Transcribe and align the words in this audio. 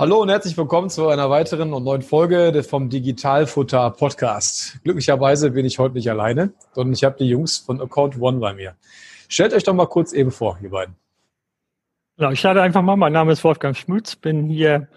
Hallo 0.00 0.22
und 0.22 0.30
herzlich 0.30 0.56
willkommen 0.56 0.88
zu 0.88 1.08
einer 1.08 1.28
weiteren 1.28 1.74
und 1.74 1.84
neuen 1.84 2.00
Folge 2.00 2.62
vom 2.62 2.88
Digitalfutter 2.88 3.90
Podcast. 3.90 4.82
Glücklicherweise 4.82 5.50
bin 5.50 5.66
ich 5.66 5.78
heute 5.78 5.94
nicht 5.94 6.08
alleine, 6.08 6.54
sondern 6.72 6.94
ich 6.94 7.04
habe 7.04 7.18
die 7.18 7.28
Jungs 7.28 7.58
von 7.58 7.82
Account 7.82 8.18
One 8.18 8.38
bei 8.38 8.54
mir. 8.54 8.76
Stellt 9.28 9.52
euch 9.52 9.62
doch 9.62 9.74
mal 9.74 9.84
kurz 9.84 10.14
eben 10.14 10.30
vor, 10.30 10.58
ihr 10.62 10.70
beiden. 10.70 10.96
Ja, 12.16 12.32
ich 12.32 12.38
starte 12.38 12.62
einfach 12.62 12.80
mal. 12.80 12.96
Mein 12.96 13.12
Name 13.12 13.32
ist 13.32 13.44
Wolfgang 13.44 13.76
Schmütz, 13.76 14.16
bin 14.16 14.48
hier 14.48 14.88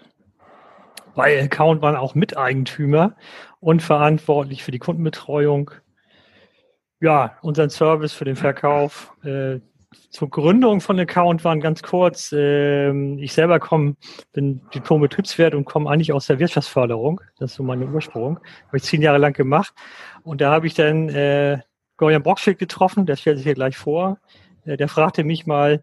bei 1.14 1.38
Account 1.38 1.82
One 1.82 2.00
auch 2.00 2.14
Miteigentümer 2.14 3.14
und 3.60 3.82
verantwortlich 3.82 4.64
für 4.64 4.70
die 4.70 4.78
Kundenbetreuung. 4.78 5.70
Ja, 7.02 7.36
unseren 7.42 7.68
Service 7.68 8.14
für 8.14 8.24
den 8.24 8.36
Verkauf, 8.36 9.12
äh, 9.22 9.60
zur 10.10 10.30
Gründung 10.30 10.80
von 10.80 10.98
Account 10.98 11.44
waren 11.44 11.60
ganz 11.60 11.82
kurz. 11.82 12.32
Ähm, 12.36 13.18
ich 13.18 13.32
selber 13.32 13.60
komme, 13.60 13.96
bin 14.32 14.60
Diplom-Betriebswirt 14.74 15.54
und 15.54 15.64
komme 15.64 15.90
eigentlich 15.90 16.12
aus 16.12 16.26
der 16.26 16.38
Wirtschaftsförderung. 16.38 17.20
Das 17.38 17.52
ist 17.52 17.56
so 17.56 17.62
meine 17.62 17.86
Ursprung. 17.86 18.38
Habe 18.66 18.76
ich 18.76 18.82
zehn 18.84 19.02
Jahre 19.02 19.18
lang 19.18 19.32
gemacht. 19.32 19.74
Und 20.22 20.40
da 20.40 20.52
habe 20.52 20.66
ich 20.66 20.74
dann 20.74 21.08
äh, 21.08 21.58
Gorian 21.96 22.22
Brockschild 22.22 22.58
getroffen, 22.58 23.06
der 23.06 23.16
stellt 23.16 23.38
sich 23.38 23.44
hier 23.44 23.54
gleich 23.54 23.76
vor. 23.76 24.18
Äh, 24.64 24.76
der 24.76 24.88
fragte 24.88 25.24
mich 25.24 25.46
mal, 25.46 25.82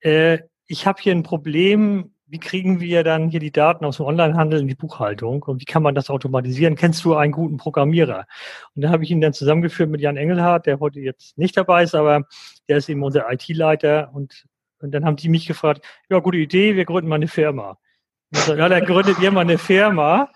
äh, 0.00 0.38
ich 0.66 0.86
habe 0.86 1.00
hier 1.00 1.12
ein 1.12 1.22
Problem, 1.22 2.12
wie 2.28 2.38
kriegen 2.38 2.80
wir 2.80 3.04
dann 3.04 3.28
hier 3.28 3.40
die 3.40 3.52
Daten 3.52 3.84
aus 3.84 3.98
dem 3.98 4.06
Onlinehandel 4.06 4.60
in 4.60 4.68
die 4.68 4.74
Buchhaltung 4.74 5.42
und 5.44 5.60
wie 5.60 5.64
kann 5.64 5.82
man 5.82 5.94
das 5.94 6.10
automatisieren? 6.10 6.74
Kennst 6.74 7.04
du 7.04 7.14
einen 7.14 7.32
guten 7.32 7.56
Programmierer? 7.56 8.26
Und 8.74 8.82
da 8.82 8.90
habe 8.90 9.04
ich 9.04 9.10
ihn 9.10 9.20
dann 9.20 9.32
zusammengeführt 9.32 9.90
mit 9.90 10.00
Jan 10.00 10.16
Engelhardt, 10.16 10.66
der 10.66 10.80
heute 10.80 11.00
jetzt 11.00 11.38
nicht 11.38 11.56
dabei 11.56 11.84
ist, 11.84 11.94
aber 11.94 12.24
der 12.68 12.78
ist 12.78 12.88
eben 12.88 13.02
unser 13.04 13.30
IT-Leiter 13.30 14.10
und, 14.12 14.44
und 14.80 14.92
dann 14.92 15.04
haben 15.04 15.16
die 15.16 15.28
mich 15.28 15.46
gefragt, 15.46 15.86
ja, 16.10 16.18
gute 16.18 16.38
Idee, 16.38 16.74
wir 16.74 16.84
gründen 16.84 17.08
mal 17.08 17.16
eine 17.16 17.28
Firma. 17.28 17.78
So, 18.32 18.54
ja, 18.54 18.68
dann 18.68 18.84
gründet 18.84 19.20
ihr 19.20 19.30
mal 19.30 19.42
eine 19.42 19.58
Firma 19.58 20.30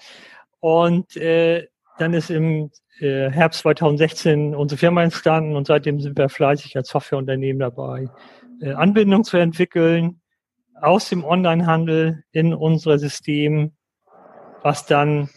und 0.60 1.16
äh, 1.16 1.66
dann 1.98 2.14
ist 2.14 2.30
im 2.30 2.70
äh, 3.00 3.30
Herbst 3.30 3.60
2016 3.60 4.54
unsere 4.54 4.78
Firma 4.78 5.02
entstanden 5.02 5.56
und 5.56 5.66
seitdem 5.66 6.00
sind 6.00 6.16
wir 6.16 6.28
fleißig 6.28 6.76
als 6.76 6.90
Softwareunternehmen 6.90 7.58
dabei, 7.58 8.08
äh, 8.60 8.72
Anbindung 8.72 9.24
zu 9.24 9.38
entwickeln, 9.38 10.19
aus 10.82 11.08
dem 11.08 11.24
Onlinehandel 11.24 12.24
in 12.32 12.54
unser 12.54 12.98
System, 12.98 13.72
was 14.62 14.86
dann, 14.86 15.28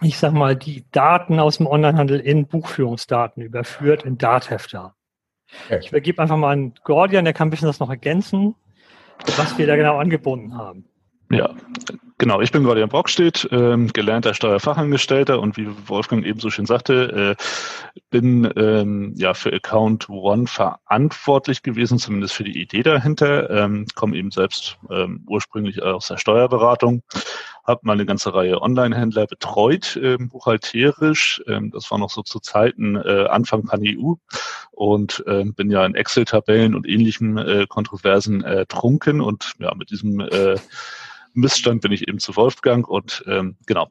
ich 0.00 0.18
sag 0.18 0.32
mal, 0.32 0.56
die 0.56 0.84
Daten 0.90 1.38
aus 1.40 1.58
dem 1.58 1.66
Onlinehandel 1.66 2.20
in 2.20 2.46
Buchführungsdaten 2.46 3.42
überführt, 3.42 4.04
in 4.04 4.18
Dathefter. 4.18 4.94
Okay. 5.66 5.78
Ich 5.80 5.88
übergebe 5.88 6.20
einfach 6.20 6.36
mal 6.36 6.52
an 6.52 6.74
Gordian, 6.84 7.24
der 7.24 7.34
kann 7.34 7.48
ein 7.48 7.50
bisschen 7.50 7.68
das 7.68 7.80
noch 7.80 7.90
ergänzen, 7.90 8.54
was 9.36 9.56
wir 9.56 9.66
da 9.66 9.76
genau 9.76 9.98
angebunden 9.98 10.56
haben. 10.56 10.88
Ja, 11.30 11.54
genau. 12.18 12.40
Ich 12.40 12.52
bin 12.52 12.64
Gordian 12.64 12.88
Brockstedt, 12.88 13.48
ähm, 13.50 13.92
gelernter 13.92 14.34
Steuerfachangestellter 14.34 15.40
und 15.40 15.56
wie 15.56 15.68
Wolfgang 15.86 16.24
eben 16.24 16.38
so 16.38 16.50
schön 16.50 16.66
sagte, 16.66 17.36
äh, 17.36 18.00
bin 18.10 18.52
ähm, 18.56 19.14
ja 19.16 19.32
für 19.34 19.52
Account 19.52 20.08
One 20.08 20.46
verantwortlich 20.46 21.62
gewesen, 21.62 21.98
zumindest 21.98 22.34
für 22.34 22.44
die 22.44 22.60
Idee 22.60 22.82
dahinter. 22.82 23.48
Ähm, 23.50 23.86
komme 23.94 24.16
eben 24.16 24.30
selbst 24.30 24.78
ähm, 24.90 25.24
ursprünglich 25.26 25.82
aus 25.82 26.08
der 26.08 26.18
Steuerberatung, 26.18 27.02
habe 27.64 27.80
mal 27.84 27.94
eine 27.94 28.06
ganze 28.06 28.34
Reihe 28.34 28.60
Online-Händler 28.60 29.26
betreut, 29.26 29.98
ähm, 30.00 30.28
buchhalterisch. 30.28 31.42
Ähm, 31.46 31.70
das 31.70 31.90
war 31.90 31.98
noch 31.98 32.10
so 32.10 32.22
zu 32.22 32.38
Zeiten 32.38 32.96
äh, 32.96 33.26
Anfang 33.30 33.64
Pan-EU 33.64 34.14
und 34.72 35.24
ähm, 35.26 35.54
bin 35.54 35.70
ja 35.70 35.84
in 35.86 35.94
Excel-Tabellen 35.94 36.74
und 36.74 36.86
ähnlichen 36.86 37.38
äh, 37.38 37.66
Kontroversen 37.68 38.44
äh, 38.44 38.66
trunken 38.66 39.20
und 39.20 39.54
ja 39.58 39.74
mit 39.74 39.90
diesem 39.90 40.20
äh, 40.20 40.56
Missstand 41.34 41.82
bin 41.82 41.92
ich 41.92 42.08
eben 42.08 42.18
zu 42.18 42.36
Wolfgang 42.36 42.88
und 42.88 43.24
ähm, 43.26 43.56
genau. 43.66 43.88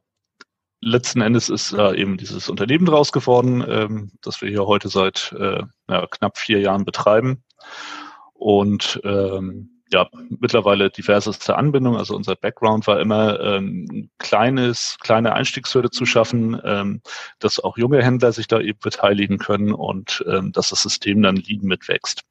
Letzten 0.81 1.21
Endes 1.21 1.49
ist 1.49 1.71
äh, 1.71 1.95
eben 1.95 2.17
dieses 2.17 2.49
Unternehmen 2.49 2.85
draus 2.85 3.13
geworden, 3.13 3.63
ähm, 3.65 4.11
das 4.21 4.41
wir 4.41 4.49
hier 4.49 4.65
heute 4.65 4.89
seit 4.89 5.33
äh, 5.39 5.63
ja, 5.89 6.07
knapp 6.07 6.37
vier 6.37 6.59
Jahren 6.59 6.83
betreiben. 6.83 7.43
Und 8.33 8.99
ähm, 9.05 9.73
ja, 9.93 10.09
mittlerweile 10.39 10.89
diverseste 10.89 11.55
Anbindung. 11.55 11.95
Also 11.95 12.15
unser 12.15 12.35
Background 12.35 12.87
war 12.87 12.99
immer 12.99 13.39
ähm, 13.39 14.09
kleines, 14.17 14.97
kleine 14.99 15.33
Einstiegshürde 15.33 15.91
zu 15.91 16.05
schaffen, 16.05 16.59
ähm, 16.65 17.01
dass 17.39 17.59
auch 17.59 17.77
junge 17.77 18.03
Händler 18.03 18.33
sich 18.33 18.47
da 18.47 18.59
eben 18.59 18.79
beteiligen 18.79 19.37
können 19.37 19.71
und 19.71 20.25
ähm, 20.27 20.51
dass 20.51 20.69
das 20.69 20.81
System 20.81 21.21
dann 21.21 21.35
lieben 21.37 21.67
mitwächst. 21.67 22.23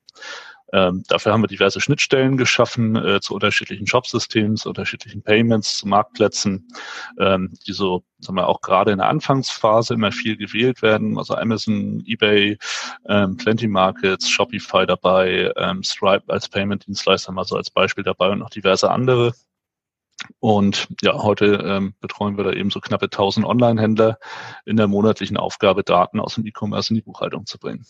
Ähm, 0.73 1.03
dafür 1.07 1.33
haben 1.33 1.43
wir 1.43 1.49
diverse 1.49 1.81
Schnittstellen 1.81 2.37
geschaffen 2.39 2.97
äh, 2.97 3.21
zu 3.21 3.35
unterschiedlichen 3.35 3.87
Shopsystemen, 3.87 4.57
zu 4.57 4.71
unterschiedlichen 4.71 5.23
Payments, 5.23 5.79
zu 5.79 5.89
Marktplätzen, 5.89 6.69
ähm, 7.19 7.53
die 7.67 7.73
so, 7.73 8.05
sagen 8.21 8.37
wir, 8.37 8.49
auch 8.49 8.63
gerade 8.63 8.91
in 8.93 8.99
der 8.99 9.09
Anfangsphase 9.09 9.95
immer 9.95 10.13
viel 10.13 10.37
gewählt 10.37 10.81
werden. 10.81 11.19
Also 11.19 11.35
Amazon, 11.35 12.03
eBay, 12.07 12.57
ähm, 13.07 13.37
Plenty 13.37 13.69
Markets, 13.69 14.31
Shopify 14.31 14.87
dabei, 14.87 15.53
ähm, 15.57 15.83
Stripe 15.83 16.25
als 16.33 16.49
Payment-Dienstleister 16.49 17.33
mal 17.33 17.45
so 17.45 17.57
als 17.57 17.71
Beispiel 17.71 18.05
dabei 18.05 18.31
und 18.31 18.39
noch 18.39 18.51
diverse 18.51 18.91
andere. 18.91 19.35
Und 20.41 20.89
ja, 21.03 21.15
heute 21.23 21.63
ähm, 21.65 21.95
betreuen 22.01 22.37
wir 22.37 22.45
da 22.45 22.53
eben 22.53 22.71
so 22.71 22.81
knappe 22.81 23.07
1000 23.07 23.45
Online-Händler 23.45 24.19
in 24.65 24.77
der 24.77 24.87
monatlichen 24.87 25.37
Aufgabe, 25.37 25.83
Daten 25.83 26.21
aus 26.21 26.37
dem 26.37 26.47
E-Commerce 26.47 26.91
in 26.91 26.97
die 26.97 27.03
Buchhaltung 27.03 27.45
zu 27.47 27.59
bringen. 27.59 27.85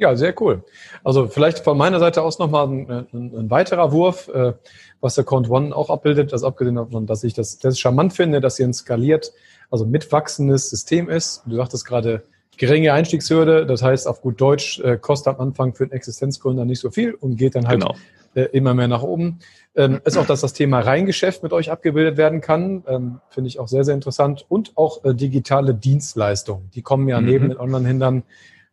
Ja, 0.00 0.16
sehr 0.16 0.34
cool. 0.40 0.64
Also 1.04 1.28
vielleicht 1.28 1.58
von 1.58 1.76
meiner 1.76 2.00
Seite 2.00 2.22
aus 2.22 2.38
nochmal 2.38 2.66
ein, 2.66 2.90
ein, 2.90 3.32
ein 3.36 3.50
weiterer 3.50 3.92
Wurf, 3.92 4.28
äh, 4.28 4.54
was 5.02 5.14
der 5.14 5.24
Count 5.24 5.50
One 5.50 5.76
auch 5.76 5.90
abbildet, 5.90 6.32
also 6.32 6.46
abgesehen 6.46 6.76
davon, 6.76 7.06
dass 7.06 7.22
ich 7.22 7.34
das, 7.34 7.58
das 7.58 7.78
charmant 7.78 8.14
finde, 8.14 8.40
dass 8.40 8.56
hier 8.56 8.66
ein 8.66 8.72
skaliert, 8.72 9.30
also 9.70 9.84
mitwachsendes 9.84 10.70
System 10.70 11.10
ist. 11.10 11.42
Du 11.44 11.56
sagtest 11.56 11.84
gerade, 11.84 12.22
geringe 12.56 12.94
Einstiegshürde, 12.94 13.66
das 13.66 13.82
heißt 13.82 14.08
auf 14.08 14.22
gut 14.22 14.40
Deutsch, 14.40 14.80
äh, 14.80 14.96
kostet 14.96 15.34
am 15.34 15.40
Anfang 15.48 15.74
für 15.74 15.84
einen 15.84 15.92
Existenzgründer 15.92 16.64
nicht 16.64 16.80
so 16.80 16.90
viel 16.90 17.12
und 17.12 17.36
geht 17.36 17.54
dann 17.54 17.68
halt 17.68 17.80
genau. 17.80 17.94
äh, 18.34 18.44
immer 18.52 18.72
mehr 18.72 18.88
nach 18.88 19.02
oben. 19.02 19.40
Ähm, 19.76 20.00
ist 20.04 20.16
auch, 20.16 20.26
dass 20.26 20.40
das 20.40 20.54
Thema 20.54 20.80
Reingeschäft 20.80 21.42
mit 21.42 21.52
euch 21.52 21.70
abgebildet 21.70 22.16
werden 22.16 22.40
kann, 22.40 22.84
ähm, 22.86 23.20
finde 23.28 23.48
ich 23.48 23.58
auch 23.58 23.68
sehr, 23.68 23.84
sehr 23.84 23.94
interessant. 23.94 24.46
Und 24.48 24.72
auch 24.78 25.04
äh, 25.04 25.14
digitale 25.14 25.74
Dienstleistungen, 25.74 26.70
die 26.74 26.80
kommen 26.80 27.06
ja 27.06 27.20
mhm. 27.20 27.26
neben 27.26 27.48
den 27.50 27.58
Online-Händlern 27.58 28.22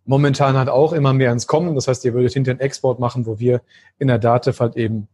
momentan 0.08 0.58
halt 0.58 0.70
auch 0.70 0.94
immer 0.94 1.14
mehr 1.14 1.32
ins 1.32 1.46
Kommen. 1.46 1.76
Das 1.76 1.88
heißt, 1.88 2.04
ihr 2.06 2.14
würdet 2.14 2.34
hinter 2.34 2.52
einen 2.52 2.62
Export 2.62 3.00
machen, 3.00 3.28
wo 3.28 3.38
wir 3.38 3.62
in 4.00 4.08
der 4.08 4.18
Dativ 4.18 4.60
halt 4.60 4.76
eben, 4.76 5.08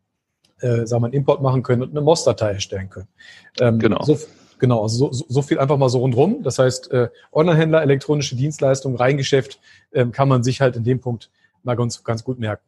äh, 0.62 0.86
sagen 0.86 1.02
wir, 1.02 1.08
einen 1.08 1.14
Import 1.14 1.42
machen 1.42 1.64
können 1.64 1.82
und 1.82 1.92
eine 1.92 2.02
MOS-Datei 2.02 2.54
erstellen 2.54 2.90
können. 2.90 3.08
Ähm, 3.60 3.80
genau. 3.80 4.04
So, 4.04 4.18
genau, 4.60 4.84
also 4.84 5.12
so, 5.12 5.26
so 5.28 5.42
viel 5.42 5.60
einfach 5.60 5.78
mal 5.78 5.90
so 5.90 6.00
rundrum. 6.00 6.44
Das 6.44 6.60
heißt, 6.60 6.92
äh, 6.92 7.10
Online-Händler, 7.34 7.82
elektronische 7.82 8.36
Dienstleistungen, 8.36 8.96
Reingeschäft 8.96 9.60
ähm, 9.94 10.12
kann 10.12 10.30
man 10.30 10.44
sich 10.44 10.62
halt 10.62 10.76
in 10.76 10.84
dem 10.84 11.02
Punkt 11.02 11.32
mal 11.64 11.76
ganz, 11.76 12.04
ganz 12.04 12.24
gut 12.24 12.40
merken. 12.40 12.64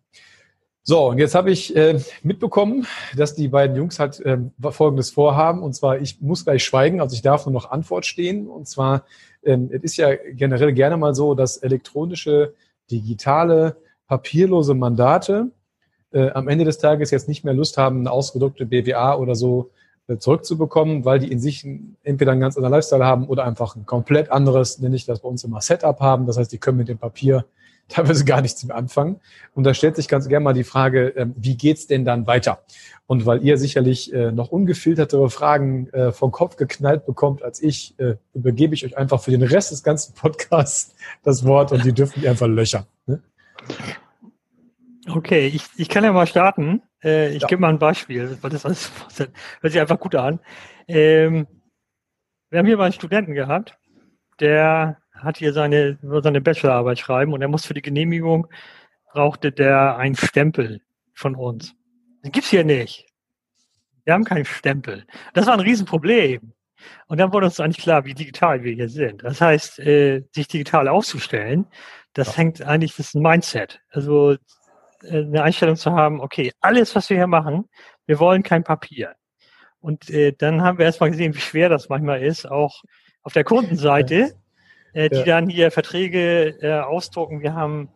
So, 0.87 1.09
und 1.09 1.17
jetzt 1.17 1.33
habe 1.33 1.49
ich 1.49 1.75
äh, 1.75 1.99
mitbekommen, 2.21 2.85
dass 3.17 3.33
die 3.33 3.47
beiden 3.47 3.75
Jungs 3.75 3.97
halt 3.97 4.19
äh, 4.19 4.37
Folgendes 4.69 5.09
vorhaben. 5.09 5.63
Und 5.63 5.73
zwar, 5.73 5.99
ich 5.99 6.21
muss 6.21 6.45
gleich 6.45 6.63
schweigen, 6.63 7.01
also 7.01 7.15
ich 7.15 7.23
darf 7.23 7.47
nur 7.47 7.53
noch 7.53 7.71
Antwort 7.71 8.05
stehen. 8.05 8.47
Und 8.47 8.67
zwar, 8.67 9.03
ähm, 9.43 9.71
es 9.73 9.81
ist 9.81 9.97
ja 9.97 10.13
generell 10.13 10.73
gerne 10.73 10.95
mal 10.97 11.15
so, 11.15 11.33
dass 11.33 11.57
elektronische, 11.57 12.53
digitale, 12.91 13.77
papierlose 14.05 14.75
Mandate 14.75 15.49
äh, 16.11 16.29
am 16.29 16.47
Ende 16.47 16.65
des 16.65 16.77
Tages 16.77 17.09
jetzt 17.09 17.27
nicht 17.27 17.43
mehr 17.43 17.55
Lust 17.55 17.79
haben, 17.79 18.01
eine 18.01 18.11
ausgedruckte 18.11 18.67
BWA 18.67 19.15
oder 19.15 19.33
so 19.33 19.71
äh, 20.07 20.17
zurückzubekommen, 20.17 21.03
weil 21.03 21.17
die 21.17 21.31
in 21.31 21.39
sich 21.39 21.67
entweder 22.03 22.33
einen 22.33 22.41
ganz 22.41 22.57
anderen 22.57 22.73
Lifestyle 22.73 23.03
haben 23.03 23.25
oder 23.25 23.43
einfach 23.45 23.75
ein 23.75 23.87
komplett 23.87 24.31
anderes, 24.31 24.77
nenne 24.77 24.95
ich 24.95 25.07
das 25.07 25.21
bei 25.21 25.29
uns 25.29 25.43
immer 25.43 25.61
Setup 25.61 25.99
haben. 25.99 26.27
Das 26.27 26.37
heißt, 26.37 26.51
die 26.51 26.59
können 26.59 26.77
mit 26.77 26.89
dem 26.89 26.99
Papier 26.99 27.45
teilweise 27.89 28.25
gar 28.25 28.41
nichts 28.41 28.63
mehr 28.63 28.75
anfangen. 28.75 29.19
Und 29.53 29.63
da 29.63 29.73
stellt 29.73 29.95
sich 29.95 30.07
ganz 30.07 30.27
gerne 30.27 30.43
mal 30.43 30.53
die 30.53 30.63
Frage, 30.63 31.09
ähm, 31.09 31.33
wie 31.37 31.55
geht's 31.55 31.87
denn 31.87 32.05
dann 32.05 32.27
weiter? 32.27 32.63
Und 33.07 33.25
weil 33.25 33.43
ihr 33.43 33.57
sicherlich 33.57 34.11
äh, 34.13 34.31
noch 34.31 34.49
ungefiltertere 34.49 35.29
Fragen 35.29 35.89
äh, 35.89 36.11
vom 36.11 36.31
Kopf 36.31 36.55
geknallt 36.55 37.05
bekommt 37.05 37.43
als 37.43 37.61
ich, 37.61 37.93
äh, 37.99 38.15
übergebe 38.33 38.73
ich 38.73 38.83
euch 38.85 38.97
einfach 38.97 39.21
für 39.21 39.31
den 39.31 39.43
Rest 39.43 39.71
des 39.71 39.83
ganzen 39.83 40.15
Podcasts 40.15 40.95
das 41.23 41.45
Wort 41.45 41.71
und 41.71 41.85
die 41.85 41.93
dürfen 41.93 42.21
die 42.21 42.27
einfach 42.27 42.47
löchern. 42.47 42.85
Ne? 43.05 43.21
Okay, 45.07 45.47
ich, 45.47 45.63
ich 45.77 45.87
kann 45.87 46.03
ja 46.03 46.11
mal 46.11 46.25
starten. 46.25 46.81
ich 47.01 47.41
ja. 47.41 47.47
gebe 47.47 47.61
mal 47.61 47.69
ein 47.69 47.77
Beispiel, 47.77 48.39
weil 48.41 48.49
das 48.49 48.65
alles 48.65 48.91
hört 49.61 49.71
sich 49.71 49.79
einfach 49.79 49.99
gut 49.99 50.15
an. 50.15 50.39
Ähm, 50.87 51.45
wir 52.49 52.59
haben 52.59 52.65
hier 52.65 52.77
mal 52.77 52.85
einen 52.85 52.93
Studenten 52.93 53.35
gehabt, 53.35 53.77
der 54.39 54.97
hat 55.25 55.37
hier 55.37 55.53
seine, 55.53 55.97
seine 56.01 56.41
Bachelorarbeit 56.41 56.99
schreiben 56.99 57.33
und 57.33 57.41
er 57.41 57.47
muss 57.47 57.65
für 57.65 57.73
die 57.73 57.81
Genehmigung, 57.81 58.47
brauchte 59.11 59.51
der 59.51 59.97
einen 59.97 60.15
Stempel 60.15 60.81
von 61.13 61.35
uns. 61.35 61.73
Den 62.23 62.31
gibt's 62.31 62.49
hier 62.49 62.63
nicht. 62.63 63.05
Wir 64.03 64.13
haben 64.13 64.23
keinen 64.23 64.45
Stempel. 64.45 65.05
Das 65.33 65.47
war 65.47 65.53
ein 65.53 65.59
Riesenproblem. 65.61 66.53
Und 67.07 67.19
dann 67.19 67.33
wurde 67.33 67.47
uns 67.47 67.59
eigentlich 67.59 67.83
klar, 67.83 68.05
wie 68.05 68.13
digital 68.13 68.63
wir 68.63 68.73
hier 68.73 68.89
sind. 68.89 69.23
Das 69.23 69.41
heißt, 69.41 69.79
äh, 69.79 70.23
sich 70.31 70.47
digital 70.47 70.87
aufzustellen, 70.87 71.65
das 72.13 72.29
ja. 72.29 72.37
hängt 72.37 72.61
eigentlich, 72.61 72.95
das 72.95 73.07
ist 73.07 73.15
ein 73.15 73.21
Mindset. 73.21 73.81
Also 73.89 74.33
äh, 75.03 75.23
eine 75.23 75.43
Einstellung 75.43 75.75
zu 75.75 75.93
haben, 75.93 76.21
okay, 76.21 76.51
alles, 76.61 76.95
was 76.95 77.09
wir 77.09 77.17
hier 77.17 77.27
machen, 77.27 77.69
wir 78.05 78.19
wollen 78.19 78.43
kein 78.43 78.63
Papier. 78.63 79.15
Und 79.79 80.09
äh, 80.09 80.33
dann 80.33 80.61
haben 80.61 80.77
wir 80.77 80.85
erstmal 80.85 81.11
gesehen, 81.11 81.35
wie 81.35 81.39
schwer 81.39 81.69
das 81.69 81.89
manchmal 81.89 82.21
ist, 82.21 82.49
auch 82.49 82.83
auf 83.23 83.33
der 83.33 83.43
Kundenseite, 83.43 84.35
äh, 84.95 85.09
die 85.09 85.17
ja. 85.17 85.25
dann 85.25 85.49
hier 85.49 85.71
Verträge 85.71 86.57
äh, 86.61 86.79
ausdrucken. 86.79 87.41
Wir 87.41 87.53
haben, 87.53 87.89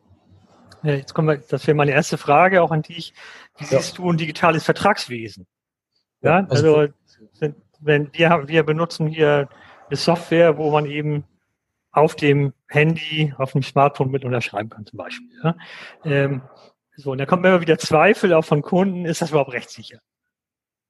äh, 0.84 0.98
jetzt 0.98 1.14
kommen 1.14 1.30
wir, 1.30 1.38
das 1.38 1.66
wäre 1.66 1.76
meine 1.76 1.92
erste 1.92 2.18
Frage 2.18 2.62
auch 2.62 2.72
an 2.72 2.82
dich. 2.82 3.14
Wie 3.58 3.64
ja. 3.64 3.80
siehst 3.80 3.98
du 3.98 4.12
ein 4.12 4.18
digitales 4.18 4.66
Vertragswesen? 4.66 5.48
Ja, 6.22 6.46
also, 6.50 6.76
also 6.76 6.94
sind, 7.32 7.56
wenn 7.80 8.12
wir, 8.14 8.44
wir 8.48 8.64
benutzen 8.64 9.08
hier 9.08 9.48
eine 9.88 9.96
Software, 9.96 10.58
wo 10.58 10.72
man 10.72 10.86
eben 10.86 11.24
auf 11.92 12.16
dem 12.16 12.54
Handy, 12.68 13.34
auf 13.38 13.54
dem 13.54 13.64
Smartphone 13.64 14.12
mit 14.12 14.26
unterschreiben 14.26 14.70
kann, 14.70 14.86
zum 14.86 14.98
Beispiel. 14.98 15.30
Ja? 15.42 15.56
Ähm, 16.04 16.42
so, 16.98 17.14
und 17.14 17.18
da 17.18 17.26
kommt 17.26 17.46
immer 17.46 17.62
wieder 17.62 17.78
Zweifel 17.78 18.34
auch 18.34 18.44
von 18.44 18.62
Kunden, 18.62 19.06
ist 19.06 19.22
das 19.22 19.30
überhaupt 19.30 19.54
rechtssicher? 19.54 20.00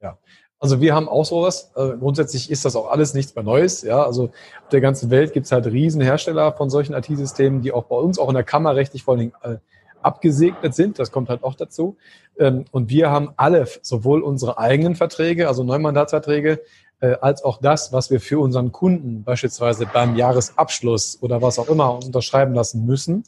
Ja, 0.01 0.17
also 0.59 0.81
wir 0.81 0.93
haben 0.93 1.07
auch 1.07 1.25
sowas. 1.25 1.71
Äh, 1.75 1.97
grundsätzlich 1.97 2.51
ist 2.51 2.65
das 2.65 2.75
auch 2.75 2.91
alles 2.91 3.13
nichts 3.13 3.33
mehr 3.33 3.43
Neues. 3.43 3.81
Ja, 3.81 4.03
also 4.03 4.25
auf 4.25 4.69
der 4.71 4.81
ganzen 4.81 5.09
Welt 5.09 5.33
gibt 5.33 5.45
es 5.45 5.51
halt 5.51 5.65
Riesenhersteller 5.65 6.53
von 6.53 6.69
solchen 6.69 6.93
IT-Systemen, 6.93 7.61
die 7.61 7.71
auch 7.71 7.85
bei 7.85 7.95
uns 7.95 8.19
auch 8.19 8.27
in 8.27 8.35
der 8.35 8.43
Kammer 8.43 8.75
rechtlich 8.75 9.03
vor 9.03 9.13
allen 9.13 9.19
Dingen 9.19 9.33
äh, 9.41 9.57
abgesegnet 10.01 10.75
sind. 10.75 10.99
Das 10.99 11.11
kommt 11.11 11.29
halt 11.29 11.43
auch 11.43 11.55
dazu. 11.55 11.95
Ähm, 12.37 12.65
und 12.71 12.89
wir 12.89 13.09
haben 13.09 13.31
alle, 13.37 13.67
sowohl 13.81 14.21
unsere 14.21 14.57
eigenen 14.57 14.95
Verträge, 14.95 15.47
also 15.47 15.63
Neumandatsverträge, 15.63 16.59
äh, 16.99 17.15
als 17.21 17.43
auch 17.43 17.59
das, 17.61 17.93
was 17.93 18.11
wir 18.11 18.19
für 18.19 18.39
unseren 18.39 18.73
Kunden 18.73 19.23
beispielsweise 19.23 19.85
beim 19.85 20.17
Jahresabschluss 20.17 21.19
oder 21.21 21.41
was 21.41 21.57
auch 21.57 21.69
immer 21.69 22.03
unterschreiben 22.03 22.53
lassen 22.53 22.85
müssen, 22.85 23.23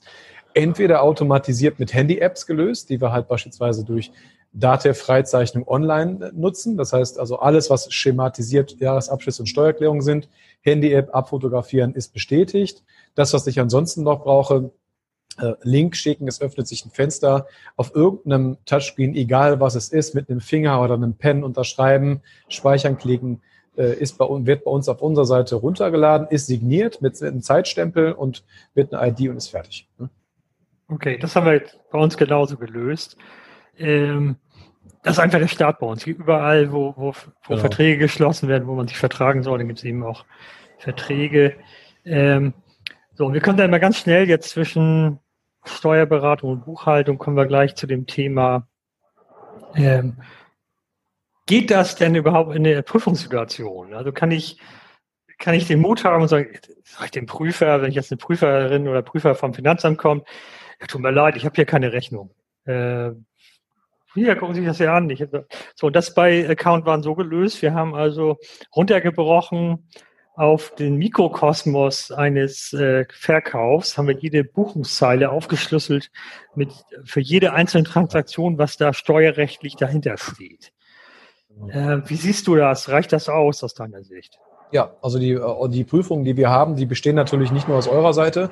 entweder 0.53 1.01
automatisiert 1.01 1.79
mit 1.79 1.93
Handy-Apps 1.93 2.45
gelöst, 2.45 2.89
die 2.89 2.99
wir 2.99 3.13
halt 3.13 3.29
beispielsweise 3.29 3.85
durch 3.85 4.11
Datev-Freizeichnung 4.53 5.67
online 5.67 6.31
nutzen. 6.33 6.77
Das 6.77 6.93
heißt 6.93 7.19
also 7.19 7.39
alles, 7.39 7.69
was 7.69 7.91
schematisiert 7.91 8.79
Jahresabschlüsse 8.79 9.43
und 9.43 9.47
Steuererklärungen 9.47 10.01
sind, 10.01 10.29
Handy-App 10.61 11.13
abfotografieren 11.13 11.93
ist 11.93 12.13
bestätigt. 12.13 12.83
Das, 13.15 13.33
was 13.33 13.47
ich 13.47 13.59
ansonsten 13.59 14.03
noch 14.03 14.23
brauche, 14.23 14.71
äh, 15.37 15.53
Link 15.63 15.95
schicken, 15.95 16.27
es 16.27 16.41
öffnet 16.41 16.67
sich 16.67 16.85
ein 16.85 16.91
Fenster 16.91 17.47
auf 17.77 17.95
irgendeinem 17.95 18.57
Touchscreen, 18.65 19.15
egal 19.15 19.59
was 19.59 19.75
es 19.75 19.89
ist, 19.89 20.13
mit 20.13 20.29
einem 20.29 20.41
Finger 20.41 20.81
oder 20.81 20.95
einem 20.95 21.13
Pen 21.13 21.43
unterschreiben, 21.43 22.21
speichern 22.49 22.97
klicken, 22.97 23.41
äh, 23.77 23.93
ist 23.95 24.17
bei, 24.17 24.25
wird 24.27 24.65
bei 24.65 24.71
uns 24.71 24.89
auf 24.89 25.01
unserer 25.01 25.25
Seite 25.25 25.55
runtergeladen, 25.55 26.27
ist 26.29 26.47
signiert 26.47 27.01
mit 27.01 27.21
einem 27.21 27.41
Zeitstempel 27.41 28.11
und 28.11 28.43
mit 28.75 28.93
einer 28.93 29.07
ID 29.07 29.29
und 29.29 29.37
ist 29.37 29.47
fertig. 29.47 29.87
Okay, 30.89 31.17
das 31.17 31.35
haben 31.35 31.45
wir 31.45 31.63
bei 31.89 31.99
uns 31.99 32.17
genauso 32.17 32.57
gelöst. 32.57 33.15
Ähm, 33.77 34.37
das 35.03 35.13
ist 35.13 35.19
einfach 35.19 35.39
der 35.39 35.47
Start 35.47 35.79
bei 35.79 35.87
uns. 35.87 36.05
Überall, 36.05 36.71
wo, 36.71 36.93
wo, 36.95 37.13
wo 37.13 37.13
genau. 37.47 37.59
Verträge 37.59 37.97
geschlossen 37.97 38.47
werden, 38.47 38.67
wo 38.67 38.75
man 38.75 38.87
sich 38.87 38.97
vertragen 38.97 39.43
soll, 39.43 39.57
dann 39.57 39.67
gibt 39.67 39.79
es 39.79 39.85
eben 39.85 40.03
auch 40.03 40.25
Verträge. 40.77 41.55
Ähm, 42.05 42.53
so, 43.13 43.25
und 43.25 43.33
wir 43.33 43.41
kommen 43.41 43.57
dann 43.57 43.71
mal 43.71 43.79
ganz 43.79 43.97
schnell 43.97 44.29
jetzt 44.29 44.49
zwischen 44.49 45.19
Steuerberatung 45.63 46.51
und 46.51 46.65
Buchhaltung, 46.65 47.17
kommen 47.17 47.37
wir 47.37 47.45
gleich 47.45 47.75
zu 47.75 47.87
dem 47.87 48.07
Thema, 48.07 48.67
ähm, 49.75 50.17
geht 51.45 51.71
das 51.71 51.95
denn 51.95 52.15
überhaupt 52.15 52.55
in 52.55 52.63
der 52.63 52.81
Prüfungssituation? 52.81 53.93
Also 53.93 54.11
kann 54.11 54.31
ich, 54.31 54.57
kann 55.37 55.53
ich 55.53 55.67
den 55.67 55.81
Mut 55.81 56.03
haben 56.03 56.21
und 56.21 56.27
sagen, 56.27 56.47
sag 56.83 57.05
ich 57.05 57.11
dem 57.11 57.25
Prüfer, 57.25 57.81
wenn 57.81 57.89
ich 57.89 57.95
jetzt 57.95 58.11
eine 58.11 58.17
Prüferin 58.17 58.87
oder 58.87 59.01
Prüfer 59.01 59.35
vom 59.35 59.53
Finanzamt 59.53 59.97
kommt, 59.97 60.27
ja, 60.79 60.87
tut 60.87 61.01
mir 61.01 61.11
leid, 61.11 61.35
ich 61.35 61.45
habe 61.45 61.55
hier 61.55 61.65
keine 61.65 61.93
Rechnung. 61.93 62.31
Äh, 62.65 63.11
hier, 64.13 64.35
gucken 64.35 64.55
Sie 64.55 64.61
sich 64.61 64.69
das 64.69 64.79
ja 64.79 64.95
an. 64.95 65.09
Ich, 65.09 65.23
so, 65.75 65.89
das 65.89 66.13
bei 66.13 66.49
Account 66.49 66.85
waren 66.85 67.03
so 67.03 67.15
gelöst. 67.15 67.61
Wir 67.61 67.73
haben 67.73 67.95
also 67.95 68.37
runtergebrochen 68.75 69.87
auf 70.35 70.73
den 70.75 70.95
Mikrokosmos 70.95 72.11
eines 72.11 72.73
äh, 72.73 73.05
Verkaufs, 73.11 73.97
haben 73.97 74.07
wir 74.07 74.17
jede 74.17 74.43
Buchungszeile 74.43 75.29
aufgeschlüsselt 75.29 76.09
mit 76.55 76.71
für 77.03 77.19
jede 77.19 77.53
einzelne 77.53 77.83
Transaktion, 77.83 78.57
was 78.57 78.77
da 78.77 78.93
steuerrechtlich 78.93 79.75
dahinter 79.75 80.17
steht. 80.17 80.71
Äh, 81.69 81.99
wie 82.05 82.15
siehst 82.15 82.47
du 82.47 82.55
das? 82.55 82.89
Reicht 82.89 83.11
das 83.13 83.29
aus 83.29 83.63
aus 83.63 83.73
deiner 83.73 84.03
Sicht? 84.03 84.39
Ja, 84.71 84.95
also 85.01 85.19
die, 85.19 85.33
äh, 85.33 85.69
die 85.69 85.83
Prüfungen, 85.83 86.23
die 86.23 86.37
wir 86.37 86.49
haben, 86.49 86.75
die 86.75 86.85
bestehen 86.85 87.15
natürlich 87.15 87.51
nicht 87.51 87.67
nur 87.67 87.77
aus 87.77 87.87
eurer 87.87 88.13
Seite. 88.13 88.49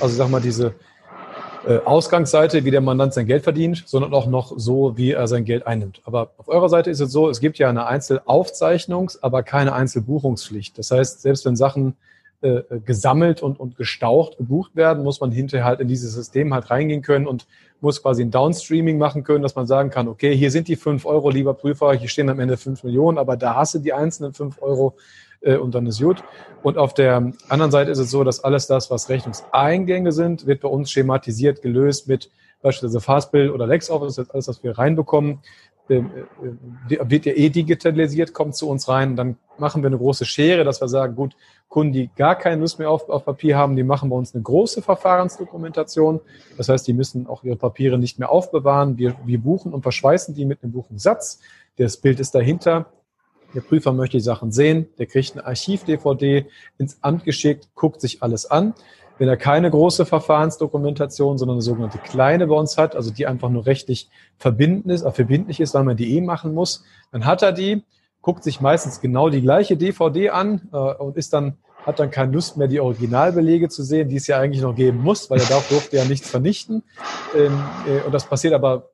Also 0.00 0.16
sag 0.16 0.28
mal, 0.30 0.40
diese 0.40 0.74
Ausgangsseite, 1.84 2.64
wie 2.64 2.70
der 2.70 2.80
Mandant 2.80 3.14
sein 3.14 3.26
Geld 3.26 3.44
verdient, 3.44 3.84
sondern 3.86 4.14
auch 4.14 4.26
noch 4.26 4.52
so, 4.56 4.96
wie 4.96 5.12
er 5.12 5.28
sein 5.28 5.44
Geld 5.44 5.66
einnimmt. 5.66 6.00
Aber 6.04 6.30
auf 6.38 6.48
eurer 6.48 6.68
Seite 6.68 6.90
ist 6.90 7.00
es 7.00 7.12
so, 7.12 7.28
es 7.28 7.40
gibt 7.40 7.58
ja 7.58 7.68
eine 7.68 7.86
Einzelaufzeichnungs-, 7.86 9.18
aber 9.20 9.42
keine 9.42 9.72
Einzelbuchungspflicht. 9.72 10.78
Das 10.78 10.90
heißt, 10.90 11.22
selbst 11.22 11.44
wenn 11.44 11.56
Sachen 11.56 11.96
äh, 12.42 12.62
gesammelt 12.84 13.42
und, 13.42 13.60
und 13.60 13.76
gestaucht 13.76 14.38
gebucht 14.38 14.74
werden, 14.74 15.04
muss 15.04 15.20
man 15.20 15.30
hinterher 15.30 15.66
halt 15.66 15.80
in 15.80 15.88
dieses 15.88 16.14
System 16.14 16.54
halt 16.54 16.70
reingehen 16.70 17.02
können 17.02 17.26
und 17.26 17.46
muss 17.80 18.02
quasi 18.02 18.22
ein 18.22 18.30
Downstreaming 18.30 18.98
machen 18.98 19.24
können, 19.24 19.42
dass 19.42 19.56
man 19.56 19.66
sagen 19.66 19.90
kann, 19.90 20.08
okay, 20.08 20.34
hier 20.34 20.50
sind 20.50 20.68
die 20.68 20.76
fünf 20.76 21.04
Euro, 21.06 21.30
lieber 21.30 21.54
Prüfer, 21.54 21.92
hier 21.92 22.08
stehen 22.08 22.28
am 22.28 22.40
Ende 22.40 22.56
fünf 22.56 22.82
Millionen, 22.84 23.18
aber 23.18 23.36
da 23.36 23.56
hast 23.56 23.74
du 23.74 23.78
die 23.78 23.92
einzelnen 23.92 24.32
fünf 24.32 24.60
Euro 24.62 24.96
äh, 25.40 25.56
und 25.56 25.74
dann 25.74 25.86
ist 25.86 26.00
gut. 26.00 26.22
Und 26.62 26.78
auf 26.78 26.94
der 26.94 27.32
anderen 27.48 27.70
Seite 27.70 27.90
ist 27.90 27.98
es 27.98 28.10
so, 28.10 28.24
dass 28.24 28.42
alles 28.42 28.66
das, 28.66 28.90
was 28.90 29.08
Rechnungseingänge 29.08 30.12
sind, 30.12 30.46
wird 30.46 30.60
bei 30.60 30.68
uns 30.68 30.90
schematisiert 30.90 31.62
gelöst 31.62 32.08
mit 32.08 32.30
beispielsweise 32.62 33.00
Fastbill 33.00 33.50
oder 33.50 33.66
LexOffice, 33.66 34.16
das 34.16 34.26
ist 34.26 34.34
alles, 34.34 34.48
was 34.48 34.62
wir 34.62 34.76
reinbekommen, 34.76 35.40
wird 35.90 37.26
ja 37.26 37.32
eh 37.32 37.48
digitalisiert, 37.50 38.32
kommt 38.32 38.54
zu 38.54 38.68
uns 38.68 38.88
rein. 38.88 39.16
Dann 39.16 39.36
machen 39.58 39.82
wir 39.82 39.88
eine 39.88 39.98
große 39.98 40.24
Schere, 40.24 40.64
dass 40.64 40.80
wir 40.80 40.88
sagen, 40.88 41.16
gut, 41.16 41.36
Kunden, 41.68 41.92
die 41.92 42.10
gar 42.16 42.36
keine 42.36 42.60
Lust 42.60 42.78
mehr 42.78 42.90
auf, 42.90 43.08
auf 43.08 43.24
Papier 43.24 43.56
haben, 43.56 43.76
die 43.76 43.82
machen 43.82 44.10
bei 44.10 44.16
uns 44.16 44.34
eine 44.34 44.42
große 44.42 44.82
Verfahrensdokumentation. 44.82 46.20
Das 46.56 46.68
heißt, 46.68 46.86
die 46.86 46.92
müssen 46.92 47.26
auch 47.26 47.44
ihre 47.44 47.56
Papiere 47.56 47.98
nicht 47.98 48.18
mehr 48.18 48.30
aufbewahren. 48.30 48.98
Wir, 48.98 49.16
wir 49.24 49.40
buchen 49.40 49.72
und 49.72 49.82
verschweißen 49.82 50.34
die 50.34 50.44
mit 50.44 50.62
einem 50.62 50.72
Buchungssatz. 50.72 51.40
Das 51.76 51.96
Bild 51.96 52.20
ist 52.20 52.34
dahinter. 52.34 52.86
Der 53.54 53.60
Prüfer 53.60 53.92
möchte 53.92 54.16
die 54.16 54.22
Sachen 54.22 54.52
sehen, 54.52 54.86
der 54.98 55.06
kriegt 55.06 55.32
eine 55.32 55.44
Archiv-DVD 55.44 56.46
ins 56.78 56.98
Amt 57.02 57.24
geschickt, 57.24 57.68
guckt 57.74 58.00
sich 58.00 58.22
alles 58.22 58.48
an. 58.48 58.74
Wenn 59.20 59.28
er 59.28 59.36
keine 59.36 59.70
große 59.70 60.06
Verfahrensdokumentation, 60.06 61.36
sondern 61.36 61.56
eine 61.56 61.62
sogenannte 61.62 61.98
kleine 61.98 62.46
bei 62.46 62.54
uns 62.54 62.78
hat, 62.78 62.96
also 62.96 63.10
die 63.10 63.26
einfach 63.26 63.50
nur 63.50 63.66
rechtlich 63.66 64.08
verbindlich 64.38 64.94
ist, 64.94 65.04
äh, 65.04 65.12
verbindlich 65.12 65.60
ist, 65.60 65.74
weil 65.74 65.84
man 65.84 65.98
die 65.98 66.16
eh 66.16 66.22
machen 66.22 66.54
muss, 66.54 66.84
dann 67.12 67.26
hat 67.26 67.42
er 67.42 67.52
die, 67.52 67.82
guckt 68.22 68.42
sich 68.42 68.62
meistens 68.62 69.02
genau 69.02 69.28
die 69.28 69.42
gleiche 69.42 69.76
DVD 69.76 70.30
an 70.30 70.70
äh, 70.72 70.76
und 70.76 71.18
ist 71.18 71.34
dann 71.34 71.58
hat 71.84 71.98
dann 71.98 72.10
keine 72.10 72.32
Lust 72.32 72.56
mehr, 72.56 72.66
die 72.66 72.80
Originalbelege 72.80 73.68
zu 73.68 73.82
sehen, 73.82 74.08
die 74.08 74.16
es 74.16 74.26
ja 74.26 74.38
eigentlich 74.38 74.62
noch 74.62 74.74
geben 74.74 75.02
muss, 75.02 75.28
weil 75.28 75.38
er 75.38 75.48
darf, 75.48 75.68
durfte 75.68 75.98
ja 75.98 76.06
nichts 76.06 76.30
vernichten. 76.30 76.82
Ähm, 77.36 77.62
äh, 77.86 78.06
und 78.06 78.12
das 78.12 78.24
passiert 78.24 78.54
aber 78.54 78.88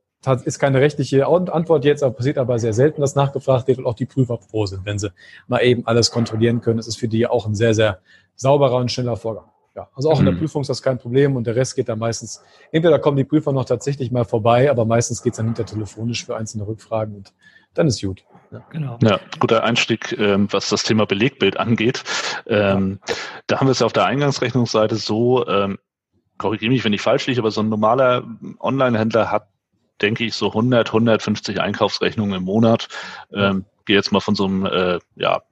ist 0.44 0.58
keine 0.58 0.80
rechtliche 0.80 1.24
Antwort 1.24 1.84
jetzt, 1.84 2.02
aber 2.02 2.14
passiert 2.14 2.38
aber 2.38 2.58
sehr 2.58 2.72
selten, 2.72 3.00
dass 3.00 3.14
nachgefragt 3.14 3.68
wird 3.68 3.78
und 3.78 3.86
auch 3.86 3.94
die 3.94 4.06
Prüfer 4.06 4.38
froh 4.38 4.66
sind, 4.66 4.84
wenn 4.84 4.98
sie 4.98 5.12
mal 5.46 5.60
eben 5.60 5.86
alles 5.86 6.10
kontrollieren 6.10 6.62
können. 6.62 6.78
Das 6.78 6.88
ist 6.88 6.98
für 6.98 7.06
die 7.06 7.28
auch 7.28 7.46
ein 7.46 7.54
sehr, 7.54 7.74
sehr 7.74 8.00
sauberer 8.34 8.78
und 8.78 8.90
schneller 8.90 9.16
Vorgang. 9.16 9.44
Ja, 9.76 9.88
also 9.94 10.10
auch 10.10 10.18
in 10.18 10.24
der 10.24 10.32
mhm. 10.32 10.38
Prüfung 10.38 10.62
ist 10.62 10.68
das 10.68 10.82
kein 10.82 10.98
Problem 10.98 11.36
und 11.36 11.46
der 11.46 11.54
Rest 11.54 11.76
geht 11.76 11.90
dann 11.90 11.98
meistens, 11.98 12.42
entweder 12.72 12.98
kommen 12.98 13.18
die 13.18 13.24
Prüfer 13.24 13.52
noch 13.52 13.66
tatsächlich 13.66 14.10
mal 14.10 14.24
vorbei, 14.24 14.70
aber 14.70 14.86
meistens 14.86 15.22
geht 15.22 15.34
es 15.34 15.36
dann 15.36 15.46
hinter 15.46 15.66
telefonisch 15.66 16.24
für 16.24 16.34
einzelne 16.34 16.66
Rückfragen 16.66 17.14
und 17.14 17.34
dann 17.74 17.86
ist 17.86 18.00
gut. 18.00 18.24
Ja, 18.50 18.64
genau. 18.70 18.98
ja 19.02 19.20
guter 19.38 19.64
Einstieg, 19.64 20.16
ähm, 20.18 20.48
was 20.50 20.70
das 20.70 20.82
Thema 20.82 21.04
Belegbild 21.04 21.58
angeht. 21.58 22.04
Ähm, 22.46 23.00
ja. 23.06 23.14
Da 23.48 23.60
haben 23.60 23.66
wir 23.66 23.72
es 23.72 23.80
ja 23.80 23.86
auf 23.86 23.92
der 23.92 24.06
Eingangsrechnungsseite 24.06 24.96
so, 24.96 25.46
ähm, 25.46 25.78
korrigiere 26.38 26.72
mich, 26.72 26.84
wenn 26.84 26.94
ich 26.94 27.02
falsch 27.02 27.26
liege, 27.26 27.40
aber 27.40 27.50
so 27.50 27.60
ein 27.60 27.68
normaler 27.68 28.24
Online-Händler 28.60 29.30
hat 29.30 29.48
denke 30.02 30.24
ich, 30.24 30.34
so 30.34 30.48
100, 30.48 30.88
150 30.88 31.60
Einkaufsrechnungen 31.60 32.34
im 32.34 32.42
Monat. 32.44 32.88
Ähm, 33.32 33.64
gehe 33.86 33.96
jetzt 33.96 34.12
mal 34.12 34.20
von 34.20 34.34
so 34.34 34.44
einem 34.44 34.66
äh, 34.66 34.98
ja, 35.14 35.42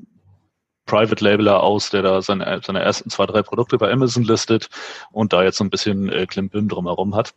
Private 0.86 1.24
Labeler 1.24 1.62
aus, 1.62 1.90
der 1.90 2.02
da 2.02 2.20
seine, 2.22 2.60
seine 2.64 2.80
ersten 2.80 3.10
zwei, 3.10 3.26
drei 3.26 3.42
Produkte 3.42 3.78
bei 3.78 3.90
Amazon 3.90 4.24
listet 4.24 4.68
und 5.12 5.32
da 5.32 5.42
jetzt 5.42 5.58
so 5.58 5.64
ein 5.64 5.70
bisschen 5.70 6.10
äh, 6.10 6.26
Klimbim 6.26 6.68
drumherum 6.68 7.14
hat. 7.14 7.34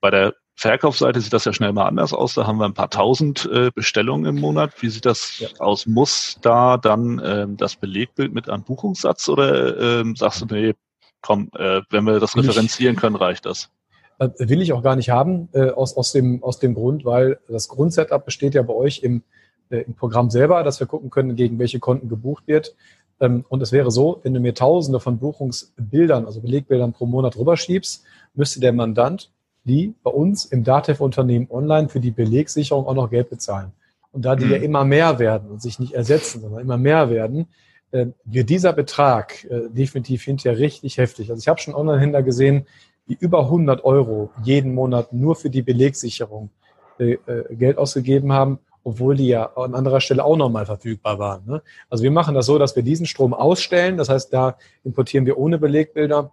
Bei 0.00 0.10
der 0.10 0.34
Verkaufsseite 0.54 1.20
sieht 1.20 1.34
das 1.34 1.44
ja 1.44 1.52
schnell 1.52 1.72
mal 1.72 1.86
anders 1.86 2.14
aus. 2.14 2.34
Da 2.34 2.46
haben 2.46 2.58
wir 2.58 2.64
ein 2.64 2.74
paar 2.74 2.88
tausend 2.88 3.48
äh, 3.52 3.70
Bestellungen 3.74 4.24
im 4.24 4.40
Monat. 4.40 4.72
Wie 4.80 4.88
sieht 4.88 5.04
das 5.04 5.38
ja. 5.38 5.48
aus? 5.58 5.86
Muss 5.86 6.38
da 6.40 6.78
dann 6.78 7.20
ähm, 7.22 7.56
das 7.58 7.76
Belegbild 7.76 8.32
mit 8.32 8.48
einem 8.48 8.64
Buchungssatz 8.64 9.28
oder 9.28 10.00
ähm, 10.00 10.16
sagst 10.16 10.40
du, 10.40 10.46
nee, 10.46 10.74
komm, 11.20 11.50
äh, 11.58 11.82
wenn 11.90 12.04
wir 12.04 12.20
das 12.20 12.36
referenzieren 12.36 12.96
können, 12.96 13.16
reicht 13.16 13.44
das? 13.44 13.70
Äh, 14.18 14.30
will 14.38 14.62
ich 14.62 14.72
auch 14.72 14.82
gar 14.82 14.96
nicht 14.96 15.10
haben, 15.10 15.50
äh, 15.52 15.70
aus, 15.70 15.94
aus, 15.94 16.12
dem, 16.12 16.42
aus 16.42 16.58
dem 16.58 16.74
Grund, 16.74 17.04
weil 17.04 17.38
das 17.48 17.68
Grundsetup 17.68 18.24
besteht 18.24 18.54
ja 18.54 18.62
bei 18.62 18.72
euch 18.72 19.02
im, 19.02 19.22
äh, 19.70 19.78
im 19.78 19.94
Programm 19.94 20.30
selber, 20.30 20.62
dass 20.62 20.80
wir 20.80 20.86
gucken 20.86 21.10
können, 21.10 21.36
gegen 21.36 21.58
welche 21.58 21.78
Konten 21.78 22.08
gebucht 22.08 22.44
wird. 22.46 22.74
Ähm, 23.20 23.44
und 23.48 23.62
es 23.62 23.72
wäre 23.72 23.90
so, 23.90 24.20
wenn 24.22 24.34
du 24.34 24.40
mir 24.40 24.54
Tausende 24.54 25.00
von 25.00 25.18
Buchungsbildern, 25.18 26.26
also 26.26 26.40
Belegbildern 26.40 26.92
pro 26.92 27.06
Monat 27.06 27.36
rüberschiebst, 27.36 28.04
müsste 28.34 28.60
der 28.60 28.72
Mandant 28.72 29.30
die 29.66 29.94
bei 30.02 30.10
uns 30.10 30.44
im 30.44 30.62
Datev-Unternehmen 30.62 31.48
online 31.50 31.88
für 31.88 32.00
die 32.00 32.12
Belegsicherung 32.12 32.86
auch 32.86 32.94
noch 32.94 33.10
Geld 33.10 33.28
bezahlen. 33.28 33.72
Und 34.12 34.24
da 34.24 34.36
die 34.36 34.46
mhm. 34.46 34.52
ja 34.52 34.56
immer 34.58 34.84
mehr 34.84 35.18
werden 35.18 35.50
und 35.50 35.60
sich 35.60 35.78
nicht 35.78 35.92
ersetzen, 35.92 36.40
sondern 36.40 36.60
immer 36.60 36.78
mehr 36.78 37.10
werden, 37.10 37.48
äh, 37.90 38.06
wird 38.24 38.48
dieser 38.48 38.72
Betrag 38.72 39.44
äh, 39.44 39.68
definitiv 39.68 40.22
hinterher 40.22 40.58
richtig 40.58 40.98
heftig. 40.98 41.30
Also 41.30 41.40
ich 41.40 41.48
habe 41.48 41.60
schon 41.60 41.74
Online-Händler 41.74 42.22
gesehen, 42.22 42.66
die 43.08 43.16
über 43.18 43.40
100 43.40 43.84
Euro 43.84 44.30
jeden 44.42 44.72
Monat 44.72 45.12
nur 45.12 45.34
für 45.34 45.50
die 45.50 45.62
Belegsicherung 45.62 46.50
äh, 46.98 47.14
äh, 47.26 47.54
Geld 47.54 47.76
ausgegeben 47.76 48.32
haben, 48.32 48.60
obwohl 48.86 49.16
die 49.16 49.26
ja 49.26 49.50
an 49.56 49.74
anderer 49.74 50.00
Stelle 50.00 50.24
auch 50.24 50.36
nochmal 50.36 50.64
verfügbar 50.64 51.18
waren. 51.18 51.44
Ne? 51.44 51.62
Also 51.90 52.04
wir 52.04 52.12
machen 52.12 52.36
das 52.36 52.46
so, 52.46 52.56
dass 52.56 52.76
wir 52.76 52.84
diesen 52.84 53.06
Strom 53.06 53.34
ausstellen. 53.34 53.96
Das 53.96 54.08
heißt, 54.08 54.32
da 54.32 54.56
importieren 54.84 55.26
wir 55.26 55.38
ohne 55.38 55.58
Belegbilder 55.58 56.30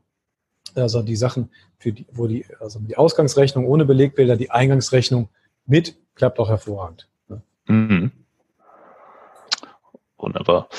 also 0.75 1.01
die 1.01 1.15
Sachen, 1.15 1.49
die, 1.83 2.05
wo 2.11 2.27
die, 2.27 2.45
also 2.59 2.79
die 2.79 2.97
Ausgangsrechnung 2.97 3.65
ohne 3.65 3.85
Belegbilder, 3.85 4.37
die 4.37 4.51
Eingangsrechnung 4.51 5.29
mit, 5.65 5.95
klappt 6.15 6.39
auch 6.39 6.49
hervorragend. 6.49 7.07
Mhm. 7.67 8.11
Wunderbar. 10.17 10.69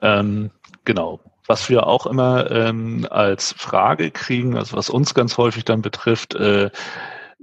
Ähm, 0.00 0.50
genau. 0.84 1.20
Was 1.46 1.68
wir 1.68 1.86
auch 1.86 2.06
immer 2.06 2.50
ähm, 2.50 3.06
als 3.10 3.52
Frage 3.52 4.10
kriegen, 4.10 4.56
also 4.56 4.76
was 4.76 4.88
uns 4.90 5.12
ganz 5.12 5.36
häufig 5.38 5.64
dann 5.64 5.82
betrifft, 5.82 6.34
äh, 6.34 6.70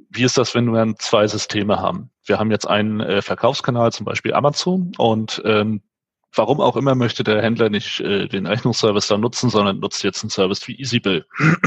wie 0.10 0.24
ist 0.24 0.38
das, 0.38 0.56
wenn 0.56 0.72
wir 0.72 0.96
zwei 0.98 1.28
Systeme 1.28 1.80
haben? 1.80 2.10
Wir 2.26 2.40
haben 2.40 2.52
jetzt 2.52 2.68
einen 2.68 3.00
äh, 3.00 3.22
Verkaufskanal, 3.22 3.92
zum 3.92 4.06
Beispiel 4.06 4.34
Amazon, 4.34 4.92
und 4.98 5.42
ähm, 5.46 5.82
warum 6.34 6.62
auch 6.62 6.76
immer 6.76 6.96
möchte 6.96 7.24
der 7.24 7.42
Händler 7.42 7.70
nicht 7.70 8.00
äh, 8.02 8.28
den 8.28 8.46
Rechnungsservice 8.46 9.08
da 9.08 9.18
nutzen, 9.18 9.50
sondern 9.50 9.80
nutzt 9.80 10.04
jetzt 10.04 10.24
einen 10.24 10.30
Service 10.30 10.68
wie 10.68 10.80
EasyBill. 10.80 11.26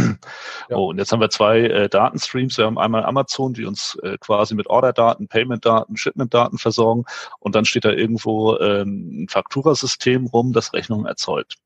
ja. 0.70 0.76
Oh, 0.76 0.90
und 0.90 0.98
jetzt 0.98 1.12
haben 1.12 1.20
wir 1.20 1.30
zwei 1.30 1.60
äh, 1.60 1.88
Datenstreams. 1.88 2.58
Wir 2.58 2.66
haben 2.66 2.78
einmal 2.78 3.04
Amazon, 3.04 3.54
die 3.54 3.64
uns 3.64 3.96
äh, 4.02 4.18
quasi 4.18 4.54
mit 4.54 4.68
Orderdaten, 4.68 5.28
Paymentdaten, 5.28 5.96
Shipmentdaten 5.96 6.58
versorgen. 6.58 7.04
Und 7.40 7.54
dann 7.54 7.64
steht 7.64 7.84
da 7.84 7.90
irgendwo 7.90 8.56
ähm, 8.58 9.24
ein 9.24 9.28
Fakturasystem 9.28 10.26
rum, 10.26 10.52
das 10.52 10.72
Rechnungen 10.72 11.06
erzeugt. 11.06 11.56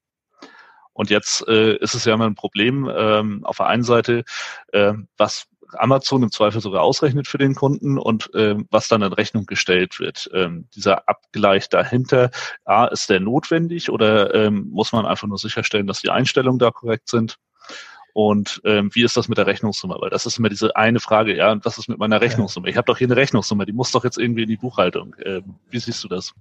Und 0.94 1.10
jetzt 1.10 1.46
äh, 1.46 1.76
ist 1.76 1.94
es 1.94 2.06
ja 2.06 2.14
immer 2.14 2.26
ein 2.26 2.34
Problem 2.34 2.90
ähm, 2.94 3.44
auf 3.44 3.58
der 3.58 3.66
einen 3.66 3.82
Seite, 3.82 4.24
äh, 4.72 4.94
was 5.18 5.46
Amazon 5.74 6.22
im 6.22 6.30
Zweifel 6.30 6.60
sogar 6.60 6.82
ausrechnet 6.82 7.28
für 7.28 7.38
den 7.38 7.54
Kunden 7.54 7.98
und 7.98 8.30
ähm, 8.34 8.66
was 8.70 8.88
dann 8.88 9.02
in 9.02 9.12
Rechnung 9.12 9.46
gestellt 9.46 9.98
wird. 9.98 10.30
Ähm, 10.34 10.68
dieser 10.74 11.08
Abgleich 11.08 11.68
dahinter, 11.68 12.30
A, 12.64 12.86
ist 12.86 13.10
der 13.10 13.20
notwendig 13.20 13.90
oder 13.90 14.34
ähm, 14.34 14.68
muss 14.70 14.92
man 14.92 15.06
einfach 15.06 15.28
nur 15.28 15.38
sicherstellen, 15.38 15.86
dass 15.86 16.00
die 16.00 16.10
Einstellungen 16.10 16.58
da 16.58 16.70
korrekt 16.70 17.08
sind? 17.08 17.36
Und 18.12 18.62
ähm, 18.64 18.90
wie 18.94 19.02
ist 19.02 19.16
das 19.18 19.28
mit 19.28 19.36
der 19.36 19.46
Rechnungssumme? 19.46 19.96
Weil 20.00 20.08
das 20.08 20.24
ist 20.24 20.38
immer 20.38 20.48
diese 20.48 20.74
eine 20.74 21.00
Frage, 21.00 21.36
ja, 21.36 21.52
und 21.52 21.66
was 21.66 21.76
ist 21.76 21.88
mit 21.88 21.98
meiner 21.98 22.22
Rechnungssumme? 22.22 22.70
Ich 22.70 22.78
habe 22.78 22.86
doch 22.86 22.96
hier 22.96 23.08
eine 23.08 23.16
Rechnungssumme, 23.16 23.66
die 23.66 23.74
muss 23.74 23.90
doch 23.92 24.04
jetzt 24.04 24.16
irgendwie 24.16 24.44
in 24.44 24.48
die 24.48 24.56
Buchhaltung. 24.56 25.14
Ähm, 25.22 25.56
wie 25.68 25.78
siehst 25.78 26.02
du 26.02 26.08
das? 26.08 26.32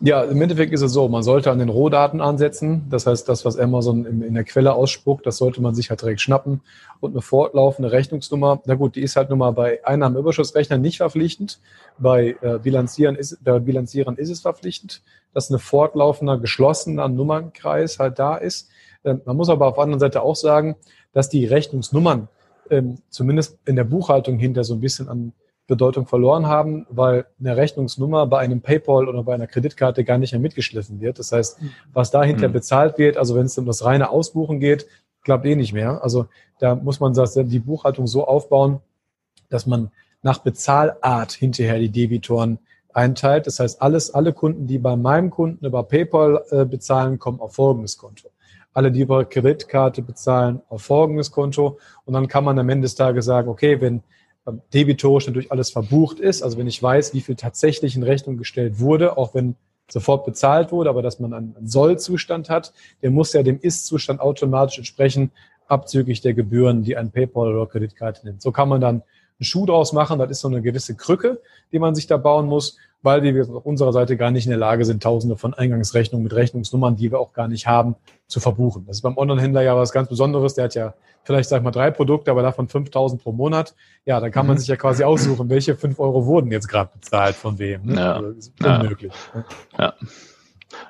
Ja, 0.00 0.22
im 0.24 0.42
Endeffekt 0.42 0.74
ist 0.74 0.82
es 0.82 0.92
so, 0.92 1.08
man 1.08 1.22
sollte 1.22 1.50
an 1.50 1.58
den 1.58 1.70
Rohdaten 1.70 2.20
ansetzen. 2.20 2.84
Das 2.90 3.06
heißt, 3.06 3.26
das, 3.30 3.46
was 3.46 3.58
Amazon 3.58 4.04
in 4.04 4.34
der 4.34 4.44
Quelle 4.44 4.74
ausspuckt, 4.74 5.24
das 5.24 5.38
sollte 5.38 5.62
man 5.62 5.74
sich 5.74 5.88
halt 5.88 6.02
direkt 6.02 6.20
schnappen. 6.20 6.60
Und 7.00 7.12
eine 7.12 7.22
fortlaufende 7.22 7.92
Rechnungsnummer, 7.92 8.60
na 8.66 8.74
gut, 8.74 8.96
die 8.96 9.00
ist 9.00 9.16
halt 9.16 9.30
nun 9.30 9.38
mal 9.38 9.52
bei 9.52 9.82
Einnahmenüberschussrechnern 9.86 10.82
nicht 10.82 10.98
verpflichtend. 10.98 11.60
Bei 11.96 12.36
äh, 12.42 12.58
Bilanzieren 12.58 13.16
ist, 13.16 13.42
bei 13.42 13.58
Bilanzieren 13.58 14.18
ist 14.18 14.28
es 14.28 14.42
verpflichtend, 14.42 15.00
dass 15.32 15.50
eine 15.50 15.58
fortlaufender, 15.58 16.36
geschlossener 16.36 17.08
Nummernkreis 17.08 17.98
halt 17.98 18.18
da 18.18 18.36
ist. 18.36 18.68
Ähm, 19.02 19.22
man 19.24 19.36
muss 19.36 19.48
aber 19.48 19.66
auf 19.66 19.76
der 19.76 19.84
anderen 19.84 20.00
Seite 20.00 20.20
auch 20.20 20.36
sagen, 20.36 20.76
dass 21.14 21.30
die 21.30 21.46
Rechnungsnummern 21.46 22.28
ähm, 22.68 22.96
zumindest 23.08 23.58
in 23.64 23.76
der 23.76 23.84
Buchhaltung 23.84 24.38
hinter 24.38 24.62
so 24.62 24.74
ein 24.74 24.80
bisschen 24.80 25.08
an 25.08 25.32
Bedeutung 25.66 26.06
verloren 26.06 26.46
haben, 26.46 26.86
weil 26.90 27.26
eine 27.40 27.56
Rechnungsnummer 27.56 28.26
bei 28.26 28.38
einem 28.38 28.60
PayPal 28.60 29.08
oder 29.08 29.22
bei 29.24 29.34
einer 29.34 29.46
Kreditkarte 29.46 30.04
gar 30.04 30.18
nicht 30.18 30.32
mehr 30.32 30.40
mitgeschliffen 30.40 31.00
wird. 31.00 31.18
Das 31.18 31.32
heißt, 31.32 31.58
was 31.92 32.10
dahinter 32.10 32.48
mhm. 32.48 32.52
bezahlt 32.52 32.98
wird, 32.98 33.16
also 33.16 33.34
wenn 33.34 33.46
es 33.46 33.58
um 33.58 33.66
das 33.66 33.84
reine 33.84 34.10
Ausbuchen 34.10 34.60
geht, 34.60 34.86
klappt 35.22 35.44
eh 35.44 35.56
nicht 35.56 35.72
mehr. 35.72 36.02
Also 36.04 36.26
da 36.60 36.76
muss 36.76 37.00
man 37.00 37.12
die 37.14 37.58
Buchhaltung 37.58 38.06
so 38.06 38.26
aufbauen, 38.26 38.80
dass 39.48 39.66
man 39.66 39.90
nach 40.22 40.38
Bezahlart 40.38 41.32
hinterher 41.32 41.78
die 41.78 41.90
Debitoren 41.90 42.58
einteilt. 42.92 43.46
Das 43.46 43.60
heißt, 43.60 43.82
alles, 43.82 44.12
alle 44.12 44.32
Kunden, 44.32 44.66
die 44.66 44.78
bei 44.78 44.96
meinem 44.96 45.30
Kunden 45.30 45.64
über 45.66 45.82
PayPal 45.82 46.42
äh, 46.50 46.64
bezahlen, 46.64 47.18
kommen 47.18 47.40
auf 47.40 47.54
folgendes 47.54 47.98
Konto. 47.98 48.30
Alle, 48.72 48.92
die 48.92 49.00
über 49.00 49.24
Kreditkarte 49.24 50.02
bezahlen, 50.02 50.62
auf 50.68 50.82
folgendes 50.82 51.30
Konto. 51.30 51.78
Und 52.04 52.14
dann 52.14 52.28
kann 52.28 52.44
man 52.44 52.58
am 52.58 52.68
Ende 52.68 52.84
des 52.84 52.94
Tages 52.94 53.24
sagen, 53.24 53.48
okay, 53.48 53.80
wenn 53.80 54.02
debitorisch 54.72 55.26
natürlich 55.26 55.52
alles 55.52 55.70
verbucht 55.70 56.20
ist. 56.20 56.42
Also 56.42 56.58
wenn 56.58 56.66
ich 56.66 56.82
weiß, 56.82 57.14
wie 57.14 57.20
viel 57.20 57.36
tatsächlich 57.36 57.96
in 57.96 58.02
Rechnung 58.02 58.36
gestellt 58.36 58.78
wurde, 58.78 59.16
auch 59.16 59.34
wenn 59.34 59.56
sofort 59.88 60.24
bezahlt 60.24 60.72
wurde, 60.72 60.90
aber 60.90 61.02
dass 61.02 61.20
man 61.20 61.32
einen 61.32 61.54
Sollzustand 61.66 62.50
hat, 62.50 62.72
der 63.02 63.10
muss 63.10 63.32
ja 63.32 63.42
dem 63.42 63.60
Ist-Zustand 63.60 64.20
automatisch 64.20 64.78
entsprechen, 64.78 65.30
abzüglich 65.68 66.20
der 66.20 66.34
Gebühren, 66.34 66.82
die 66.82 66.96
ein 66.96 67.10
PayPal 67.10 67.54
oder 67.54 67.66
Kreditkarte 67.66 68.26
nimmt. 68.26 68.42
So 68.42 68.52
kann 68.52 68.68
man 68.68 68.80
dann 68.80 68.96
einen 68.96 69.44
Schuh 69.44 69.66
draus 69.66 69.92
machen. 69.92 70.18
Das 70.18 70.30
ist 70.30 70.40
so 70.40 70.48
eine 70.48 70.62
gewisse 70.62 70.94
Krücke, 70.94 71.40
die 71.72 71.78
man 71.78 71.94
sich 71.94 72.06
da 72.06 72.16
bauen 72.16 72.46
muss, 72.46 72.78
weil 73.02 73.22
wir 73.22 73.42
auf 73.42 73.66
unserer 73.66 73.92
Seite 73.92 74.16
gar 74.16 74.30
nicht 74.30 74.46
in 74.46 74.50
der 74.50 74.58
Lage 74.58 74.84
sind, 74.84 75.02
tausende 75.02 75.36
von 75.36 75.54
Eingangsrechnungen 75.54 76.24
mit 76.24 76.34
Rechnungsnummern, 76.34 76.96
die 76.96 77.10
wir 77.10 77.20
auch 77.20 77.32
gar 77.32 77.48
nicht 77.48 77.66
haben, 77.66 77.96
zu 78.26 78.40
verbuchen. 78.40 78.84
Das 78.86 78.96
ist 78.96 79.02
beim 79.02 79.16
Online-Händler 79.16 79.62
ja 79.62 79.76
was 79.76 79.92
ganz 79.92 80.08
Besonderes. 80.08 80.54
Der 80.54 80.64
hat 80.64 80.74
ja 80.74 80.94
vielleicht, 81.22 81.48
sag 81.48 81.58
ich 81.58 81.64
mal, 81.64 81.70
drei 81.70 81.90
Produkte, 81.90 82.30
aber 82.30 82.42
davon 82.42 82.68
5000 82.68 83.22
pro 83.22 83.32
Monat. 83.32 83.74
Ja, 84.04 84.20
dann 84.20 84.30
kann 84.30 84.46
man 84.46 84.56
mhm. 84.56 84.60
sich 84.60 84.68
ja 84.68 84.76
quasi 84.76 85.04
aussuchen, 85.04 85.48
welche 85.48 85.76
fünf 85.76 85.98
Euro 85.98 86.26
wurden 86.26 86.50
jetzt 86.50 86.68
gerade 86.68 86.90
bezahlt 86.92 87.36
von 87.36 87.58
wem. 87.58 87.84
Ne? 87.86 87.94
Ja. 87.94 88.12
Also, 88.14 88.30
ist 88.30 88.52
unmöglich. 88.64 89.12
Ja. 89.34 89.38
Ne? 89.38 89.44
ja. 89.78 89.94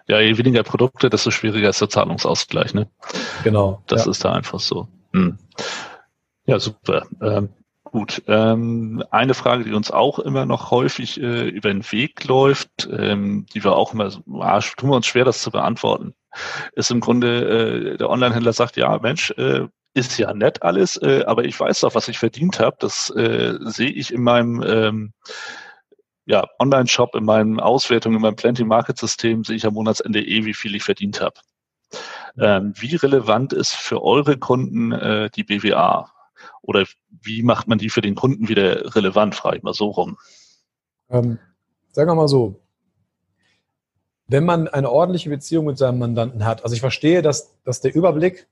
Ja, 0.09 0.21
je 0.21 0.39
weniger 0.39 0.63
Produkte, 0.63 1.11
desto 1.11 1.31
schwieriger 1.31 1.69
ist 1.69 1.81
der 1.81 1.89
Zahlungsausgleich. 1.89 2.75
Ne? 2.75 2.89
Genau. 3.45 3.83
Das 3.87 4.05
ja. 4.05 4.11
ist 4.11 4.25
da 4.25 4.33
einfach 4.33 4.59
so. 4.59 4.89
Hm. 5.13 5.39
Ja, 6.47 6.59
super. 6.59 7.07
Ähm, 7.21 7.51
gut. 7.97 8.23
Ähm, 8.26 9.03
eine 9.11 9.33
Frage, 9.33 9.65
die 9.65 9.73
uns 9.73 9.91
auch 9.91 10.19
immer 10.19 10.45
noch 10.45 10.71
häufig 10.71 11.19
äh, 11.19 11.49
über 11.49 11.71
den 11.71 11.83
Weg 11.93 12.25
läuft, 12.25 12.87
ähm, 12.93 13.47
die 13.55 13.65
wir 13.65 13.75
auch 13.75 13.95
immer, 13.95 14.11
ah, 14.38 14.61
tun 14.61 14.91
wir 14.91 14.97
uns 14.97 15.07
schwer, 15.07 15.25
das 15.25 15.41
zu 15.41 15.50
beantworten, 15.50 16.12
ist 16.75 16.91
im 16.91 17.00
Grunde, 17.00 17.95
äh, 17.95 17.97
der 17.97 18.11
Onlinehändler 18.11 18.53
sagt, 18.53 18.76
ja, 18.76 18.99
Mensch, 18.99 19.31
äh, 19.38 19.67
ist 19.95 20.19
ja 20.19 20.35
nett 20.35 20.62
alles, 20.62 21.00
äh, 21.00 21.25
aber 21.26 21.47
ich 21.47 21.59
weiß 21.59 21.81
doch, 21.81 21.95
was 21.95 22.09
ich 22.09 22.19
verdient 22.19 22.61
habe. 22.61 22.76
Das 22.81 23.09
äh, 23.17 23.55
sehe 23.61 23.88
ich 23.88 24.12
in 24.12 24.23
meinem 24.23 24.62
ähm, 24.62 25.12
ja, 26.26 26.45
Online-Shop, 26.59 27.15
in 27.15 27.25
meinen 27.25 27.61
Auswertungen, 27.61 28.17
in 28.17 28.23
meinem 28.23 28.37
Plenty-Market-System, 28.37 29.43
sehe 29.43 29.57
ich 29.57 29.65
am 29.65 29.73
Monatsende 29.73 30.21
eh, 30.21 30.45
wie 30.45 30.53
viel 30.53 30.75
ich 30.75 30.83
verdient 30.83 31.23
habe. 31.23 31.41
Ähm, 32.38 32.75
wie 32.76 32.97
relevant 32.97 33.55
ist 33.55 33.75
für 33.75 34.03
eure 34.03 34.37
Kunden 34.37 34.93
äh, 34.93 35.31
die 35.31 35.45
BWA? 35.45 36.11
Oder 36.62 36.85
wie 37.23 37.43
macht 37.43 37.69
man 37.69 37.79
die 37.79 37.91
für 37.91 38.00
den 38.00 38.15
Kunden 38.15 38.49
wieder 38.49 38.95
relevant, 38.95 39.35
frage 39.35 39.59
ich 39.59 39.62
mal 39.62 39.75
so 39.75 39.88
rum. 39.88 40.17
Ähm, 41.11 41.38
sagen 41.93 42.11
wir 42.11 42.15
mal 42.15 42.29
so, 42.29 42.61
wenn 44.29 44.45
man 44.45 44.69
eine 44.69 44.91
ordentliche 44.91 45.31
Beziehung 45.31 45.67
mit 45.67 45.79
seinem 45.79 45.99
Mandanten 45.99 46.45
hat, 46.45 46.65
also 46.65 46.75
ich 46.75 46.81
verstehe, 46.81 47.23
dass, 47.23 47.57
dass 47.62 47.81
der 47.81 47.95
Überblick 47.95 48.49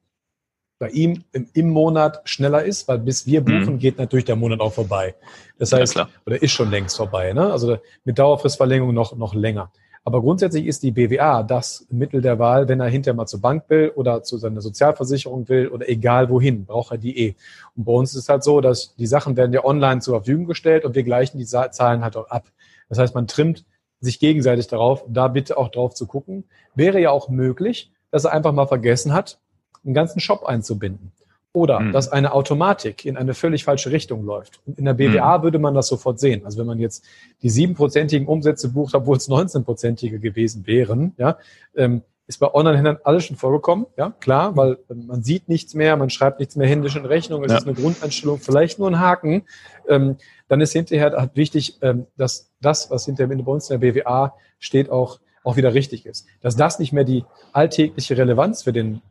bei 0.78 0.88
ihm 0.90 1.24
im, 1.32 1.48
im 1.52 1.70
Monat 1.70 2.20
schneller 2.24 2.64
ist, 2.64 2.88
weil 2.88 2.98
bis 2.98 3.26
wir 3.26 3.40
buchen, 3.40 3.74
mhm. 3.74 3.78
geht 3.78 3.98
natürlich 3.98 4.24
der 4.24 4.36
Monat 4.36 4.60
auch 4.60 4.72
vorbei. 4.72 5.14
Das 5.58 5.72
heißt, 5.72 5.96
ja, 5.96 6.08
oder 6.26 6.42
ist 6.42 6.52
schon 6.52 6.70
längst 6.70 6.96
vorbei. 6.96 7.32
Ne? 7.32 7.52
Also 7.52 7.78
mit 8.04 8.18
Dauerfristverlängerung 8.18 8.94
noch, 8.94 9.16
noch 9.16 9.34
länger. 9.34 9.72
Aber 10.06 10.20
grundsätzlich 10.20 10.66
ist 10.66 10.82
die 10.82 10.90
BWA 10.90 11.42
das 11.42 11.86
Mittel 11.90 12.20
der 12.20 12.38
Wahl, 12.38 12.68
wenn 12.68 12.78
er 12.78 12.88
hinterher 12.88 13.16
mal 13.16 13.26
zur 13.26 13.40
Bank 13.40 13.64
will 13.68 13.90
oder 13.96 14.22
zu 14.22 14.36
seiner 14.36 14.60
Sozialversicherung 14.60 15.48
will 15.48 15.68
oder 15.68 15.88
egal 15.88 16.28
wohin, 16.28 16.66
braucht 16.66 16.92
er 16.92 16.98
die 16.98 17.18
eh. 17.18 17.34
Und 17.74 17.84
bei 17.84 17.92
uns 17.92 18.10
ist 18.10 18.24
es 18.24 18.28
halt 18.28 18.44
so, 18.44 18.60
dass 18.60 18.94
die 18.96 19.06
Sachen 19.06 19.34
werden 19.36 19.54
ja 19.54 19.64
online 19.64 20.02
zur 20.02 20.16
Verfügung 20.16 20.44
gestellt 20.44 20.84
und 20.84 20.94
wir 20.94 21.04
gleichen 21.04 21.38
die 21.38 21.46
Zahlen 21.46 22.04
halt 22.04 22.18
auch 22.18 22.28
ab. 22.28 22.44
Das 22.90 22.98
heißt, 22.98 23.14
man 23.14 23.26
trimmt 23.26 23.64
sich 24.00 24.20
gegenseitig 24.20 24.66
darauf, 24.66 25.04
da 25.08 25.28
bitte 25.28 25.56
auch 25.56 25.68
drauf 25.68 25.94
zu 25.94 26.06
gucken. 26.06 26.44
Wäre 26.74 27.00
ja 27.00 27.10
auch 27.10 27.30
möglich, 27.30 27.90
dass 28.10 28.24
er 28.24 28.32
einfach 28.32 28.52
mal 28.52 28.66
vergessen 28.66 29.14
hat, 29.14 29.38
einen 29.84 29.94
ganzen 29.94 30.20
Shop 30.20 30.44
einzubinden. 30.44 31.12
Oder 31.54 31.78
mhm. 31.78 31.92
dass 31.92 32.10
eine 32.10 32.32
Automatik 32.32 33.04
in 33.04 33.16
eine 33.16 33.32
völlig 33.32 33.62
falsche 33.62 33.92
Richtung 33.92 34.24
läuft. 34.24 34.60
Und 34.66 34.76
in 34.76 34.84
der 34.84 34.94
BWA 34.94 35.38
mhm. 35.38 35.42
würde 35.44 35.60
man 35.60 35.72
das 35.72 35.86
sofort 35.86 36.18
sehen. 36.18 36.44
Also 36.44 36.58
wenn 36.58 36.66
man 36.66 36.80
jetzt 36.80 37.04
die 37.42 37.48
siebenprozentigen 37.48 38.26
Umsätze 38.26 38.70
bucht, 38.70 38.94
obwohl 38.94 39.16
es 39.16 39.28
19-prozentige 39.28 40.18
gewesen 40.18 40.66
wären, 40.66 41.14
ja, 41.16 41.38
ähm, 41.76 42.02
ist 42.26 42.38
bei 42.38 42.52
Online-Händlern 42.52 42.98
alles 43.04 43.26
schon 43.26 43.36
vorgekommen, 43.36 43.86
ja, 43.96 44.10
klar, 44.18 44.56
weil 44.56 44.78
man 44.88 45.22
sieht 45.22 45.48
nichts 45.48 45.74
mehr, 45.74 45.96
man 45.96 46.10
schreibt 46.10 46.40
nichts 46.40 46.56
mehr 46.56 46.66
händisch 46.66 46.96
in 46.96 47.04
Rechnung, 47.04 47.44
es 47.44 47.52
ja. 47.52 47.58
ist 47.58 47.68
eine 47.68 47.74
Grundeinstellung, 47.74 48.38
vielleicht 48.38 48.80
nur 48.80 48.90
ein 48.90 48.98
Haken. 48.98 49.42
Ähm, 49.88 50.16
dann 50.48 50.60
ist 50.60 50.72
hinterher 50.72 51.12
halt 51.12 51.36
wichtig, 51.36 51.78
ähm, 51.82 52.06
dass 52.16 52.50
das, 52.60 52.90
was 52.90 53.04
hinterher 53.04 53.36
bei 53.36 53.52
uns 53.52 53.70
in 53.70 53.78
der 53.78 53.92
BWA 53.92 54.34
steht, 54.58 54.90
auch, 54.90 55.20
auch 55.44 55.56
wieder 55.56 55.74
richtig 55.74 56.06
ist. 56.06 56.26
Dass 56.40 56.56
das 56.56 56.78
nicht 56.78 56.92
mehr 56.92 57.04
die 57.04 57.24
alltägliche 57.52 58.16
Relevanz 58.16 58.62
für 58.62 58.72
den 58.72 59.02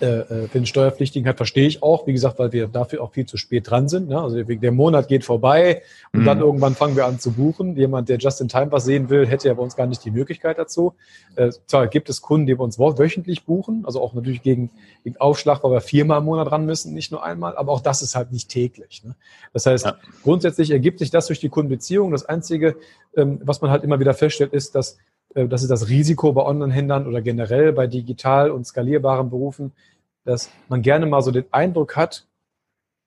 äh, 0.00 0.04
äh, 0.04 0.48
für 0.48 0.58
den 0.58 0.66
Steuerpflichtigen 0.66 1.26
hat, 1.26 1.38
verstehe 1.38 1.66
ich 1.66 1.82
auch. 1.82 2.06
Wie 2.06 2.12
gesagt, 2.12 2.38
weil 2.38 2.52
wir 2.52 2.68
dafür 2.68 3.02
auch 3.02 3.12
viel 3.12 3.24
zu 3.24 3.38
spät 3.38 3.70
dran 3.70 3.88
sind. 3.88 4.08
Ne? 4.08 4.20
Also 4.20 4.42
der 4.42 4.72
Monat 4.72 5.08
geht 5.08 5.24
vorbei 5.24 5.82
und 6.12 6.20
mhm. 6.20 6.24
dann 6.26 6.40
irgendwann 6.40 6.74
fangen 6.74 6.96
wir 6.96 7.06
an 7.06 7.18
zu 7.18 7.32
buchen. 7.32 7.76
Jemand, 7.76 8.10
der 8.10 8.18
just 8.18 8.42
in 8.42 8.48
time 8.48 8.70
was 8.70 8.84
sehen 8.84 9.08
will, 9.08 9.26
hätte 9.26 9.48
ja 9.48 9.54
bei 9.54 9.62
uns 9.62 9.74
gar 9.74 9.86
nicht 9.86 10.04
die 10.04 10.10
Möglichkeit 10.10 10.58
dazu. 10.58 10.94
Äh, 11.34 11.50
zwar 11.66 11.86
gibt 11.86 12.10
es 12.10 12.20
Kunden, 12.20 12.46
die 12.46 12.54
bei 12.54 12.62
uns 12.62 12.78
wöchentlich 12.78 13.44
buchen, 13.44 13.84
also 13.86 14.02
auch 14.02 14.12
natürlich 14.12 14.42
gegen, 14.42 14.70
gegen 15.02 15.16
Aufschlag, 15.16 15.64
weil 15.64 15.70
wir 15.70 15.80
viermal 15.80 16.18
im 16.18 16.26
Monat 16.26 16.52
ran 16.52 16.66
müssen, 16.66 16.92
nicht 16.92 17.10
nur 17.10 17.24
einmal, 17.24 17.56
aber 17.56 17.72
auch 17.72 17.80
das 17.80 18.02
ist 18.02 18.14
halt 18.14 18.32
nicht 18.32 18.50
täglich. 18.50 19.02
Ne? 19.02 19.14
Das 19.54 19.64
heißt, 19.64 19.86
ja. 19.86 19.96
grundsätzlich 20.22 20.72
ergibt 20.72 20.98
sich 20.98 21.10
das 21.10 21.26
durch 21.26 21.40
die 21.40 21.48
Kundenbeziehung. 21.48 22.10
Das 22.10 22.26
Einzige, 22.26 22.76
ähm, 23.16 23.40
was 23.42 23.62
man 23.62 23.70
halt 23.70 23.82
immer 23.82 23.98
wieder 23.98 24.12
feststellt, 24.12 24.52
ist, 24.52 24.74
dass 24.74 24.98
das 25.44 25.62
ist 25.62 25.70
das 25.70 25.88
Risiko 25.88 26.32
bei 26.32 26.44
Online-Händlern 26.44 27.06
oder 27.06 27.20
generell 27.20 27.72
bei 27.72 27.86
digital 27.86 28.50
und 28.50 28.66
skalierbaren 28.66 29.28
Berufen, 29.28 29.72
dass 30.24 30.50
man 30.68 30.82
gerne 30.82 31.06
mal 31.06 31.22
so 31.22 31.30
den 31.30 31.44
Eindruck 31.50 31.96
hat, 31.96 32.26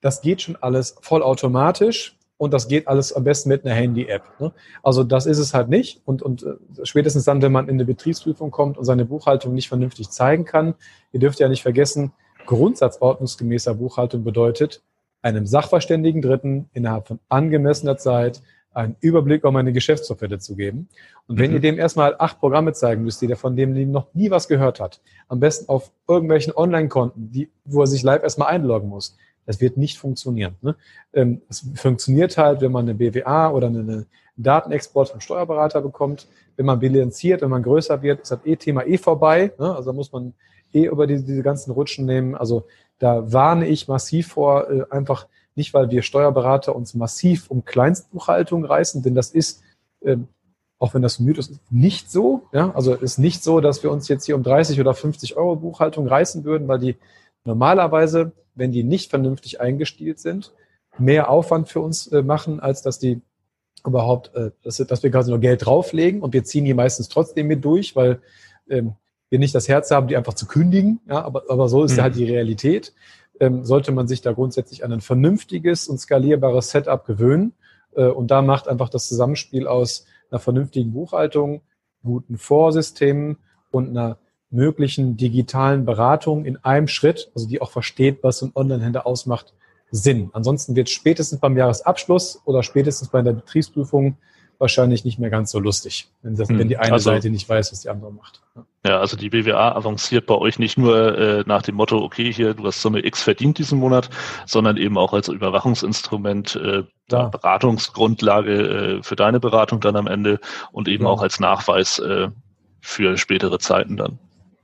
das 0.02 0.22
geht 0.22 0.44
schon 0.44 0.56
alles 0.56 0.96
vollautomatisch 1.02 2.18
und 2.38 2.54
das 2.54 2.68
geht 2.68 2.88
alles 2.88 3.12
am 3.12 3.24
besten 3.26 3.50
mit 3.50 3.66
einer 3.66 3.74
Handy-App. 3.74 4.24
Ne? 4.40 4.54
Also 4.82 5.04
das 5.04 5.26
ist 5.26 5.40
es 5.40 5.54
halt 5.54 5.70
nicht. 5.70 6.02
Und, 6.06 6.22
und 6.22 6.44
äh, 6.44 6.54
spätestens 6.84 7.26
dann, 7.26 7.42
wenn 7.42 7.52
man 7.52 7.68
in 7.68 7.76
eine 7.76 7.86
Betriebsprüfung 7.86 8.52
kommt 8.52 8.78
und 8.78 8.86
seine 8.86 9.06
Buchhaltung 9.06 9.54
nicht 9.54 9.68
vernünftig 9.68 10.10
zeigen 10.10 10.46
kann, 10.46 10.76
ihr 11.12 11.20
dürft 11.20 11.40
ja 11.40 11.50
nicht 11.50 11.64
vergessen, 11.64 12.14
grundsatzordnungsgemäßer 12.46 13.74
Buchhaltung 13.74 14.24
bedeutet, 14.24 14.82
einem 15.22 15.46
sachverständigen 15.46 16.22
Dritten 16.22 16.70
innerhalb 16.74 17.08
von 17.08 17.20
angemessener 17.28 17.98
Zeit 17.98 18.42
einen 18.74 18.96
Überblick 19.02 19.42
über 19.42 19.52
meine 19.52 19.74
Geschäftsvorfälle 19.74 20.40
zu 20.40 20.56
geben. 20.56 20.90
Und 21.28 21.40
wenn 21.40 21.50
mhm. 21.52 21.58
ihr 21.58 21.62
dem 21.62 21.80
erstmal 21.80 22.16
acht 22.18 22.40
Programme 22.40 22.74
zeigen 22.74 23.04
müsst, 23.04 23.22
die 23.22 23.28
der 23.28 23.38
von 23.38 23.56
dem 23.56 23.92
noch 23.92 24.14
nie 24.14 24.30
was 24.32 24.48
gehört 24.48 24.80
hat, 24.80 25.02
am 25.28 25.40
besten 25.40 25.70
auf 25.70 25.92
irgendwelchen 26.08 26.54
Online-Konten, 26.56 27.32
die, 27.32 27.50
wo 27.66 27.82
er 27.82 27.88
sich 27.88 28.04
live 28.04 28.24
erstmal 28.24 28.50
einloggen 28.50 28.90
muss, 28.90 29.18
das 29.46 29.60
wird 29.60 29.78
nicht 29.78 29.98
funktionieren. 29.98 30.56
Ne? 30.62 30.76
Ähm, 31.14 31.42
es 31.50 31.66
funktioniert 31.76 32.38
halt, 32.38 32.62
wenn 32.62 32.72
man 32.72 32.86
eine 32.86 32.94
BWA 32.94 33.50
oder 33.50 33.68
eine, 33.68 34.06
Datenexport 34.40 35.10
vom 35.10 35.20
Steuerberater 35.20 35.82
bekommt. 35.82 36.28
Wenn 36.56 36.66
man 36.66 36.80
bilanziert, 36.80 37.42
wenn 37.42 37.50
man 37.50 37.64
größer 37.64 38.02
wird, 38.02 38.22
ist 38.22 38.32
das 38.32 38.40
E-Thema 38.46 38.86
eh 38.86 38.98
vorbei. 38.98 39.52
Ne? 39.60 39.76
Also 39.76 39.94
muss 39.94 40.12
man 40.12 40.34
eh 40.74 40.86
über 40.86 41.08
diese, 41.08 41.26
diese 41.26 41.44
ganzen 41.44 41.72
Rutschen 41.72 42.06
nehmen. 42.06 42.36
Also 42.36 42.66
da 43.00 43.32
warne 43.32 43.68
ich 43.68 43.88
massiv 43.88 44.30
vor, 44.30 44.70
äh, 44.70 44.84
einfach 44.90 45.28
nicht, 45.56 45.74
weil 45.74 45.90
wir 45.90 46.02
Steuerberater 46.02 46.76
uns 46.76 46.94
massiv 46.94 47.50
um 47.50 47.66
Kleinstbuchhaltung 47.66 48.66
reißen, 48.66 49.04
denn 49.04 49.16
das 49.16 49.32
ist, 49.32 49.62
ähm, 50.04 50.28
auch 50.78 50.94
wenn 50.94 51.02
das 51.02 51.20
ein 51.20 51.26
Mythos 51.26 51.50
ist, 51.50 51.60
nicht 51.72 52.12
so. 52.12 52.44
Ja? 52.54 52.74
Also 52.74 52.94
ist 52.94 53.18
nicht 53.18 53.44
so, 53.44 53.60
dass 53.60 53.84
wir 53.84 53.92
uns 53.92 54.08
jetzt 54.08 54.26
hier 54.26 54.36
um 54.36 54.44
30 54.44 54.80
oder 54.80 54.94
50 54.94 55.36
Euro 55.36 55.56
Buchhaltung 55.58 56.08
reißen 56.08 56.44
würden, 56.44 56.68
weil 56.68 56.80
die 56.80 56.96
normalerweise, 57.44 58.32
wenn 58.56 58.72
die 58.72 58.84
nicht 58.84 59.10
vernünftig 59.10 59.60
eingestielt 59.60 60.20
sind, 60.20 60.54
mehr 60.98 61.30
Aufwand 61.30 61.70
für 61.70 61.82
uns 61.82 62.08
äh, 62.08 62.22
machen, 62.22 62.60
als 62.60 62.82
dass 62.82 63.00
die 63.00 63.22
überhaupt, 63.86 64.34
äh, 64.36 64.52
dass, 64.64 64.78
dass 64.78 65.04
wir 65.04 65.12
quasi 65.12 65.32
nur 65.32 65.40
Geld 65.40 65.66
drauflegen 65.66 66.22
und 66.22 66.34
wir 66.34 66.44
ziehen 66.44 66.66
die 66.66 66.74
meistens 66.74 67.10
trotzdem 67.10 67.48
mit 67.48 67.64
durch, 67.64 67.96
weil 67.96 68.22
ähm, 68.70 68.94
wir 69.30 69.40
nicht 69.40 69.56
das 69.56 69.68
Herz 69.68 69.92
haben, 69.92 70.08
die 70.08 70.18
einfach 70.18 70.34
zu 70.34 70.48
kündigen. 70.48 71.00
Ja, 71.08 71.24
aber, 71.24 71.44
aber 71.50 71.70
so 71.70 71.84
ist 71.84 71.92
mhm. 71.92 71.98
ja 71.98 72.04
halt 72.04 72.16
die 72.16 72.26
Realität 72.26 72.94
ähm, 73.40 73.64
sollte 73.64 73.92
man 73.92 74.08
sich 74.08 74.22
da 74.22 74.34
grundsätzlich 74.34 74.84
an 74.84 74.92
ein 74.92 75.02
vernünftiges 75.02 75.88
und 75.88 76.00
skalierbares 76.00 76.72
Setup 76.72 77.06
gewöhnen. 77.06 77.54
Äh, 77.96 78.06
und 78.06 78.32
da 78.32 78.42
macht 78.42 78.68
einfach 78.68 78.90
das 78.90 79.08
Zusammenspiel 79.08 79.68
aus 79.68 80.06
einer 80.32 80.40
vernünftigen 80.40 80.92
Buchhaltung, 80.92 81.62
guten 82.04 82.38
Vorsystemen 82.38 83.38
und 83.72 83.90
einer 83.90 84.18
möglichen 84.52 85.16
digitalen 85.18 85.86
Beratung 85.86 86.46
in 86.46 86.58
einem 86.64 86.88
Schritt, 86.88 87.32
also 87.36 87.48
die 87.48 87.62
auch 87.62 87.72
versteht, 87.72 88.24
was 88.24 88.42
ein 88.42 88.52
Online-Händler 88.56 89.06
ausmacht, 89.06 89.54
Sinn. 89.92 90.30
Ansonsten 90.34 90.76
wird 90.76 90.90
spätestens 90.90 91.40
beim 91.40 91.58
Jahresabschluss 91.58 92.42
oder 92.46 92.62
spätestens 92.62 93.10
bei 93.10 93.22
der 93.22 93.34
Betriebsprüfung 93.34 94.18
wahrscheinlich 94.60 95.06
nicht 95.06 95.18
mehr 95.18 95.30
ganz 95.30 95.52
so 95.52 95.60
lustig, 95.60 96.10
wenn, 96.22 96.36
das, 96.36 96.50
wenn 96.50 96.68
die 96.68 96.78
eine 96.78 96.94
also, 96.94 97.10
Seite 97.10 97.30
nicht 97.30 97.48
weiß, 97.48 97.72
was 97.72 97.82
die 97.82 97.90
andere 97.90 98.12
macht. 98.12 98.42
Ja, 98.86 99.00
also 99.00 99.18
die 99.18 99.30
BWA 99.30 99.76
avanciert 99.76 100.26
bei 100.26 100.36
euch 100.36 100.60
nicht 100.60 100.78
nur 100.78 101.18
äh, 101.18 101.44
nach 101.48 101.62
dem 101.62 101.76
Motto, 101.76 101.98
okay, 101.98 102.32
hier, 102.32 102.54
du 102.54 102.66
hast 102.66 102.82
Summe 102.82 103.06
X 103.06 103.24
verdient 103.24 103.58
diesen 103.58 103.80
Monat, 103.80 104.10
sondern 104.46 104.78
eben 104.78 104.98
auch 104.98 105.14
als 105.14 105.30
Überwachungsinstrument, 105.30 106.56
äh. 106.56 106.84
Beratungsgrundlage 107.10 109.00
äh, 109.00 109.04
für 109.04 109.16
deine 109.16 109.40
Beratung 109.40 109.80
dann 109.80 109.96
am 109.96 110.06
Ende 110.06 110.40
und 110.72 110.88
eben 110.88 111.06
ja. 111.06 111.10
auch 111.10 111.24
als 111.24 111.40
Nachweis 111.40 111.98
äh, 111.98 112.28
für 112.82 113.18
spätere 113.18 113.58
Zeiten 113.58 113.98
dann. 113.98 114.20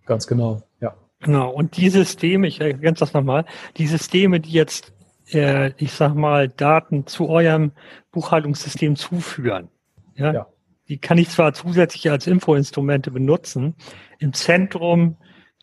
Ganz 0.05 0.27
genau, 0.27 0.61
ja. 0.79 0.93
Genau, 1.21 1.49
und 1.49 1.75
die 1.77 1.89
Systeme, 1.89 2.45
ich 2.45 2.61
ergänze 2.61 2.99
das 2.99 3.13
nochmal, 3.13 3.45
die 3.77 3.87
Systeme, 3.87 4.39
die 4.39 4.51
jetzt, 4.51 4.93
äh, 5.31 5.71
ich 5.77 5.93
sag 5.93 6.13
mal, 6.13 6.49
Daten 6.49 7.07
zu 7.07 7.29
eurem 7.29 7.71
Buchhaltungssystem 8.11 8.95
zuführen, 8.95 9.69
ja, 10.15 10.33
ja. 10.33 10.47
Die 10.87 10.97
kann 10.97 11.17
ich 11.17 11.29
zwar 11.29 11.53
zusätzlich 11.53 12.09
als 12.11 12.27
Infoinstrumente 12.27 13.09
benutzen. 13.09 13.75
Im 14.19 14.33
Zentrum 14.33 15.17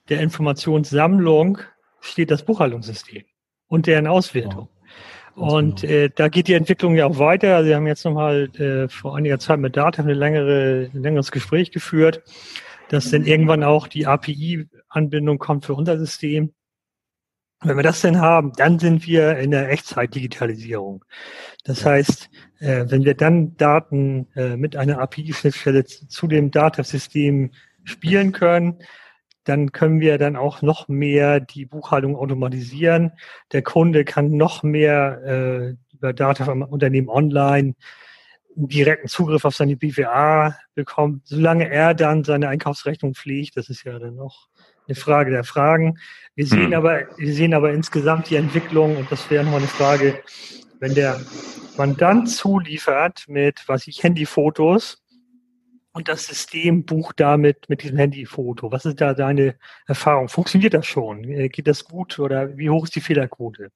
der 0.09 0.21
Informationssammlung 0.21 1.59
steht 2.01 2.31
das 2.31 2.45
Buchhaltungssystem 2.45 3.23
und 3.69 3.87
deren 3.87 4.09
Auswertung. 4.09 4.69
Ja, 5.37 5.43
und 5.43 5.83
genau. 5.83 5.93
äh, 5.93 6.11
da 6.15 6.29
geht 6.29 6.49
die 6.49 6.55
Entwicklung 6.55 6.97
ja 6.97 7.07
auch 7.07 7.19
weiter. 7.19 7.65
Wir 7.65 7.77
haben 7.77 7.87
jetzt 7.87 8.05
nochmal 8.05 8.51
äh, 8.59 8.89
vor 8.89 9.17
einiger 9.17 9.39
Zeit 9.39 9.61
mit 9.61 9.77
Data 9.77 10.03
eine 10.03 10.15
längere, 10.15 10.91
ein 10.93 11.03
längeres 11.03 11.31
Gespräch 11.31 11.71
geführt, 11.71 12.23
dass 12.89 13.11
dann 13.11 13.25
irgendwann 13.25 13.63
auch 13.63 13.87
die 13.87 14.07
API-Anbindung 14.07 15.39
kommt 15.39 15.65
für 15.65 15.75
unser 15.75 15.99
System. 15.99 16.53
Wenn 17.65 17.77
wir 17.77 17.85
das 17.85 18.01
denn 18.01 18.21
haben, 18.21 18.53
dann 18.57 18.79
sind 18.79 19.07
wir 19.07 19.39
in 19.39 19.53
der 19.53 19.71
Echtzeit-Digitalisierung. 19.71 21.05
Das 21.65 21.85
heißt, 21.85 22.29
äh, 22.59 22.87
wenn 22.89 23.05
wir 23.05 23.15
dann 23.15 23.57
Daten 23.57 24.27
äh, 24.35 24.57
mit 24.57 24.77
einer 24.77 24.99
API-Schnittstelle 24.99 25.85
zu 25.85 26.27
dem 26.27 26.51
Datasystem 26.51 27.53
spielen 27.85 28.33
können, 28.33 28.79
dann 29.45 29.73
können 29.73 30.01
wir 30.01 30.19
dann 30.19 30.37
auch 30.37 30.63
noch 30.63 30.89
mehr 30.89 31.41
die 31.41 31.65
Buchhaltung 31.65 32.17
automatisieren. 32.17 33.13
Der 33.53 33.63
Kunde 33.63 34.05
kann 34.05 34.37
noch 34.37 34.63
mehr 34.63 35.23
äh, 35.25 35.95
über 35.95 36.13
Data 36.13 36.45
vom 36.45 36.63
Unternehmen 36.63 37.09
online 37.09 37.75
direkten 38.55 39.09
Zugriff 39.09 39.45
auf 39.45 39.57
seine 39.57 39.77
BWA 39.77 40.57
bekommen, 40.75 41.23
solange 41.25 41.71
er 41.71 41.95
dann 41.95 42.25
seine 42.25 42.49
Einkaufsrechnung 42.49 43.15
pflegt. 43.15 43.57
Das 43.57 43.69
ist 43.69 43.85
ja 43.85 43.99
dann 43.99 44.17
noch 44.17 44.49
eine 44.87 44.95
Frage 44.95 45.31
der 45.31 45.45
Fragen. 45.45 45.99
Wir 46.35 46.47
sehen 46.47 46.67
hm. 46.67 46.75
aber, 46.75 47.03
wir 47.17 47.35
sehen 47.35 47.55
aber 47.55 47.73
insgesamt 47.73 48.31
die 48.31 48.37
Entwicklung 48.37 48.97
und 48.97 49.11
das 49.13 49.31
wäre 49.31 49.45
nochmal 49.45 49.61
eine 49.61 49.69
Frage, 49.69 50.21
wenn 50.81 50.95
der 50.95 51.21
Mandant 51.77 52.31
zuliefert 52.31 53.25
mit, 53.29 53.63
was 53.67 53.87
ich, 53.87 54.03
Handyfotos 54.03 55.03
und 55.93 56.09
das 56.09 56.27
System 56.27 56.85
bucht 56.85 57.21
damit 57.21 57.69
mit 57.69 57.83
diesem 57.83 57.99
Handyfoto. 57.99 58.73
Was 58.73 58.85
ist 58.85 59.01
da 59.01 59.15
deine 59.15 59.57
Erfahrung? 59.87 60.29
Funktioniert 60.29 60.75
das 60.75 60.87
schon? 60.87 61.25
Äh, 61.25 61.49
geht 61.49 61.67
das 61.67 61.85
gut 61.85 62.19
oder 62.19 62.57
wie 62.57 62.71
hoch 62.71 62.85
ist 62.85 62.97
die 62.97 63.01
Fehlerquote? 63.01 63.71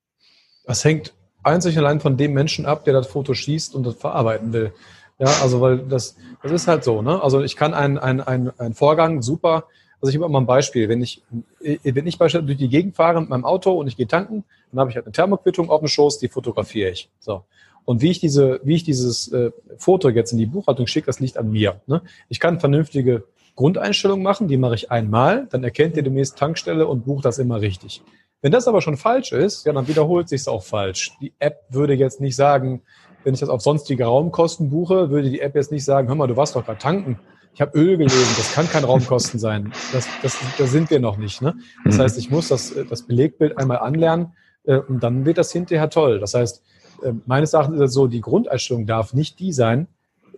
Das 0.64 0.84
hängt 0.84 1.14
einzig 1.42 1.78
allein 1.78 2.00
von 2.00 2.16
dem 2.16 2.32
Menschen 2.32 2.66
ab, 2.66 2.84
der 2.84 2.94
das 2.94 3.06
Foto 3.06 3.34
schießt 3.34 3.74
und 3.74 3.86
das 3.86 3.96
verarbeiten 3.96 4.52
will. 4.52 4.72
Ja, 5.18 5.28
also 5.42 5.60
weil 5.60 5.78
das, 5.78 6.16
das 6.42 6.52
ist 6.52 6.68
halt 6.68 6.84
so, 6.84 7.00
ne? 7.00 7.22
Also 7.22 7.42
ich 7.42 7.56
kann 7.56 7.72
einen 7.72 7.98
ein, 7.98 8.50
ein 8.58 8.74
Vorgang 8.74 9.22
super 9.22 9.64
also 10.00 10.10
ich 10.10 10.22
habe 10.22 10.30
mal 10.30 10.40
ein 10.40 10.46
Beispiel. 10.46 10.88
Wenn 10.88 11.02
ich, 11.02 11.22
wenn 11.60 12.06
ich 12.06 12.18
beispielsweise 12.18 12.46
durch 12.46 12.58
die 12.58 12.68
Gegend 12.68 12.96
fahre 12.96 13.20
mit 13.20 13.30
meinem 13.30 13.44
Auto 13.44 13.72
und 13.72 13.86
ich 13.86 13.96
gehe 13.96 14.06
tanken, 14.06 14.44
dann 14.70 14.80
habe 14.80 14.90
ich 14.90 14.96
halt 14.96 15.06
eine 15.06 15.12
Thermoquittung 15.12 15.70
auf 15.70 15.80
dem 15.80 15.88
Schoß, 15.88 16.18
die 16.18 16.28
fotografiere 16.28 16.90
ich. 16.90 17.10
So. 17.18 17.44
Und 17.84 18.02
wie 18.02 18.10
ich 18.10 18.20
diese, 18.20 18.60
wie 18.64 18.74
ich 18.74 18.84
dieses 18.84 19.32
äh, 19.32 19.52
Foto 19.78 20.08
jetzt 20.08 20.32
in 20.32 20.38
die 20.38 20.46
Buchhaltung 20.46 20.86
schicke, 20.86 21.06
das 21.06 21.20
liegt 21.20 21.38
an 21.38 21.50
mir. 21.50 21.80
Ne? 21.86 22.02
Ich 22.28 22.40
kann 22.40 22.60
vernünftige 22.60 23.24
Grundeinstellungen 23.54 24.22
machen, 24.22 24.48
die 24.48 24.58
mache 24.58 24.74
ich 24.74 24.90
einmal, 24.90 25.46
dann 25.50 25.64
erkennt 25.64 25.96
ihr 25.96 26.02
demnächst 26.02 26.36
Tankstelle 26.36 26.86
und 26.86 27.06
bucht 27.06 27.24
das 27.24 27.38
immer 27.38 27.60
richtig. 27.60 28.02
Wenn 28.42 28.52
das 28.52 28.68
aber 28.68 28.82
schon 28.82 28.98
falsch 28.98 29.32
ist, 29.32 29.64
ja, 29.64 29.72
dann 29.72 29.88
wiederholt 29.88 30.28
sich 30.28 30.42
es 30.42 30.48
auch 30.48 30.62
falsch. 30.62 31.12
Die 31.22 31.32
App 31.38 31.64
würde 31.70 31.94
jetzt 31.94 32.20
nicht 32.20 32.36
sagen, 32.36 32.82
wenn 33.24 33.32
ich 33.34 33.40
das 33.40 33.48
auf 33.48 33.62
sonstige 33.62 34.04
Raumkosten 34.04 34.68
buche, 34.68 35.10
würde 35.10 35.30
die 35.30 35.40
App 35.40 35.54
jetzt 35.54 35.72
nicht 35.72 35.84
sagen, 35.84 36.06
hör 36.08 36.14
mal, 36.14 36.26
du 36.26 36.36
warst 36.36 36.54
doch 36.54 36.64
gerade 36.64 36.78
tanken 36.78 37.18
ich 37.56 37.62
habe 37.62 37.78
Öl 37.78 37.96
gelesen, 37.96 38.34
das 38.36 38.52
kann 38.52 38.68
kein 38.68 38.84
Raumkosten 38.84 39.40
sein. 39.40 39.72
Das, 39.90 40.06
das, 40.22 40.36
da 40.58 40.66
sind 40.66 40.90
wir 40.90 41.00
noch 41.00 41.16
nicht. 41.16 41.40
Ne? 41.40 41.54
Das 41.86 41.96
mhm. 41.96 42.02
heißt, 42.02 42.18
ich 42.18 42.30
muss 42.30 42.48
das, 42.48 42.74
das 42.90 43.00
Belegbild 43.00 43.56
einmal 43.56 43.78
anlernen 43.78 44.34
äh, 44.64 44.76
und 44.76 45.02
dann 45.02 45.24
wird 45.24 45.38
das 45.38 45.52
hinterher 45.52 45.88
toll. 45.88 46.20
Das 46.20 46.34
heißt, 46.34 46.62
äh, 47.02 47.12
meines 47.24 47.54
Erachtens 47.54 47.76
ist 47.76 47.88
es 47.88 47.94
so, 47.94 48.08
die 48.08 48.20
Grundeinstellung 48.20 48.84
darf 48.84 49.14
nicht 49.14 49.38
die 49.40 49.54
sein, 49.54 49.86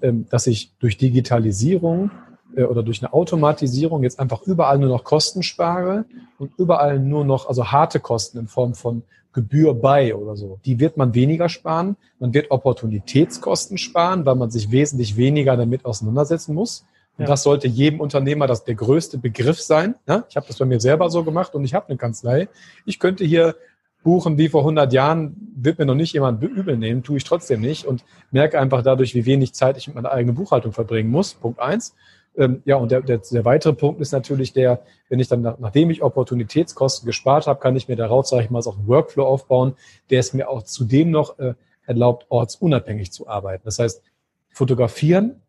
äh, 0.01 0.13
dass 0.31 0.47
ich 0.47 0.77
durch 0.79 0.97
Digitalisierung 0.97 2.13
äh, 2.55 2.63
oder 2.63 2.85
durch 2.85 3.03
eine 3.03 3.13
Automatisierung 3.13 4.05
jetzt 4.05 4.21
einfach 4.21 4.43
überall 4.43 4.79
nur 4.79 4.89
noch 4.89 5.03
Kosten 5.03 5.43
spare 5.43 6.05
und 6.39 6.53
überall 6.57 7.01
nur 7.01 7.25
noch, 7.25 7.49
also 7.49 7.73
harte 7.73 7.99
Kosten 7.99 8.39
in 8.39 8.47
Form 8.47 8.77
von 8.77 9.03
Gebühr 9.33 9.75
bei 9.75 10.15
oder 10.15 10.37
so. 10.37 10.61
Die 10.65 10.79
wird 10.79 10.97
man 10.97 11.15
weniger 11.15 11.49
sparen. 11.49 11.97
Man 12.21 12.33
wird 12.33 12.53
Opportunitätskosten 12.53 13.77
sparen, 13.77 14.25
weil 14.25 14.37
man 14.37 14.53
sich 14.53 14.71
wesentlich 14.71 15.17
weniger 15.17 15.57
damit 15.57 15.85
auseinandersetzen 15.85 16.55
muss. 16.55 16.85
Und 17.19 17.25
ja. 17.25 17.31
das 17.31 17.43
sollte 17.43 17.67
jedem 17.67 18.01
Unternehmer 18.01 18.47
das 18.47 18.65
der 18.65 18.77
größte 18.77 19.19
Begriff 19.19 19.61
sein. 19.61 19.97
Ja, 20.07 20.25
ich 20.29 20.37
habe 20.37 20.47
das 20.47 20.57
bei 20.57 20.65
mir 20.65 20.81
selber 20.81 21.11
so 21.11 21.25
gemacht 21.25 21.55
und 21.55 21.65
ich 21.65 21.75
habe 21.75 21.89
eine 21.89 21.99
Kanzlei. 21.99 22.49
Ich 22.87 23.01
könnte 23.01 23.25
hier 23.25 23.57
buchen 24.05 24.39
wie 24.39 24.49
vor 24.49 24.61
100 24.61 24.93
Jahren, 24.93 25.37
wird 25.57 25.79
mir 25.79 25.85
noch 25.85 25.97
nicht 25.97 26.13
jemand 26.13 26.43
übel 26.43 26.77
nehmen, 26.77 27.03
tue 27.03 27.17
ich 27.17 27.25
trotzdem 27.25 27.61
nicht 27.61 27.85
und 27.85 28.05
merke 28.31 28.61
einfach 28.61 28.83
dadurch, 28.83 29.15
wie 29.15 29.27
wenig 29.27 29.53
Zeit 29.53 29.77
ich 29.77 29.89
mit 29.89 29.97
meiner 29.97 30.13
eigenen 30.13 30.37
Buchhaltung 30.37 30.73
verbringen 30.73 31.11
muss. 31.11 31.35
Punkt 31.35 31.59
eins. 31.59 31.95
Ähm, 32.37 32.63
ja, 32.65 32.77
und 32.77 32.93
der, 32.93 33.01
der, 33.01 33.19
der 33.19 33.45
weitere 33.45 33.73
Punkt 33.73 34.01
ist 34.01 34.13
natürlich 34.13 34.53
der, 34.53 34.83
wenn 35.09 35.19
ich 35.19 35.27
dann, 35.27 35.43
nach, 35.43 35.59
nachdem 35.59 35.91
ich 35.91 36.03
Opportunitätskosten 36.03 37.05
gespart 37.05 37.49
habe, 37.49 37.59
kann 37.59 37.75
ich 37.75 37.89
mir 37.89 37.97
daraus, 37.97 38.29
sage 38.29 38.45
ich 38.45 38.51
mal, 38.51 38.63
so 38.63 38.71
einen 38.71 38.87
Workflow 38.87 39.27
aufbauen, 39.27 39.75
der 40.11 40.21
es 40.21 40.33
mir 40.33 40.49
auch 40.49 40.63
zudem 40.63 41.11
noch 41.11 41.39
äh, 41.41 41.55
erlaubt, 41.85 42.27
ortsunabhängig 42.29 43.11
zu 43.11 43.27
arbeiten. 43.27 43.63
Das 43.65 43.81
heißt, 43.81 44.03
fotografieren, 44.51 45.43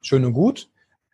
schön 0.00 0.24
und 0.24 0.32
gut, 0.32 0.68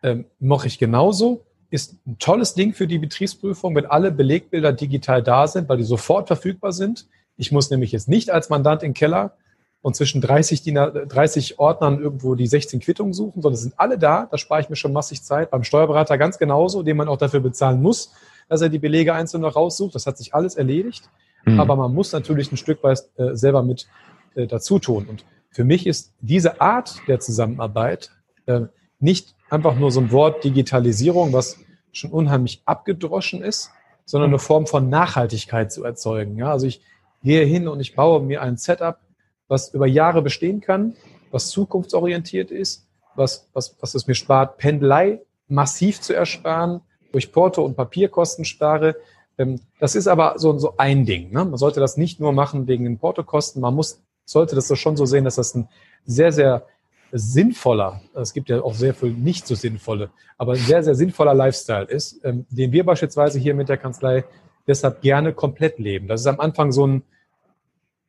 ähm, 0.05 0.25
mache 0.39 0.67
ich 0.67 0.77
genauso. 0.77 1.43
Ist 1.71 1.95
ein 2.05 2.19
tolles 2.19 2.53
Ding 2.53 2.73
für 2.73 2.85
die 2.85 2.99
Betriebsprüfung, 2.99 3.75
wenn 3.75 3.87
alle 3.87 4.11
Belegbilder 4.11 4.71
digital 4.71 5.23
da 5.23 5.47
sind, 5.47 5.67
weil 5.67 5.77
die 5.77 5.83
sofort 5.83 6.27
verfügbar 6.27 6.71
sind. 6.71 7.07
Ich 7.37 7.51
muss 7.51 7.71
nämlich 7.71 7.91
jetzt 7.91 8.07
nicht 8.07 8.29
als 8.29 8.49
Mandant 8.49 8.83
in 8.83 8.89
den 8.89 8.93
Keller 8.93 9.33
und 9.81 9.95
zwischen 9.95 10.21
30, 10.21 10.61
Diener, 10.61 10.91
30 10.91 11.57
Ordnern 11.57 11.99
irgendwo 11.99 12.35
die 12.35 12.45
16 12.45 12.81
Quittungen 12.81 13.13
suchen, 13.13 13.41
sondern 13.41 13.55
es 13.55 13.61
sind 13.61 13.73
alle 13.77 13.97
da. 13.97 14.27
Da 14.29 14.37
spare 14.37 14.61
ich 14.61 14.69
mir 14.69 14.75
schon 14.75 14.93
massig 14.93 15.23
Zeit. 15.23 15.49
Beim 15.49 15.63
Steuerberater 15.63 16.19
ganz 16.19 16.37
genauso, 16.37 16.83
den 16.83 16.97
man 16.97 17.07
auch 17.07 17.17
dafür 17.17 17.39
bezahlen 17.39 17.81
muss, 17.81 18.13
dass 18.47 18.61
er 18.61 18.69
die 18.69 18.79
Belege 18.79 19.15
einzeln 19.15 19.41
noch 19.41 19.55
raussucht. 19.55 19.95
Das 19.95 20.05
hat 20.05 20.19
sich 20.19 20.35
alles 20.35 20.55
erledigt. 20.55 21.09
Mhm. 21.45 21.59
Aber 21.59 21.75
man 21.75 21.93
muss 21.93 22.11
natürlich 22.11 22.51
ein 22.51 22.57
Stück 22.57 22.83
weit 22.83 22.99
äh, 23.17 23.35
selber 23.35 23.63
mit 23.63 23.87
äh, 24.35 24.45
dazu 24.45 24.77
tun. 24.77 25.07
Und 25.09 25.25
für 25.49 25.63
mich 25.63 25.87
ist 25.87 26.13
diese 26.21 26.61
Art 26.61 27.01
der 27.07 27.19
Zusammenarbeit 27.19 28.11
äh, 28.45 28.61
nicht 28.99 29.35
einfach 29.55 29.75
nur 29.75 29.91
so 29.91 30.01
ein 30.01 30.11
Wort 30.11 30.43
Digitalisierung, 30.43 31.33
was 31.33 31.57
schon 31.91 32.11
unheimlich 32.11 32.61
abgedroschen 32.65 33.41
ist, 33.41 33.71
sondern 34.05 34.29
eine 34.29 34.39
Form 34.39 34.67
von 34.67 34.89
Nachhaltigkeit 34.89 35.71
zu 35.71 35.83
erzeugen. 35.83 36.37
Ja, 36.37 36.51
also 36.51 36.67
ich 36.67 36.81
gehe 37.23 37.45
hin 37.45 37.67
und 37.67 37.79
ich 37.79 37.95
baue 37.95 38.21
mir 38.21 38.41
ein 38.41 38.57
Setup, 38.57 38.99
was 39.47 39.73
über 39.73 39.87
Jahre 39.87 40.21
bestehen 40.21 40.61
kann, 40.61 40.95
was 41.31 41.49
zukunftsorientiert 41.49 42.51
ist, 42.51 42.87
was, 43.15 43.49
was, 43.53 43.75
was 43.79 43.95
es 43.95 44.07
mir 44.07 44.15
spart, 44.15 44.57
Pendelei 44.57 45.21
massiv 45.47 46.01
zu 46.01 46.13
ersparen, 46.13 46.81
durch 47.11 47.31
Porto 47.31 47.63
und 47.63 47.75
Papierkosten 47.75 48.45
spare. 48.45 48.97
Ähm, 49.37 49.61
das 49.79 49.95
ist 49.95 50.07
aber 50.07 50.37
so, 50.37 50.57
so 50.57 50.75
ein 50.77 51.05
Ding. 51.05 51.31
Ne? 51.31 51.45
Man 51.45 51.57
sollte 51.57 51.79
das 51.79 51.97
nicht 51.97 52.19
nur 52.19 52.33
machen 52.33 52.67
wegen 52.67 52.83
den 52.83 52.97
Portokosten. 52.97 53.61
Man 53.61 53.73
muss, 53.73 54.03
sollte 54.25 54.55
das 54.55 54.77
schon 54.77 54.97
so 54.97 55.05
sehen, 55.05 55.23
dass 55.23 55.35
das 55.35 55.55
ein 55.55 55.69
sehr, 56.05 56.31
sehr 56.31 56.65
sinnvoller, 57.11 58.01
es 58.13 58.33
gibt 58.33 58.49
ja 58.49 58.61
auch 58.61 58.73
sehr 58.73 58.93
viel 58.93 59.11
nicht 59.11 59.47
so 59.47 59.55
sinnvolle, 59.55 60.09
aber 60.37 60.53
ein 60.53 60.59
sehr, 60.59 60.83
sehr 60.83 60.95
sinnvoller 60.95 61.33
Lifestyle 61.33 61.85
ist, 61.85 62.19
ähm, 62.23 62.45
den 62.49 62.71
wir 62.71 62.85
beispielsweise 62.85 63.39
hier 63.39 63.55
mit 63.55 63.69
der 63.69 63.77
Kanzlei 63.77 64.25
deshalb 64.67 65.01
gerne 65.01 65.33
komplett 65.33 65.79
leben. 65.79 66.07
Das 66.07 66.21
ist 66.21 66.27
am 66.27 66.39
Anfang 66.39 66.71
so 66.71 66.87
ein 66.87 67.03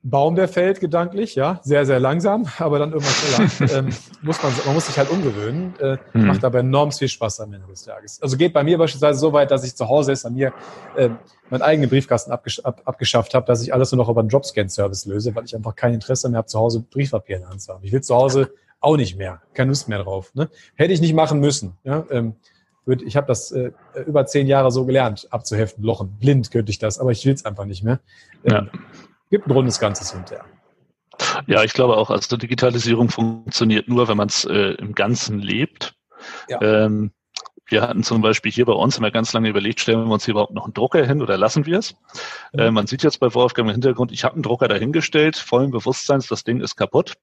Baum, 0.09 0.37
der 0.37 0.47
fällt 0.47 0.79
gedanklich, 0.79 1.35
ja, 1.35 1.59
sehr, 1.65 1.85
sehr 1.85 1.99
langsam, 1.99 2.47
aber 2.59 2.79
dann 2.79 2.93
irgendwann 2.93 3.49
schneller. 3.49 3.79
ähm, 3.79 3.89
muss 4.23 4.41
man, 4.41 4.53
man 4.65 4.75
muss 4.75 4.87
sich 4.87 4.97
halt 4.97 5.11
umgewöhnen, 5.11 5.75
äh, 5.81 5.97
mhm. 6.13 6.27
macht 6.29 6.45
aber 6.45 6.61
enorm 6.61 6.93
viel 6.93 7.09
Spaß 7.09 7.41
am 7.41 7.53
Ende 7.53 7.67
des 7.67 7.83
Tages. 7.83 8.23
Also 8.23 8.37
geht 8.37 8.53
bei 8.53 8.63
mir 8.63 8.79
beispielsweise 8.79 9.19
so 9.19 9.33
weit, 9.33 9.51
dass 9.51 9.65
ich 9.65 9.75
zu 9.75 9.89
Hause 9.89 10.13
ist, 10.13 10.25
an 10.25 10.35
mir 10.35 10.53
äh, 10.97 11.11
meinen 11.51 11.63
eigenen 11.63 11.91
Briefkasten 11.91 12.31
abgesch 12.31 12.61
ab, 12.61 12.83
abgeschafft 12.85 13.35
habe, 13.35 13.47
dass 13.47 13.63
ich 13.63 13.75
alles 13.75 13.91
nur 13.91 13.99
noch 13.99 14.09
über 14.09 14.21
einen 14.21 14.29
Dropscan-Service 14.29 15.07
löse, 15.07 15.35
weil 15.35 15.45
ich 15.45 15.57
einfach 15.57 15.75
kein 15.75 15.93
Interesse 15.93 16.29
mehr 16.29 16.39
habe, 16.39 16.47
zu 16.47 16.61
Hause 16.61 16.85
Briefpapier 16.89 17.37
in 17.37 17.43
der 17.43 17.51
Hand 17.51 17.63
zu 17.63 17.73
haben. 17.73 17.83
Ich 17.83 17.91
will 17.91 18.01
zu 18.01 18.15
Hause 18.15 18.53
auch 18.81 18.97
nicht 18.97 19.17
mehr, 19.17 19.43
keine 19.55 19.71
Lust 19.71 19.89
mehr 19.89 20.03
drauf. 20.03 20.35
Ne? 20.35 20.49
Hätte 20.75 20.93
ich 20.93 21.01
nicht 21.01 21.15
machen 21.15 21.41
müssen. 21.41 21.77
Ja? 21.85 22.05
Ähm, 22.11 22.37
ich 23.05 23.17
habe 23.17 23.27
das 23.27 23.51
äh, 23.51 23.73
über 24.07 24.27
zehn 24.27 24.47
Jahre 24.47 24.71
so 24.71 24.85
gelernt, 24.87 25.27
abzuheften, 25.31 25.83
Lochen. 25.83 26.19
Blind 26.19 26.53
könnte 26.53 26.71
ich 26.71 26.79
das, 26.79 27.01
aber 27.01 27.11
ich 27.11 27.25
will 27.27 27.35
es 27.35 27.45
einfach 27.45 27.65
nicht 27.65 27.83
mehr. 27.83 27.99
Ähm, 28.45 28.53
ja 28.53 28.81
gibt 29.31 29.47
ein 29.47 29.53
rundes 29.53 29.79
Ganzes 29.79 30.13
hinterher. 30.13 30.45
Ja, 31.47 31.65
ich 31.65 31.73
glaube 31.73 31.97
auch, 31.97 32.11
also 32.11 32.37
Digitalisierung 32.37 33.09
funktioniert 33.09 33.89
nur, 33.89 34.07
wenn 34.09 34.17
man 34.17 34.29
es 34.29 34.45
äh, 34.45 34.75
im 34.75 34.95
Ganzen 34.95 35.39
lebt. 35.39 35.95
Ja. 36.49 36.61
Ähm, 36.61 37.13
wir 37.69 37.83
hatten 37.83 38.03
zum 38.03 38.23
Beispiel 38.23 38.53
hier 38.53 38.65
bei 38.65 38.73
uns 38.73 38.99
immer 38.99 39.11
ganz 39.11 39.33
lange 39.33 39.49
überlegt, 39.49 39.81
stellen 39.81 40.07
wir 40.07 40.13
uns 40.13 40.25
hier 40.25 40.33
überhaupt 40.33 40.55
noch 40.55 40.65
einen 40.65 40.75
Drucker 40.75 41.05
hin 41.05 41.21
oder 41.21 41.37
lassen 41.37 41.67
wir 41.67 41.79
es? 41.79 41.97
Mhm. 42.53 42.61
Äh, 42.61 42.71
man 42.71 42.87
sieht 42.87 43.03
jetzt 43.03 43.19
bei 43.19 43.35
Wolfgang 43.35 43.69
im 43.69 43.73
Hintergrund, 43.73 44.13
ich 44.13 44.25
habe 44.25 44.35
einen 44.35 44.43
Drucker 44.43 44.69
dahingestellt, 44.69 45.37
vollen 45.37 45.71
Bewusstseins, 45.71 46.29
das 46.29 46.45
Ding 46.45 46.61
ist 46.61 46.77
kaputt. 46.77 47.15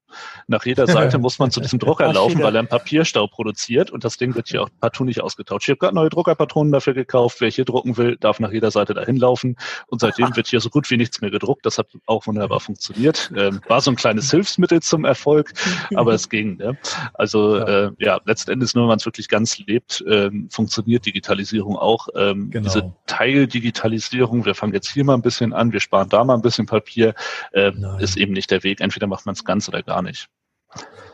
Nach 0.47 0.65
jeder 0.65 0.87
Seite 0.87 1.17
muss 1.19 1.39
man 1.39 1.51
zu 1.51 1.61
diesem 1.61 1.79
Drucker 1.79 2.11
laufen, 2.11 2.41
weil 2.43 2.55
er 2.55 2.59
einen 2.59 2.67
Papierstau 2.67 3.27
produziert 3.27 3.91
und 3.91 4.03
das 4.03 4.17
Ding 4.17 4.35
wird 4.35 4.49
hier 4.49 4.63
auch 4.63 4.69
partout 4.79 5.05
nicht 5.05 5.21
ausgetauscht. 5.21 5.65
Ich 5.65 5.69
habe 5.69 5.79
gerade 5.79 5.95
neue 5.95 6.09
Druckerpatronen 6.09 6.73
dafür 6.73 6.93
gekauft. 6.93 7.39
Wer 7.39 7.49
hier 7.49 7.65
drucken 7.65 7.97
will, 7.97 8.17
darf 8.17 8.39
nach 8.39 8.51
jeder 8.51 8.71
Seite 8.71 8.93
dahin 8.93 9.17
laufen 9.17 9.55
und 9.87 10.01
seitdem 10.01 10.35
wird 10.35 10.47
hier 10.47 10.59
so 10.59 10.69
gut 10.69 10.89
wie 10.89 10.97
nichts 10.97 11.21
mehr 11.21 11.31
gedruckt. 11.31 11.65
Das 11.65 11.77
hat 11.77 11.87
auch 12.05 12.27
wunderbar 12.27 12.59
funktioniert. 12.59 13.31
Ähm, 13.35 13.61
war 13.67 13.81
so 13.81 13.91
ein 13.91 13.95
kleines 13.95 14.29
Hilfsmittel 14.29 14.81
zum 14.81 15.05
Erfolg, 15.05 15.53
aber 15.95 16.13
es 16.13 16.29
ging. 16.29 16.57
Ne? 16.57 16.77
Also 17.13 17.57
ja. 17.57 17.85
Äh, 17.85 17.91
ja, 17.99 18.19
letztendlich 18.25 18.73
nur, 18.75 18.83
wenn 18.83 18.89
man 18.89 18.97
es 18.97 19.05
wirklich 19.05 19.29
ganz 19.29 19.57
lebt, 19.59 20.01
äh, 20.07 20.29
ähm, 20.33 20.49
funktioniert 20.49 21.05
Digitalisierung 21.05 21.77
auch. 21.77 22.07
Ähm, 22.15 22.49
genau. 22.49 22.65
Diese 22.65 22.93
Teildigitalisierung, 23.05 24.45
wir 24.45 24.55
fangen 24.55 24.73
jetzt 24.73 24.89
hier 24.91 25.03
mal 25.03 25.13
ein 25.13 25.21
bisschen 25.21 25.53
an, 25.53 25.71
wir 25.71 25.79
sparen 25.79 26.09
da 26.09 26.23
mal 26.23 26.35
ein 26.35 26.41
bisschen 26.41 26.65
Papier, 26.65 27.13
äh, 27.51 27.71
ist 27.99 28.17
eben 28.17 28.33
nicht 28.33 28.51
der 28.51 28.63
Weg. 28.63 28.81
Entweder 28.81 29.07
macht 29.07 29.25
man 29.25 29.33
es 29.33 29.45
ganz 29.45 29.67
oder 29.67 29.83
gar 29.83 30.01
nicht. 30.01 30.29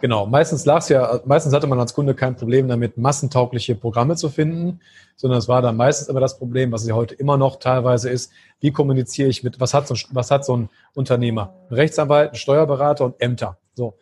Genau, 0.01 0.25
meistens 0.25 0.65
lag 0.65 0.88
ja, 0.88 1.19
meistens 1.25 1.53
hatte 1.53 1.67
man 1.67 1.79
als 1.79 1.93
Kunde 1.93 2.15
kein 2.15 2.38
Problem 2.38 2.69
damit, 2.69 2.97
massentaugliche 2.97 3.75
Programme 3.75 4.15
zu 4.15 4.29
finden, 4.29 4.79
sondern 5.17 5.39
es 5.39 5.49
war 5.49 5.62
dann 5.62 5.75
meistens 5.75 6.08
immer 6.08 6.21
das 6.21 6.38
Problem, 6.38 6.71
was 6.71 6.88
ja 6.88 6.95
heute 6.95 7.15
immer 7.15 7.36
noch 7.36 7.60
teilweise 7.60 8.10
ist, 8.10 8.32
wie 8.62 8.71
kommuniziere 8.71 9.27
ich 9.27 9.43
mit, 9.43 9.60
was 9.60 9.73
hat 9.73 9.88
so 9.88 9.95
ein, 9.95 9.99
was 10.12 10.32
hat 10.32 10.45
so 10.45 10.55
ein 10.55 10.69
Unternehmer? 10.93 11.53
Ein 11.69 11.75
Rechtsanwalt, 11.75 12.32
ein 12.32 12.36
Steuerberater 12.38 13.03
und 13.03 13.19
Ämter. 13.19 13.58
So, 13.73 13.97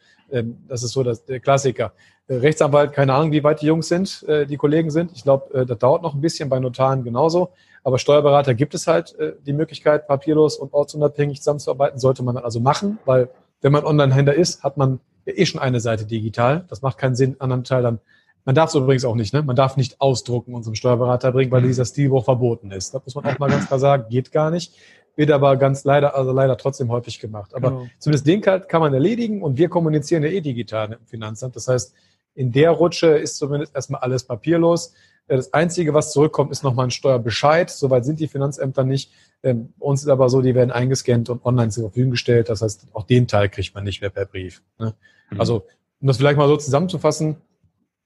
das 0.67 0.83
ist 0.83 0.91
so 0.91 1.03
das, 1.03 1.25
der 1.25 1.39
Klassiker. 1.39 1.93
Äh, 2.27 2.35
Rechtsanwalt, 2.35 2.93
keine 2.93 3.13
Ahnung, 3.13 3.31
wie 3.31 3.43
weit 3.43 3.61
die 3.61 3.67
Jungs 3.67 3.87
sind, 3.87 4.23
äh, 4.27 4.45
die 4.45 4.57
Kollegen 4.57 4.89
sind. 4.89 5.11
Ich 5.13 5.23
glaube, 5.23 5.53
äh, 5.53 5.65
das 5.65 5.77
dauert 5.77 6.01
noch 6.01 6.13
ein 6.13 6.21
bisschen, 6.21 6.49
bei 6.49 6.59
Notaren 6.59 7.03
genauso. 7.03 7.49
Aber 7.83 7.99
Steuerberater 7.99 8.53
gibt 8.53 8.73
es 8.73 8.85
halt 8.85 9.15
die 9.45 9.53
Möglichkeit, 9.53 10.09
papierlos 10.09 10.57
und 10.57 10.73
ortsunabhängig 10.73 11.37
zusammenzuarbeiten. 11.37 11.99
Sollte 11.99 12.21
man 12.21 12.35
dann 12.35 12.43
also 12.43 12.59
machen, 12.59 12.99
weil 13.05 13.29
wenn 13.61 13.71
man 13.71 13.85
Online-Händler 13.85 14.33
ist, 14.33 14.61
hat 14.61 14.75
man 14.75 14.99
eh 15.25 15.45
schon 15.45 15.61
eine 15.61 15.79
Seite 15.79 16.03
digital. 16.03 16.65
Das 16.67 16.81
macht 16.81 16.97
keinen 16.97 17.15
Sinn, 17.15 17.37
anderen 17.39 17.63
Teil 17.63 17.83
dann. 17.83 17.99
Man 18.43 18.55
darf 18.55 18.71
es 18.71 18.75
übrigens 18.75 19.05
auch 19.05 19.15
nicht, 19.15 19.33
ne? 19.33 19.41
Man 19.41 19.55
darf 19.55 19.77
nicht 19.77 20.01
ausdrucken 20.01 20.53
und 20.53 20.63
zum 20.63 20.75
Steuerberater 20.75 21.31
bringen, 21.31 21.49
weil 21.49 21.61
mhm. 21.61 21.67
dieser 21.67 21.85
Stilbruch 21.85 22.25
verboten 22.25 22.71
ist. 22.71 22.93
Das 22.93 23.05
muss 23.05 23.15
man 23.15 23.25
auch 23.25 23.39
mal 23.39 23.49
ganz 23.49 23.67
klar 23.67 23.79
sagen, 23.79 24.05
geht 24.09 24.33
gar 24.33 24.51
nicht 24.51 24.73
wird 25.17 25.31
aber 25.31 25.57
ganz 25.57 25.83
leider, 25.83 26.15
also 26.15 26.31
leider 26.31 26.57
trotzdem 26.57 26.89
häufig 26.89 27.19
gemacht. 27.19 27.53
Aber 27.53 27.71
genau. 27.71 27.87
zumindest 27.97 28.27
den 28.27 28.41
kann 28.41 28.81
man 28.81 28.93
erledigen 28.93 29.41
und 29.41 29.57
wir 29.57 29.67
kommunizieren 29.67 30.23
ja 30.23 30.29
eh 30.29 30.41
digital 30.41 30.93
im 30.93 31.05
Finanzamt. 31.05 31.55
Das 31.55 31.67
heißt, 31.67 31.93
in 32.35 32.51
der 32.51 32.71
Rutsche 32.71 33.07
ist 33.07 33.37
zumindest 33.37 33.75
erstmal 33.75 34.01
alles 34.01 34.23
papierlos. 34.23 34.93
Äh, 35.27 35.37
das 35.37 35.53
Einzige, 35.53 35.93
was 35.93 36.11
zurückkommt, 36.11 36.51
ist 36.51 36.63
nochmal 36.63 36.87
ein 36.87 36.91
Steuerbescheid. 36.91 37.69
Soweit 37.69 38.05
sind 38.05 38.19
die 38.19 38.27
Finanzämter 38.27 38.83
nicht. 38.83 39.11
Ähm, 39.43 39.73
uns 39.79 40.03
ist 40.03 40.09
aber 40.09 40.29
so, 40.29 40.41
die 40.41 40.55
werden 40.55 40.71
eingescannt 40.71 41.29
und 41.29 41.43
online 41.43 41.69
zur 41.69 41.85
Verfügung 41.85 42.11
gestellt. 42.11 42.49
Das 42.49 42.61
heißt, 42.61 42.87
auch 42.93 43.03
den 43.03 43.27
Teil 43.27 43.49
kriegt 43.49 43.73
man 43.73 43.83
nicht 43.83 44.01
mehr 44.01 44.11
per 44.11 44.25
Brief. 44.25 44.61
Ne? 44.77 44.93
Mhm. 45.31 45.41
Also, 45.41 45.65
um 45.99 46.07
das 46.07 46.17
vielleicht 46.17 46.37
mal 46.37 46.47
so 46.47 46.57
zusammenzufassen, 46.57 47.37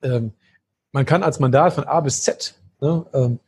ähm, 0.01 0.31
man 0.93 1.05
kann 1.05 1.23
als 1.23 1.39
Mandat 1.39 1.73
von 1.73 1.83
A 1.83 1.99
bis 1.99 2.23
Z 2.23 2.55
ne, 2.81 3.05
ähm, 3.13 3.39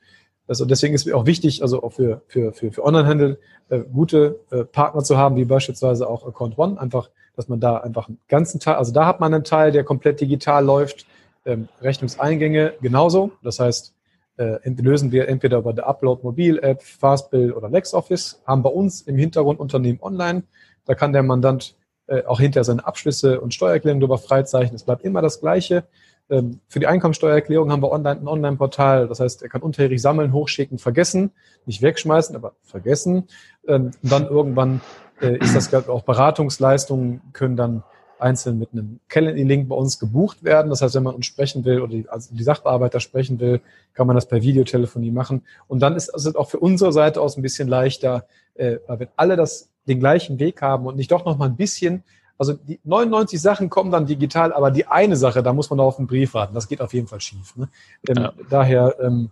also 0.48 0.66
deswegen 0.66 0.94
ist 0.94 1.08
es 1.08 1.14
auch 1.14 1.26
wichtig, 1.26 1.62
also 1.62 1.84
auch 1.84 1.92
für, 1.94 2.22
für, 2.28 2.54
für, 2.54 2.72
für 2.72 2.84
Onlinehandel 2.84 3.40
äh, 3.70 3.80
gute 3.80 4.40
äh, 4.52 4.64
Partner 4.66 5.04
zu 5.04 5.18
haben, 5.18 5.36
wie 5.36 5.46
beispielsweise 5.46 6.10
auch 6.10 6.28
Account 6.28 6.58
One, 6.58 6.80
einfach, 6.80 7.10
dass 7.36 7.48
man 7.48 7.60
da 7.60 7.78
einfach 7.78 8.08
einen 8.08 8.20
ganzen 8.28 8.60
Teil, 8.60 8.76
also 8.76 8.92
da 8.92 9.06
hat 9.06 9.20
man 9.20 9.34
einen 9.34 9.44
Teil, 9.44 9.72
der 9.72 9.84
komplett 9.84 10.20
digital 10.20 10.66
läuft, 10.66 11.06
ähm, 11.46 11.68
Rechnungseingänge 11.82 12.74
genauso. 12.82 13.32
Das 13.42 13.60
heißt, 13.60 13.94
äh, 14.38 14.70
lösen 14.70 15.12
wir 15.12 15.28
entweder 15.28 15.60
über 15.60 15.74
der 15.74 15.88
Upload 15.88 16.22
Mobil 16.24 16.60
App, 16.60 16.82
Fastbill 16.82 17.52
oder 17.52 17.70
LexOffice, 17.70 18.42
haben 18.46 18.64
bei 18.64 18.70
uns 18.70 19.02
im 19.02 19.18
Hintergrund 19.18 19.60
Unternehmen 19.60 20.00
online. 20.02 20.44
Da 20.86 20.96
kann 20.96 21.14
der 21.14 21.24
Mandant 21.24 21.76
äh, 22.08 22.24
auch 22.26 22.40
hinter 22.40 22.64
seine 22.64 22.86
Abschlüsse 22.86 23.40
und 23.40 23.54
Steuererklärungen 23.54 24.02
darüber 24.02 24.18
freizeichnen. 24.18 24.76
Es 24.76 24.84
bleibt 24.84 25.04
immer 25.04 25.22
das 25.22 25.40
Gleiche. 25.40 25.86
Ähm, 26.34 26.60
für 26.68 26.80
die 26.80 26.88
Einkommensteuererklärung 26.88 27.72
haben 27.72 27.84
wir 27.84 27.92
online, 27.92 28.22
ein 28.22 28.28
Online-Portal. 28.28 29.08
Das 29.08 29.20
heißt, 29.20 29.44
er 29.44 29.50
kann 29.50 29.62
unterjährig 29.62 30.02
sammeln, 30.02 30.34
hochschicken, 30.34 30.80
vergessen, 30.80 31.32
nicht 31.68 31.84
wegschmeißen, 31.84 32.36
aber 32.36 32.54
vergessen. 32.64 33.28
Ähm, 33.68 33.92
und 34.02 34.12
dann 34.12 34.28
irgendwann 34.28 34.82
äh, 35.22 35.38
ist 35.38 35.56
das 35.56 35.72
auch 35.88 36.02
Beratungsleistungen 36.02 37.22
können 37.34 37.56
dann 37.56 37.84
einzeln 38.18 38.58
mit 38.58 38.70
einem 38.72 39.00
Calendly-Link 39.10 39.70
bei 39.70 39.76
uns 39.76 40.00
gebucht 40.00 40.44
werden. 40.44 40.70
Das 40.70 40.82
heißt, 40.82 40.96
wenn 40.96 41.04
man 41.04 41.14
uns 41.14 41.28
sprechen 41.28 41.66
will 41.66 41.82
oder 41.82 41.92
die, 41.92 42.10
also 42.10 42.34
die 42.34 42.44
Sachbearbeiter 42.44 43.00
sprechen 43.00 43.40
will, 43.40 43.62
kann 43.94 44.08
man 44.08 44.16
das 44.16 44.28
per 44.28 44.42
Videotelefonie 44.42 45.12
machen. 45.12 45.44
Und 45.68 45.82
dann 45.82 45.96
ist 45.96 46.10
es 46.16 46.36
auch 46.36 46.50
für 46.50 46.60
unsere 46.60 46.94
Seite 46.94 47.22
aus 47.22 47.38
ein 47.38 47.44
bisschen 47.44 47.68
leichter, 47.68 48.26
äh, 48.56 48.78
weil 48.88 49.00
wenn 49.00 49.10
alle 49.18 49.36
das 49.36 49.70
den 49.88 50.00
gleichen 50.00 50.40
Weg 50.40 50.62
haben 50.64 50.88
und 50.88 50.96
nicht 50.96 51.12
doch 51.12 51.26
noch 51.26 51.38
mal 51.38 51.46
ein 51.46 51.58
bisschen 51.58 52.04
also 52.38 52.54
die 52.54 52.80
99 52.84 53.42
Sachen 53.42 53.70
kommen 53.70 53.92
dann 53.92 54.06
digital, 54.06 54.54
aber 54.54 54.72
die 54.72 54.88
eine 54.88 55.16
Sache, 55.16 55.44
da 55.44 55.54
muss 55.54 55.70
man 55.70 55.80
auf 55.80 55.98
einen 55.98 56.08
Brief 56.08 56.34
warten. 56.34 56.54
Das 56.54 56.68
geht 56.68 56.82
auf 56.82 56.94
jeden 56.94 57.08
Fall 57.08 57.22
schief. 57.22 57.56
Ne? 57.56 57.70
Ähm, 58.08 58.18
ja. 58.18 58.34
Daher 58.50 58.96
ähm, 59.00 59.30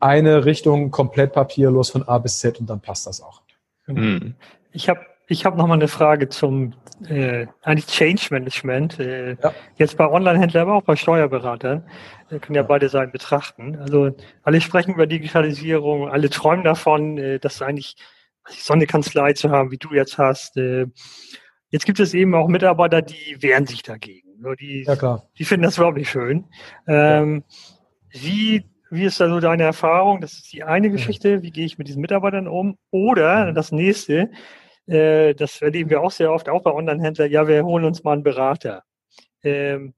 eine 0.00 0.44
Richtung 0.44 0.90
komplett 0.90 1.32
papierlos 1.32 1.90
von 1.90 2.02
A 2.02 2.18
bis 2.18 2.38
Z 2.38 2.60
und 2.60 2.68
dann 2.68 2.80
passt 2.80 3.06
das 3.06 3.22
auch. 3.22 3.42
Mhm. 3.86 4.34
Ich 4.72 4.88
habe 4.88 5.00
ich 5.28 5.44
hab 5.44 5.56
noch 5.56 5.66
mal 5.66 5.74
eine 5.74 5.88
Frage 5.88 6.28
zum 6.28 6.74
äh, 7.08 7.46
eigentlich 7.62 7.86
Change 7.86 8.28
Management. 8.30 8.98
Äh, 9.00 9.36
ja. 9.42 9.52
Jetzt 9.76 9.96
bei 9.96 10.08
Online-Händlern, 10.08 10.62
aber 10.62 10.74
auch 10.76 10.82
bei 10.82 10.96
Steuerberatern. 10.96 11.84
Wir 12.28 12.38
können 12.38 12.54
ja, 12.54 12.62
ja, 12.62 12.66
beide 12.66 12.88
Seiten 12.88 13.12
betrachten. 13.12 13.76
Also 13.76 14.14
alle 14.42 14.60
sprechen 14.60 14.94
über 14.94 15.06
Digitalisierung, 15.06 16.08
alle 16.08 16.30
träumen 16.30 16.64
davon, 16.64 17.18
äh, 17.18 17.38
dass 17.38 17.60
eigentlich 17.62 17.96
so 18.48 18.74
eine 18.74 18.86
Kanzlei 18.86 19.32
zu 19.32 19.50
haben, 19.50 19.70
wie 19.70 19.78
du 19.78 19.92
jetzt 19.92 20.18
hast. 20.18 20.56
Äh, 20.56 20.86
Jetzt 21.70 21.84
gibt 21.84 22.00
es 22.00 22.14
eben 22.14 22.34
auch 22.34 22.48
Mitarbeiter, 22.48 23.02
die 23.02 23.36
wehren 23.40 23.66
sich 23.66 23.82
dagegen. 23.82 24.26
Die, 24.60 24.84
ja, 24.84 24.96
klar. 24.96 25.28
die 25.38 25.44
finden 25.44 25.64
das 25.64 25.78
überhaupt 25.78 25.96
nicht 25.96 26.10
schön. 26.10 26.44
Ähm, 26.86 27.44
ja. 28.12 28.20
Wie, 28.22 28.64
wie 28.90 29.04
ist 29.04 29.20
da 29.20 29.28
so 29.28 29.40
deine 29.40 29.64
Erfahrung? 29.64 30.20
Das 30.20 30.34
ist 30.34 30.52
die 30.52 30.62
eine 30.62 30.90
Geschichte. 30.90 31.42
Wie 31.42 31.50
gehe 31.50 31.64
ich 31.64 31.78
mit 31.78 31.88
diesen 31.88 32.00
Mitarbeitern 32.00 32.46
um? 32.46 32.76
Oder 32.90 33.52
das 33.52 33.72
nächste, 33.72 34.30
äh, 34.86 35.34
das 35.34 35.60
erleben 35.62 35.90
wir 35.90 36.02
auch 36.02 36.10
sehr 36.10 36.32
oft, 36.32 36.48
auch 36.48 36.62
bei 36.62 36.72
Online-Händlern, 36.72 37.30
ja, 37.30 37.48
wir 37.48 37.64
holen 37.64 37.84
uns 37.84 38.04
mal 38.04 38.12
einen 38.12 38.22
Berater. 38.22 38.84
Ähm, 39.42 39.94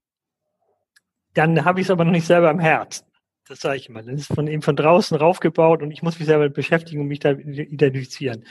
dann 1.33 1.63
habe 1.63 1.79
ich 1.79 1.87
es 1.87 1.91
aber 1.91 2.05
noch 2.05 2.11
nicht 2.11 2.25
selber 2.25 2.49
im 2.49 2.59
Herz. 2.59 3.05
Das 3.49 3.61
sage 3.61 3.77
ich 3.77 3.89
immer. 3.89 4.03
Das 4.03 4.13
ist 4.13 4.27
von 4.27 4.47
eben 4.47 4.61
von 4.61 4.75
draußen 4.75 5.17
raufgebaut 5.17 5.81
und 5.81 5.89
ich 5.89 6.03
muss 6.03 6.19
mich 6.19 6.27
selber 6.27 6.49
beschäftigen 6.49 7.01
und 7.01 7.07
mich 7.07 7.17
da 7.17 7.31
identifizieren. 7.31 8.45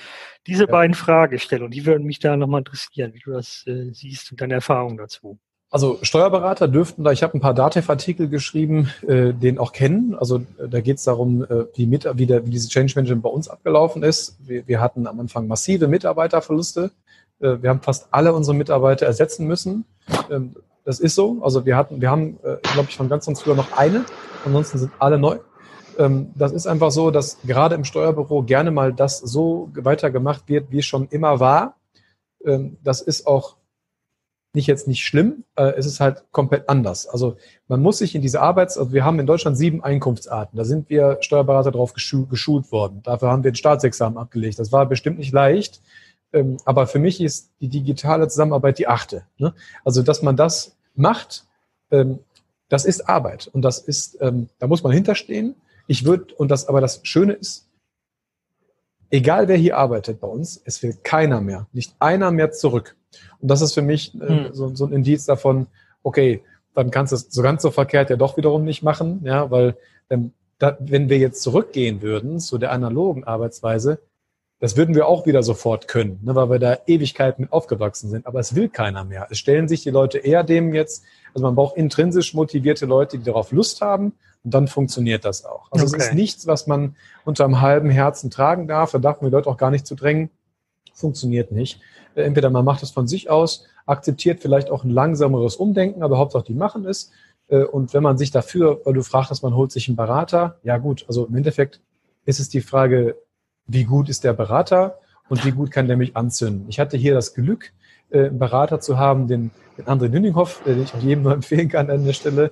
Diese 0.49 0.65
ja. 0.65 0.71
beiden 0.71 0.95
Fragestellungen, 0.95 1.71
die 1.71 1.87
würden 1.87 2.05
mich 2.05 2.19
da 2.19 2.37
nochmal 2.37 2.63
interessieren, 2.63 3.15
wie 3.15 3.21
du 3.21 3.31
das 3.31 3.65
äh, 3.69 3.93
siehst 3.93 4.33
und 4.33 4.41
deine 4.41 4.55
Erfahrungen 4.55 4.97
dazu. 4.97 5.39
Also 5.71 5.99
Steuerberater 6.03 6.67
dürften 6.67 7.05
da, 7.05 7.13
ich 7.13 7.23
habe 7.23 7.39
ein 7.39 7.41
paar 7.41 7.55
Datev-Artikel 7.55 8.29
geschrieben, 8.29 8.91
äh, 9.07 9.33
den 9.33 9.59
auch 9.59 9.73
kennen. 9.73 10.17
Also 10.17 10.39
äh, 10.59 10.69
da 10.69 10.81
geht 10.81 10.97
es 10.97 11.05
darum, 11.05 11.45
äh, 11.45 11.67
wie, 11.77 11.87
mit, 11.87 12.09
wie, 12.15 12.27
der, 12.27 12.45
wie 12.45 12.51
diese 12.51 12.69
Change 12.69 12.95
Management 12.97 13.23
bei 13.23 13.31
uns 13.31 13.49
abgelaufen 13.49 14.03
ist. 14.03 14.37
Wir, 14.41 14.67
wir 14.67 14.81
hatten 14.81 15.07
am 15.07 15.21
Anfang 15.21 15.47
massive 15.47 15.87
Mitarbeiterverluste. 15.87 16.91
Äh, 17.39 17.63
wir 17.63 17.71
haben 17.71 17.83
fast 17.83 18.09
alle 18.11 18.33
unsere 18.33 18.57
Mitarbeiter 18.57 19.07
ersetzen 19.07 19.47
müssen. 19.47 19.85
Ähm, 20.29 20.57
das 20.89 21.01
ist 21.01 21.17
so. 21.17 21.43
Also 21.43 21.67
wir 21.67 21.77
hatten, 21.77 22.01
wir 22.01 22.11
haben, 22.11 22.39
äh, 22.43 22.57
glaube 22.73 22.89
ich, 22.89 22.97
von 22.97 23.11
ganz 23.11 23.27
ganz 23.27 23.43
früher 23.43 23.55
noch 23.55 23.77
eine. 23.77 24.07
Ansonsten 24.47 24.79
sind 24.79 24.93
alle 24.99 25.19
neu. 25.19 25.39
Ähm, 25.99 26.31
das 26.35 26.53
ist 26.53 26.67
einfach 26.67 26.91
so, 26.91 27.11
dass 27.11 27.37
gerade 27.45 27.75
im 27.75 27.85
Steuerbüro 27.85 28.43
gerne 28.43 28.71
mal 28.71 28.95
das 28.95 29.19
so 29.19 29.71
weitergemacht 29.75 30.49
wird, 30.49 30.71
wie 30.71 30.79
es 30.79 30.87
schon 30.87 31.07
immer 31.09 31.41
war. 31.41 31.77
Ähm, 32.43 32.79
das 32.83 33.03
ist 33.03 33.27
auch 33.27 33.59
nicht 34.55 34.67
jetzt 34.67 34.89
nicht 34.89 35.05
schlimm, 35.05 35.45
äh, 35.57 35.75
es 35.77 35.85
ist 35.85 36.01
halt 36.01 36.25
komplett 36.33 36.71
anders. 36.71 37.07
Also 37.07 37.37
man 37.67 37.83
muss 37.83 37.99
sich 37.99 38.15
in 38.15 38.23
diese 38.23 38.41
Arbeits, 38.41 38.79
also 38.79 38.91
wir 38.91 39.05
haben 39.05 39.21
in 39.21 39.27
Deutschland 39.27 39.59
sieben 39.59 39.85
Einkunftsarten. 39.85 40.57
Da 40.57 40.65
sind 40.65 40.89
wir 40.89 41.19
Steuerberater 41.21 41.71
drauf 41.71 41.93
geschu 41.93 42.25
geschult 42.25 42.73
worden. 42.73 43.03
Dafür 43.03 43.29
haben 43.29 43.45
wir 43.45 43.53
ein 43.53 43.57
Staatsexamen 43.57 44.17
abgelegt. 44.17 44.59
Das 44.59 44.73
war 44.73 44.87
bestimmt 44.87 45.19
nicht 45.19 45.33
leicht. 45.33 45.83
Ähm, 46.33 46.57
aber 46.65 46.87
für 46.87 46.99
mich 46.99 47.21
ist 47.21 47.53
die 47.61 47.69
digitale 47.69 48.27
Zusammenarbeit 48.29 48.79
die 48.79 48.89
achte. 48.89 49.25
Ne? 49.37 49.53
Also 49.85 50.03
dass 50.03 50.23
man 50.23 50.35
das 50.35 50.78
macht, 50.99 51.45
ähm, 51.91 52.19
das 52.69 52.85
ist 52.85 53.09
Arbeit 53.09 53.49
und 53.53 53.63
das 53.63 53.79
ist, 53.79 54.19
ähm, 54.21 54.49
da 54.59 54.67
muss 54.67 54.83
man 54.83 54.93
hinterstehen. 54.93 55.55
Ich 55.87 56.05
würde, 56.05 56.35
und 56.35 56.51
das, 56.51 56.69
aber 56.69 56.81
das 56.81 57.01
Schöne 57.05 57.33
ist, 57.33 57.67
egal 59.11 59.49
wer 59.49 59.57
hier 59.57 59.79
arbeitet 59.79 60.21
bei 60.21 60.29
uns, 60.29 60.61
es 60.65 60.83
will 60.83 60.97
keiner 61.03 61.41
mehr, 61.41 61.67
nicht 61.73 61.95
einer 61.99 62.31
mehr 62.31 62.53
zurück. 62.53 62.97
Und 63.41 63.49
das 63.49 63.63
ist 63.63 63.73
für 63.73 63.83
mich 63.83 64.15
äh, 64.21 64.29
hm. 64.29 64.49
so, 64.53 64.75
so 64.75 64.85
ein 64.85 64.93
Indiz 64.93 65.25
davon, 65.25 65.67
okay, 66.03 66.43
dann 66.75 66.91
kannst 66.91 67.13
du 67.13 67.17
es 67.17 67.27
so 67.31 67.43
ganz 67.43 67.63
so 67.63 67.71
verkehrt 67.71 68.11
ja 68.11 68.17
doch 68.17 68.37
wiederum 68.37 68.65
nicht 68.65 68.83
machen, 68.83 69.23
ja, 69.25 69.51
weil 69.51 69.77
ähm, 70.11 70.33
da, 70.59 70.77
wenn 70.81 71.09
wir 71.09 71.19
jetzt 71.19 71.43
zurückgehen 71.43 72.03
würden 72.03 72.41
zu 72.41 72.59
der 72.59 72.73
analogen 72.73 73.25
Arbeitsweise, 73.25 73.99
das 74.61 74.77
würden 74.77 74.95
wir 74.95 75.07
auch 75.07 75.27
wieder 75.27 75.43
sofort 75.43 75.87
können, 75.87 76.19
ne, 76.23 76.35
weil 76.35 76.51
wir 76.51 76.59
da 76.59 76.79
Ewigkeiten 76.87 77.43
mit 77.43 77.53
aufgewachsen 77.53 78.11
sind. 78.11 78.27
Aber 78.27 78.41
es 78.41 78.55
will 78.55 78.69
keiner 78.69 79.05
mehr. 79.05 79.29
Es 79.31 79.39
stellen 79.39 79.69
sich 79.69 79.83
die 79.83 79.91
Leute 79.91 80.19
eher 80.19 80.43
dem 80.43 80.75
jetzt, 80.75 81.05
also 81.33 81.47
man 81.47 81.55
braucht 81.55 81.77
intrinsisch 81.77 82.35
motivierte 82.35 82.87
Leute, 82.87 83.19
die 83.19 83.25
darauf 83.25 83.53
Lust 83.53 83.81
haben 83.81 84.15
und 84.43 84.55
dann 84.55 84.67
funktioniert 84.67 85.25
das 85.25 85.45
auch. 85.45 85.71
Also 85.71 85.87
okay. 85.87 85.97
es 85.97 86.09
ist 86.09 86.15
nichts, 86.15 86.47
was 86.47 86.67
man 86.67 86.97
unter 87.25 87.45
einem 87.45 87.61
halben 87.61 87.91
Herzen 87.91 88.31
tragen 88.31 88.67
darf. 88.67 88.91
Da 88.93 88.99
darf 88.99 89.21
man 89.21 89.31
die 89.31 89.35
Leute 89.35 89.49
auch 89.49 89.57
gar 89.57 89.71
nicht 89.71 89.87
zu 89.87 89.95
drängen. 89.95 90.31
Funktioniert 90.93 91.53
nicht. 91.53 91.81
Äh, 92.17 92.23
entweder 92.23 92.51
man 92.51 92.65
macht 92.65 92.83
es 92.83 92.91
von 92.91 93.07
sich 93.07 93.31
aus, 93.31 93.67
akzeptiert 93.87 94.41
vielleicht 94.41 94.71
auch 94.71 94.83
ein 94.83 94.91
langsameres 94.91 95.55
Umdenken, 95.57 96.03
aber 96.03 96.19
Hauptsache 96.19 96.45
die 96.45 96.55
machen 96.55 96.85
es. 96.85 97.13
Äh, 97.49 97.63
und 97.63 97.95
wenn 97.95 98.03
man 98.03 98.19
sich 98.19 98.33
dafür, 98.33 98.81
weil 98.85 98.95
du 98.95 99.03
fragst, 99.03 99.43
man 99.45 99.55
holt 99.55 99.71
sich 99.71 99.89
einen 99.89 99.97
Berater, 99.97 100.59
ja 100.65 100.79
gut, 100.79 101.05
also 101.07 101.27
im 101.27 101.37
Endeffekt 101.37 101.81
ist 102.25 102.41
es 102.41 102.49
die 102.49 102.61
Frage, 102.61 103.17
wie 103.69 103.85
gut 103.85 104.09
ist 104.09 104.25
der 104.25 104.33
Berater 104.33 104.99
und 105.29 105.45
wie 105.45 105.53
gut 105.53 105.71
kann 105.71 105.87
der 105.87 105.97
mich 105.97 106.17
anzünden. 106.17 106.67
Ich 106.69 106.81
hatte 106.81 106.97
hier 106.97 107.15
das 107.15 107.35
Glück, 107.35 107.73
äh, 108.11 108.27
einen 108.27 108.39
Berater 108.39 108.81
zu 108.81 108.99
haben, 108.99 109.29
den, 109.29 109.51
den 109.77 109.85
André 109.85 110.09
Nüninghoff, 110.09 110.63
äh, 110.67 110.75
den 110.75 110.83
ich 110.83 110.95
jedem 110.95 111.23
nur 111.23 111.33
empfehlen 111.35 111.69
kann 111.69 111.91
an 111.91 112.05
der 112.05 112.15
Stelle. 112.15 112.51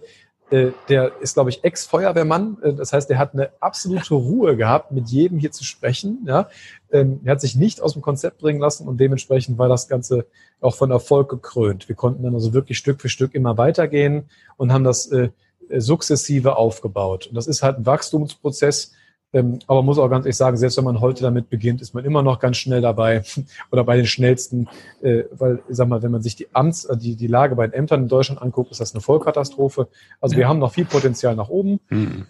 Äh, 0.50 0.68
der 0.88 1.12
ist, 1.20 1.34
glaube 1.34 1.50
ich, 1.50 1.64
Ex-Feuerwehrmann. 1.64 2.58
Äh, 2.62 2.74
das 2.74 2.92
heißt, 2.92 3.10
der 3.10 3.18
hat 3.18 3.32
eine 3.32 3.50
absolute 3.60 4.14
Ruhe 4.14 4.56
gehabt, 4.56 4.92
mit 4.92 5.08
jedem 5.08 5.38
hier 5.38 5.50
zu 5.50 5.64
sprechen. 5.64 6.24
Ja? 6.26 6.48
Ähm, 6.92 7.20
er 7.24 7.32
hat 7.32 7.40
sich 7.40 7.56
nicht 7.56 7.80
aus 7.80 7.94
dem 7.94 8.02
Konzept 8.02 8.38
bringen 8.38 8.60
lassen 8.60 8.86
und 8.86 9.00
dementsprechend 9.00 9.58
war 9.58 9.68
das 9.68 9.88
Ganze 9.88 10.26
auch 10.60 10.76
von 10.76 10.90
Erfolg 10.90 11.30
gekrönt. 11.30 11.88
Wir 11.88 11.96
konnten 11.96 12.22
dann 12.22 12.34
also 12.34 12.52
wirklich 12.52 12.78
Stück 12.78 13.00
für 13.00 13.08
Stück 13.08 13.34
immer 13.34 13.58
weitergehen 13.58 14.26
und 14.56 14.72
haben 14.72 14.84
das 14.84 15.10
äh, 15.10 15.30
sukzessive 15.68 16.56
aufgebaut. 16.56 17.26
Und 17.26 17.34
das 17.34 17.46
ist 17.46 17.62
halt 17.62 17.78
ein 17.78 17.86
Wachstumsprozess, 17.86 18.92
ähm, 19.32 19.58
aber 19.66 19.82
muss 19.82 19.98
auch 19.98 20.08
ganz 20.08 20.24
ehrlich 20.24 20.36
sagen, 20.36 20.56
selbst 20.56 20.76
wenn 20.76 20.84
man 20.84 21.00
heute 21.00 21.22
damit 21.22 21.50
beginnt, 21.50 21.82
ist 21.82 21.94
man 21.94 22.04
immer 22.04 22.22
noch 22.22 22.38
ganz 22.38 22.56
schnell 22.56 22.80
dabei 22.80 23.22
oder 23.70 23.84
bei 23.84 23.96
den 23.96 24.06
schnellsten, 24.06 24.68
äh, 25.02 25.24
weil, 25.32 25.62
ich 25.68 25.76
sag 25.76 25.88
mal, 25.88 26.02
wenn 26.02 26.12
man 26.12 26.22
sich 26.22 26.36
die 26.36 26.48
Amts, 26.54 26.84
äh, 26.84 26.96
die, 26.96 27.16
die 27.16 27.26
Lage 27.26 27.56
bei 27.56 27.66
den 27.66 27.74
Ämtern 27.74 28.02
in 28.02 28.08
Deutschland 28.08 28.40
anguckt, 28.40 28.70
ist 28.70 28.80
das 28.80 28.94
eine 28.94 29.00
Vollkatastrophe. 29.00 29.88
Also 30.20 30.34
ja. 30.34 30.40
wir 30.40 30.48
haben 30.48 30.58
noch 30.58 30.72
viel 30.72 30.84
Potenzial 30.84 31.34
nach 31.34 31.48
oben. 31.48 31.80
Mhm. 31.90 32.26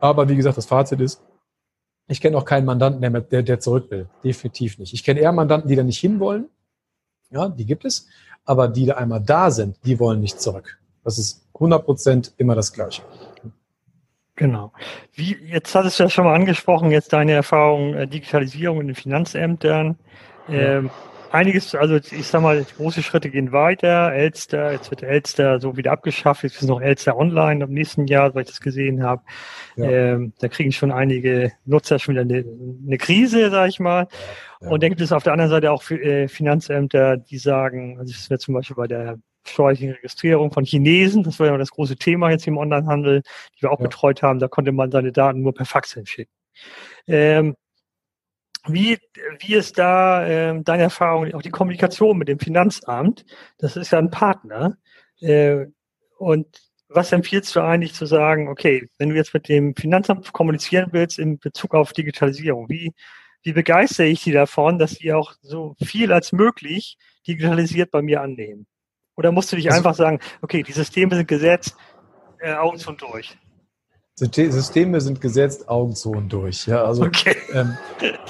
Aber 0.00 0.28
wie 0.28 0.36
gesagt, 0.36 0.56
das 0.56 0.66
Fazit 0.66 1.00
ist, 1.00 1.22
ich 2.08 2.20
kenne 2.20 2.36
auch 2.36 2.44
keinen 2.44 2.64
Mandanten, 2.64 3.00
der, 3.00 3.20
der, 3.20 3.42
der 3.42 3.60
zurück 3.60 3.90
will. 3.90 4.08
Definitiv 4.24 4.78
nicht. 4.78 4.92
Ich 4.92 5.04
kenne 5.04 5.20
eher 5.20 5.32
Mandanten, 5.32 5.68
die 5.68 5.76
da 5.76 5.84
nicht 5.84 6.00
hinwollen. 6.00 6.48
Ja, 7.30 7.48
die 7.48 7.66
gibt 7.66 7.84
es. 7.84 8.08
Aber 8.44 8.66
die 8.66 8.86
da 8.86 8.94
einmal 8.94 9.20
da 9.20 9.50
sind, 9.52 9.76
die 9.84 10.00
wollen 10.00 10.20
nicht 10.20 10.40
zurück. 10.40 10.80
Das 11.04 11.18
ist 11.18 11.46
100 11.54 11.84
Prozent 11.84 12.32
immer 12.36 12.56
das 12.56 12.72
Gleiche. 12.72 13.02
Genau. 14.40 14.72
Wie, 15.12 15.36
jetzt 15.44 15.74
hattest 15.74 15.98
du 15.98 16.04
ja 16.04 16.08
schon 16.08 16.24
mal 16.24 16.34
angesprochen, 16.34 16.90
jetzt 16.90 17.12
deine 17.12 17.32
Erfahrung 17.32 17.92
äh, 17.92 18.06
Digitalisierung 18.06 18.80
in 18.80 18.86
den 18.86 18.96
Finanzämtern. 18.96 19.98
Ähm, 20.48 20.86
ja. 20.86 20.90
Einiges, 21.30 21.74
also 21.74 21.96
ich 21.96 22.26
sag 22.26 22.40
mal, 22.40 22.64
große 22.78 23.02
Schritte 23.02 23.28
gehen 23.28 23.52
weiter. 23.52 24.14
Elster, 24.14 24.72
jetzt 24.72 24.90
wird 24.90 25.02
Elster 25.02 25.60
so 25.60 25.76
wieder 25.76 25.92
abgeschafft. 25.92 26.42
Jetzt 26.42 26.62
ist 26.62 26.68
noch 26.68 26.80
Elster 26.80 27.18
Online 27.18 27.64
im 27.64 27.74
nächsten 27.74 28.06
Jahr, 28.06 28.34
weil 28.34 28.44
ich 28.44 28.48
das 28.48 28.62
gesehen 28.62 29.02
habe. 29.02 29.22
Ja. 29.76 29.84
Ähm, 29.84 30.32
da 30.40 30.48
kriegen 30.48 30.72
schon 30.72 30.90
einige 30.90 31.52
Nutzer 31.66 31.98
schon 31.98 32.14
wieder 32.14 32.22
eine, 32.22 32.42
eine 32.86 32.96
Krise, 32.96 33.50
sag 33.50 33.68
ich 33.68 33.78
mal. 33.78 34.08
Ja. 34.62 34.70
Und 34.70 34.82
dann 34.82 34.88
gibt 34.88 35.02
es 35.02 35.12
auf 35.12 35.22
der 35.22 35.34
anderen 35.34 35.50
Seite 35.50 35.70
auch 35.70 35.88
äh, 35.90 36.28
Finanzämter, 36.28 37.18
die 37.18 37.36
sagen, 37.36 37.98
also 37.98 38.10
das 38.10 38.30
wäre 38.30 38.40
zum 38.40 38.54
Beispiel 38.54 38.76
bei 38.76 38.86
der 38.86 39.18
steuerliche 39.46 39.94
Registrierung 39.94 40.52
von 40.52 40.64
Chinesen. 40.64 41.22
Das 41.22 41.38
war 41.40 41.46
ja 41.46 41.56
das 41.56 41.70
große 41.70 41.96
Thema 41.96 42.30
jetzt 42.30 42.46
im 42.46 42.58
Onlinehandel, 42.58 43.22
die 43.56 43.62
wir 43.62 43.72
auch 43.72 43.80
ja. 43.80 43.86
betreut 43.86 44.22
haben. 44.22 44.38
Da 44.38 44.48
konnte 44.48 44.72
man 44.72 44.90
seine 44.90 45.12
Daten 45.12 45.42
nur 45.42 45.54
per 45.54 45.66
Fax 45.66 45.94
hinschicken. 45.94 46.32
Ähm, 47.06 47.56
wie, 48.66 48.98
wie 49.38 49.54
ist 49.54 49.78
da 49.78 50.26
ähm, 50.26 50.64
deine 50.64 50.84
Erfahrung, 50.84 51.32
auch 51.34 51.42
die 51.42 51.50
Kommunikation 51.50 52.18
mit 52.18 52.28
dem 52.28 52.38
Finanzamt? 52.38 53.24
Das 53.58 53.76
ist 53.76 53.92
ja 53.92 53.98
ein 53.98 54.10
Partner. 54.10 54.76
Äh, 55.20 55.66
und 56.18 56.46
was 56.88 57.12
empfiehlst 57.12 57.54
du 57.54 57.60
eigentlich 57.60 57.94
zu 57.94 58.04
sagen, 58.04 58.48
okay, 58.48 58.88
wenn 58.98 59.10
du 59.10 59.14
jetzt 59.14 59.32
mit 59.32 59.48
dem 59.48 59.74
Finanzamt 59.76 60.32
kommunizieren 60.32 60.88
willst 60.92 61.18
in 61.18 61.38
Bezug 61.38 61.74
auf 61.74 61.92
Digitalisierung, 61.92 62.68
wie, 62.68 62.92
wie 63.42 63.52
begeistere 63.52 64.08
ich 64.08 64.24
die 64.24 64.32
davon, 64.32 64.78
dass 64.78 64.92
sie 64.92 65.12
auch 65.12 65.34
so 65.40 65.76
viel 65.82 66.12
als 66.12 66.32
möglich 66.32 66.98
digitalisiert 67.26 67.90
bei 67.90 68.02
mir 68.02 68.20
annehmen? 68.20 68.66
Oder 69.20 69.32
musst 69.32 69.52
du 69.52 69.56
dich 69.56 69.66
also, 69.66 69.76
einfach 69.76 69.94
sagen, 69.94 70.18
okay, 70.40 70.62
die 70.62 70.72
Systeme 70.72 71.14
sind 71.14 71.28
gesetzt, 71.28 71.76
äh, 72.38 72.54
Augen 72.54 72.78
zu 72.78 72.88
und 72.88 73.02
durch. 73.02 73.36
Systeme 74.14 74.98
sind 75.02 75.20
gesetzt, 75.20 75.68
Augen 75.68 75.94
zu 75.94 76.12
und 76.12 76.32
durch. 76.32 76.66
Ja, 76.66 76.84
also 76.84 77.04
okay. 77.04 77.36
ähm, 77.52 77.76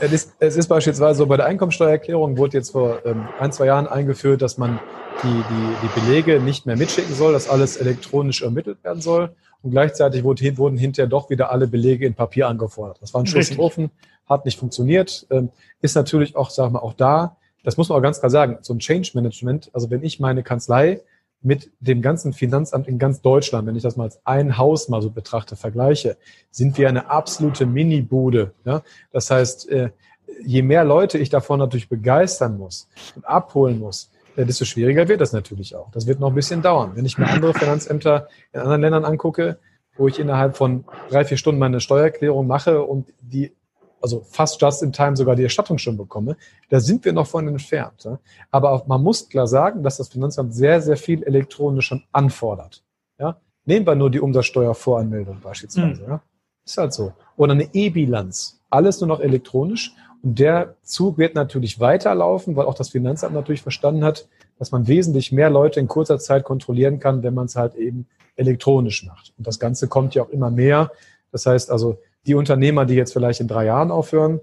es, 0.00 0.12
ist, 0.12 0.32
es, 0.40 0.56
ist, 0.56 0.66
beispielsweise 0.66 1.18
so, 1.18 1.26
bei 1.26 1.36
der 1.36 1.46
Einkommensteuererklärung 1.46 2.36
wurde 2.38 2.56
jetzt 2.56 2.72
vor 2.72 3.06
ähm, 3.06 3.28
ein, 3.38 3.52
zwei 3.52 3.66
Jahren 3.66 3.86
eingeführt, 3.86 4.42
dass 4.42 4.58
man 4.58 4.80
die, 5.22 5.28
die, 5.28 5.86
die 5.86 6.00
Belege 6.00 6.40
nicht 6.40 6.66
mehr 6.66 6.76
mitschicken 6.76 7.14
soll, 7.14 7.34
dass 7.34 7.48
alles 7.48 7.76
elektronisch 7.76 8.42
ermittelt 8.42 8.82
werden 8.82 9.00
soll. 9.00 9.36
Und 9.62 9.70
gleichzeitig 9.70 10.24
wurde, 10.24 10.58
wurden 10.58 10.76
hinterher 10.76 11.08
doch 11.08 11.30
wieder 11.30 11.52
alle 11.52 11.68
Belege 11.68 12.04
in 12.04 12.14
Papier 12.14 12.48
angefordert. 12.48 12.98
Das 13.00 13.14
war 13.14 13.22
ein 13.22 13.26
Schuss 13.26 13.50
im 13.50 13.60
Ofen, 13.60 13.92
hat 14.28 14.44
nicht 14.44 14.58
funktioniert. 14.58 15.24
Ähm, 15.30 15.50
ist 15.82 15.94
natürlich 15.94 16.34
auch, 16.34 16.50
sagen 16.50 16.74
wir, 16.74 16.82
auch 16.82 16.94
da, 16.94 17.36
das 17.64 17.76
muss 17.76 17.88
man 17.88 17.98
auch 17.98 18.02
ganz 18.02 18.20
klar 18.20 18.30
sagen, 18.30 18.58
so 18.62 18.74
ein 18.74 18.78
Change 18.78 19.10
Management, 19.14 19.70
also 19.72 19.90
wenn 19.90 20.02
ich 20.02 20.20
meine 20.20 20.42
Kanzlei 20.42 21.00
mit 21.42 21.70
dem 21.80 22.02
ganzen 22.02 22.32
Finanzamt 22.32 22.86
in 22.86 22.98
ganz 22.98 23.22
Deutschland, 23.22 23.66
wenn 23.66 23.76
ich 23.76 23.82
das 23.82 23.96
mal 23.96 24.04
als 24.04 24.20
ein 24.24 24.58
Haus 24.58 24.88
mal 24.88 25.00
so 25.00 25.10
betrachte, 25.10 25.56
vergleiche, 25.56 26.16
sind 26.50 26.76
wir 26.76 26.88
eine 26.88 27.08
absolute 27.10 27.64
Mini-Bude. 27.66 28.52
Ja? 28.64 28.82
Das 29.10 29.30
heißt, 29.30 29.70
äh, 29.70 29.90
je 30.44 30.62
mehr 30.62 30.84
Leute 30.84 31.18
ich 31.18 31.30
davon 31.30 31.58
natürlich 31.58 31.88
begeistern 31.88 32.58
muss 32.58 32.88
und 33.16 33.24
abholen 33.24 33.78
muss, 33.78 34.10
äh, 34.36 34.44
desto 34.44 34.64
schwieriger 34.64 35.08
wird 35.08 35.20
das 35.20 35.32
natürlich 35.32 35.74
auch. 35.74 35.90
Das 35.92 36.06
wird 36.06 36.20
noch 36.20 36.28
ein 36.28 36.34
bisschen 36.34 36.60
dauern. 36.60 36.92
Wenn 36.94 37.06
ich 37.06 37.16
mir 37.16 37.26
andere 37.26 37.54
Finanzämter 37.54 38.28
in 38.52 38.60
anderen 38.60 38.82
Ländern 38.82 39.04
angucke, 39.04 39.58
wo 39.96 40.08
ich 40.08 40.18
innerhalb 40.18 40.56
von 40.56 40.84
drei, 41.10 41.24
vier 41.24 41.36
Stunden 41.36 41.58
meine 41.58 41.80
Steuererklärung 41.80 42.46
mache 42.46 42.82
und 42.82 43.12
die 43.20 43.52
also 44.00 44.20
fast 44.20 44.60
just 44.60 44.82
in 44.82 44.92
time 44.92 45.16
sogar 45.16 45.36
die 45.36 45.42
Erstattung 45.42 45.78
schon 45.78 45.96
bekomme, 45.96 46.36
da 46.68 46.80
sind 46.80 47.04
wir 47.04 47.12
noch 47.12 47.26
von 47.26 47.46
entfernt. 47.48 48.04
Ja? 48.04 48.18
Aber 48.50 48.72
auch, 48.72 48.86
man 48.86 49.02
muss 49.02 49.28
klar 49.28 49.46
sagen, 49.46 49.82
dass 49.82 49.98
das 49.98 50.08
Finanzamt 50.08 50.54
sehr, 50.54 50.80
sehr 50.80 50.96
viel 50.96 51.22
elektronisch 51.22 51.86
schon 51.86 52.02
anfordert. 52.12 52.82
Ja? 53.18 53.36
Nehmen 53.64 53.86
wir 53.86 53.94
nur 53.94 54.10
die 54.10 54.20
Umsatzsteuervoranmeldung 54.20 55.40
beispielsweise. 55.42 56.02
Mhm. 56.02 56.08
Ja? 56.08 56.22
Ist 56.64 56.78
halt 56.78 56.92
so. 56.92 57.12
Oder 57.36 57.52
eine 57.52 57.68
E-Bilanz. 57.72 58.60
Alles 58.70 59.00
nur 59.00 59.08
noch 59.08 59.20
elektronisch. 59.20 59.92
Und 60.22 60.38
der 60.38 60.76
Zug 60.82 61.18
wird 61.18 61.34
natürlich 61.34 61.80
weiterlaufen, 61.80 62.56
weil 62.56 62.66
auch 62.66 62.74
das 62.74 62.90
Finanzamt 62.90 63.34
natürlich 63.34 63.62
verstanden 63.62 64.04
hat, 64.04 64.28
dass 64.58 64.70
man 64.70 64.86
wesentlich 64.86 65.32
mehr 65.32 65.48
Leute 65.48 65.80
in 65.80 65.88
kurzer 65.88 66.18
Zeit 66.18 66.44
kontrollieren 66.44 67.00
kann, 67.00 67.22
wenn 67.22 67.32
man 67.32 67.46
es 67.46 67.56
halt 67.56 67.74
eben 67.74 68.06
elektronisch 68.36 69.06
macht. 69.06 69.32
Und 69.38 69.46
das 69.46 69.58
Ganze 69.58 69.88
kommt 69.88 70.14
ja 70.14 70.22
auch 70.22 70.28
immer 70.28 70.50
mehr. 70.50 70.90
Das 71.32 71.46
heißt 71.46 71.70
also, 71.70 71.98
die 72.26 72.34
Unternehmer, 72.34 72.86
die 72.86 72.94
jetzt 72.94 73.12
vielleicht 73.12 73.40
in 73.40 73.48
drei 73.48 73.64
Jahren 73.66 73.90
aufhören, 73.90 74.40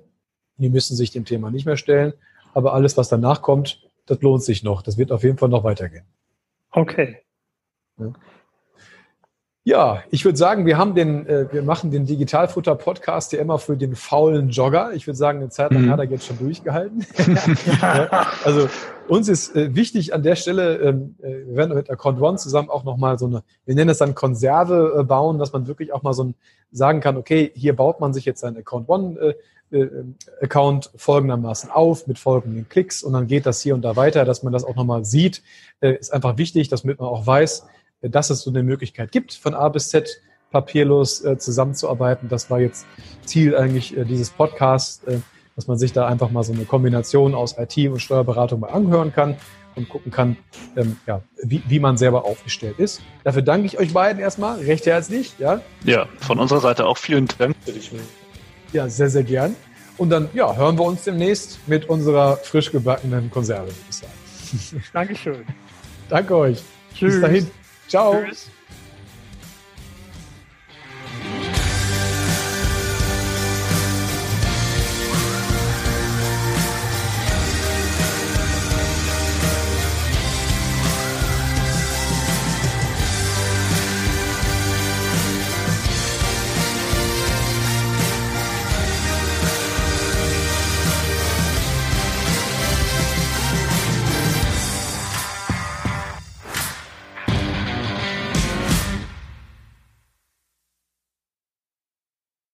die 0.58 0.70
müssen 0.70 0.96
sich 0.96 1.12
dem 1.12 1.26
Thema 1.26 1.52
nicht 1.52 1.66
mehr 1.66 1.78
stellen. 1.78 2.13
Aber 2.54 2.74
alles, 2.74 2.98
was 2.98 3.10
danach 3.10 3.42
kommt, 3.42 3.88
das 4.08 4.22
lohnt 4.22 4.44
sich 4.44 4.63
noch. 4.63 4.82
Das 4.82 4.98
wird 4.98 5.12
auf 5.12 5.24
jeden 5.24 5.38
Fall 5.38 5.50
noch 5.50 5.63
weitergehen. 5.63 6.06
Okay. 6.72 7.18
Ja. 8.00 8.13
Ja, 9.68 10.02
ich 10.12 10.24
würde 10.24 10.38
sagen, 10.38 10.66
wir 10.66 10.78
haben 10.78 10.96
den, 10.96 11.28
äh, 11.28 11.52
wir 11.52 11.62
machen 11.62 11.92
den 11.92 12.06
Digitalfutter-Podcast 12.06 13.34
ja 13.34 13.42
immer 13.42 13.60
für 13.60 13.76
den 13.76 13.98
faulen 13.98 14.48
Jogger. 14.48 14.94
Ich 14.94 15.08
würde 15.08 15.18
sagen, 15.18 15.40
eine 15.40 15.50
Zeit 15.50 15.74
lang 15.74 15.88
mhm. 15.88 15.92
hat 15.92 16.00
er 16.00 16.06
jetzt 16.06 16.26
schon 16.26 16.38
durchgehalten. 16.38 17.06
also 18.46 18.70
uns 19.10 19.28
ist 19.28 19.58
äh, 19.58 19.76
wichtig 19.76 20.14
an 20.14 20.24
der 20.24 20.38
Stelle, 20.38 20.78
ähm, 20.78 21.16
äh, 21.22 21.46
wir 21.48 21.58
werden 21.58 21.76
mit 21.76 21.90
Account 21.90 22.22
One 22.22 22.38
zusammen 22.38 22.70
auch 22.70 22.86
nochmal 22.86 23.20
so 23.20 23.26
eine, 23.26 23.44
wir 23.66 23.76
nennen 23.76 23.90
es 23.90 23.98
dann 23.98 24.16
Konserve 24.16 25.00
äh, 25.02 25.04
bauen, 25.04 25.38
dass 25.38 25.52
man 25.52 25.68
wirklich 25.68 25.92
auch 25.92 26.02
mal 26.02 26.14
so 26.14 26.24
ein, 26.24 26.36
sagen 26.72 27.02
kann, 27.02 27.18
okay, 27.18 27.52
hier 27.54 27.76
baut 27.76 28.00
man 28.00 28.14
sich 28.14 28.24
jetzt 28.24 28.40
seinen 28.40 28.56
Account 28.56 28.88
One 28.88 29.20
äh, 29.20 29.78
äh, 29.78 29.90
Account 30.42 30.92
folgendermaßen 30.96 31.72
auf 31.72 32.08
mit 32.08 32.20
folgenden 32.20 32.70
Klicks 32.70 33.04
und 33.04 33.12
dann 33.12 33.28
geht 33.28 33.46
das 33.46 33.60
hier 33.60 33.76
und 33.76 33.82
da 33.82 33.98
weiter, 33.98 34.24
dass 34.24 34.44
man 34.44 34.54
das 34.54 34.64
auch 34.64 34.78
nochmal 34.78 35.04
sieht, 35.04 35.44
äh, 35.82 35.92
ist 35.92 36.14
einfach 36.14 36.38
wichtig, 36.38 36.70
damit 36.70 37.02
man 37.02 37.10
auch 37.10 37.28
weiß, 37.28 37.66
dass 38.02 38.30
es 38.30 38.42
so 38.42 38.50
eine 38.50 38.64
Möglichkeit 38.64 39.12
gibt, 39.12 39.34
von 39.34 39.54
A 39.54 39.70
bis 39.70 39.90
Z 39.90 40.22
papierlos 40.52 41.24
äh, 41.24 41.38
zusammenzuarbeiten. 41.38 42.30
Das 42.30 42.50
war 42.50 42.60
jetzt 42.60 42.86
Ziel 43.26 43.56
eigentlich 43.56 43.98
äh, 43.98 44.06
dieses 44.06 44.30
Podcasts, 44.30 45.04
äh, 45.04 45.20
dass 45.56 45.68
man 45.68 45.78
sich 45.78 45.92
da 45.92 46.08
einfach 46.08 46.30
mal 46.30 46.44
so 46.44 46.54
eine 46.54 46.66
Kombination 46.66 47.36
aus 47.36 47.56
IT 47.58 47.78
und 47.90 48.00
Steuerberatung 48.00 48.62
mal 48.62 48.70
anhören 48.70 49.12
kann 49.12 49.36
und 49.76 49.90
gucken 49.90 50.12
kann, 50.12 50.38
ähm, 50.76 50.98
ja, 51.06 51.22
wie, 51.44 51.62
wie 51.68 51.80
man 51.80 51.98
selber 51.98 52.26
aufgestellt 52.26 52.80
ist. 52.80 53.02
Dafür 53.24 53.42
danke 53.42 53.68
ich 53.68 53.78
euch 53.78 53.94
beiden 53.94 54.22
erstmal 54.22 54.60
recht 54.60 54.86
herzlich. 54.86 55.34
Ja, 55.38 55.62
ja 55.84 56.08
von 56.20 56.40
unserer 56.40 56.62
Seite 56.62 56.86
auch 56.86 56.98
vielen 56.98 57.28
Dank. 57.38 57.56
Ja, 58.74 58.90
sehr, 58.90 59.10
sehr 59.10 59.24
gern. 59.24 59.56
Und 59.98 60.10
dann 60.10 60.30
ja, 60.34 60.56
hören 60.56 60.78
wir 60.78 60.86
uns 60.86 61.04
demnächst 61.04 61.68
mit 61.68 61.90
unserer 61.90 62.38
frisch 62.38 62.72
gebackenen 62.72 63.32
Konserve, 63.32 63.68
würde 63.68 63.80
ich 63.90 63.96
sagen. 63.96 64.84
Dankeschön. 64.94 65.46
Danke 66.10 66.36
euch. 66.36 66.62
Tschüss. 66.94 67.14
Bis 67.14 67.22
dahin. 67.22 67.52
Ciao. 67.88 68.23
Tschüss. 68.26 68.50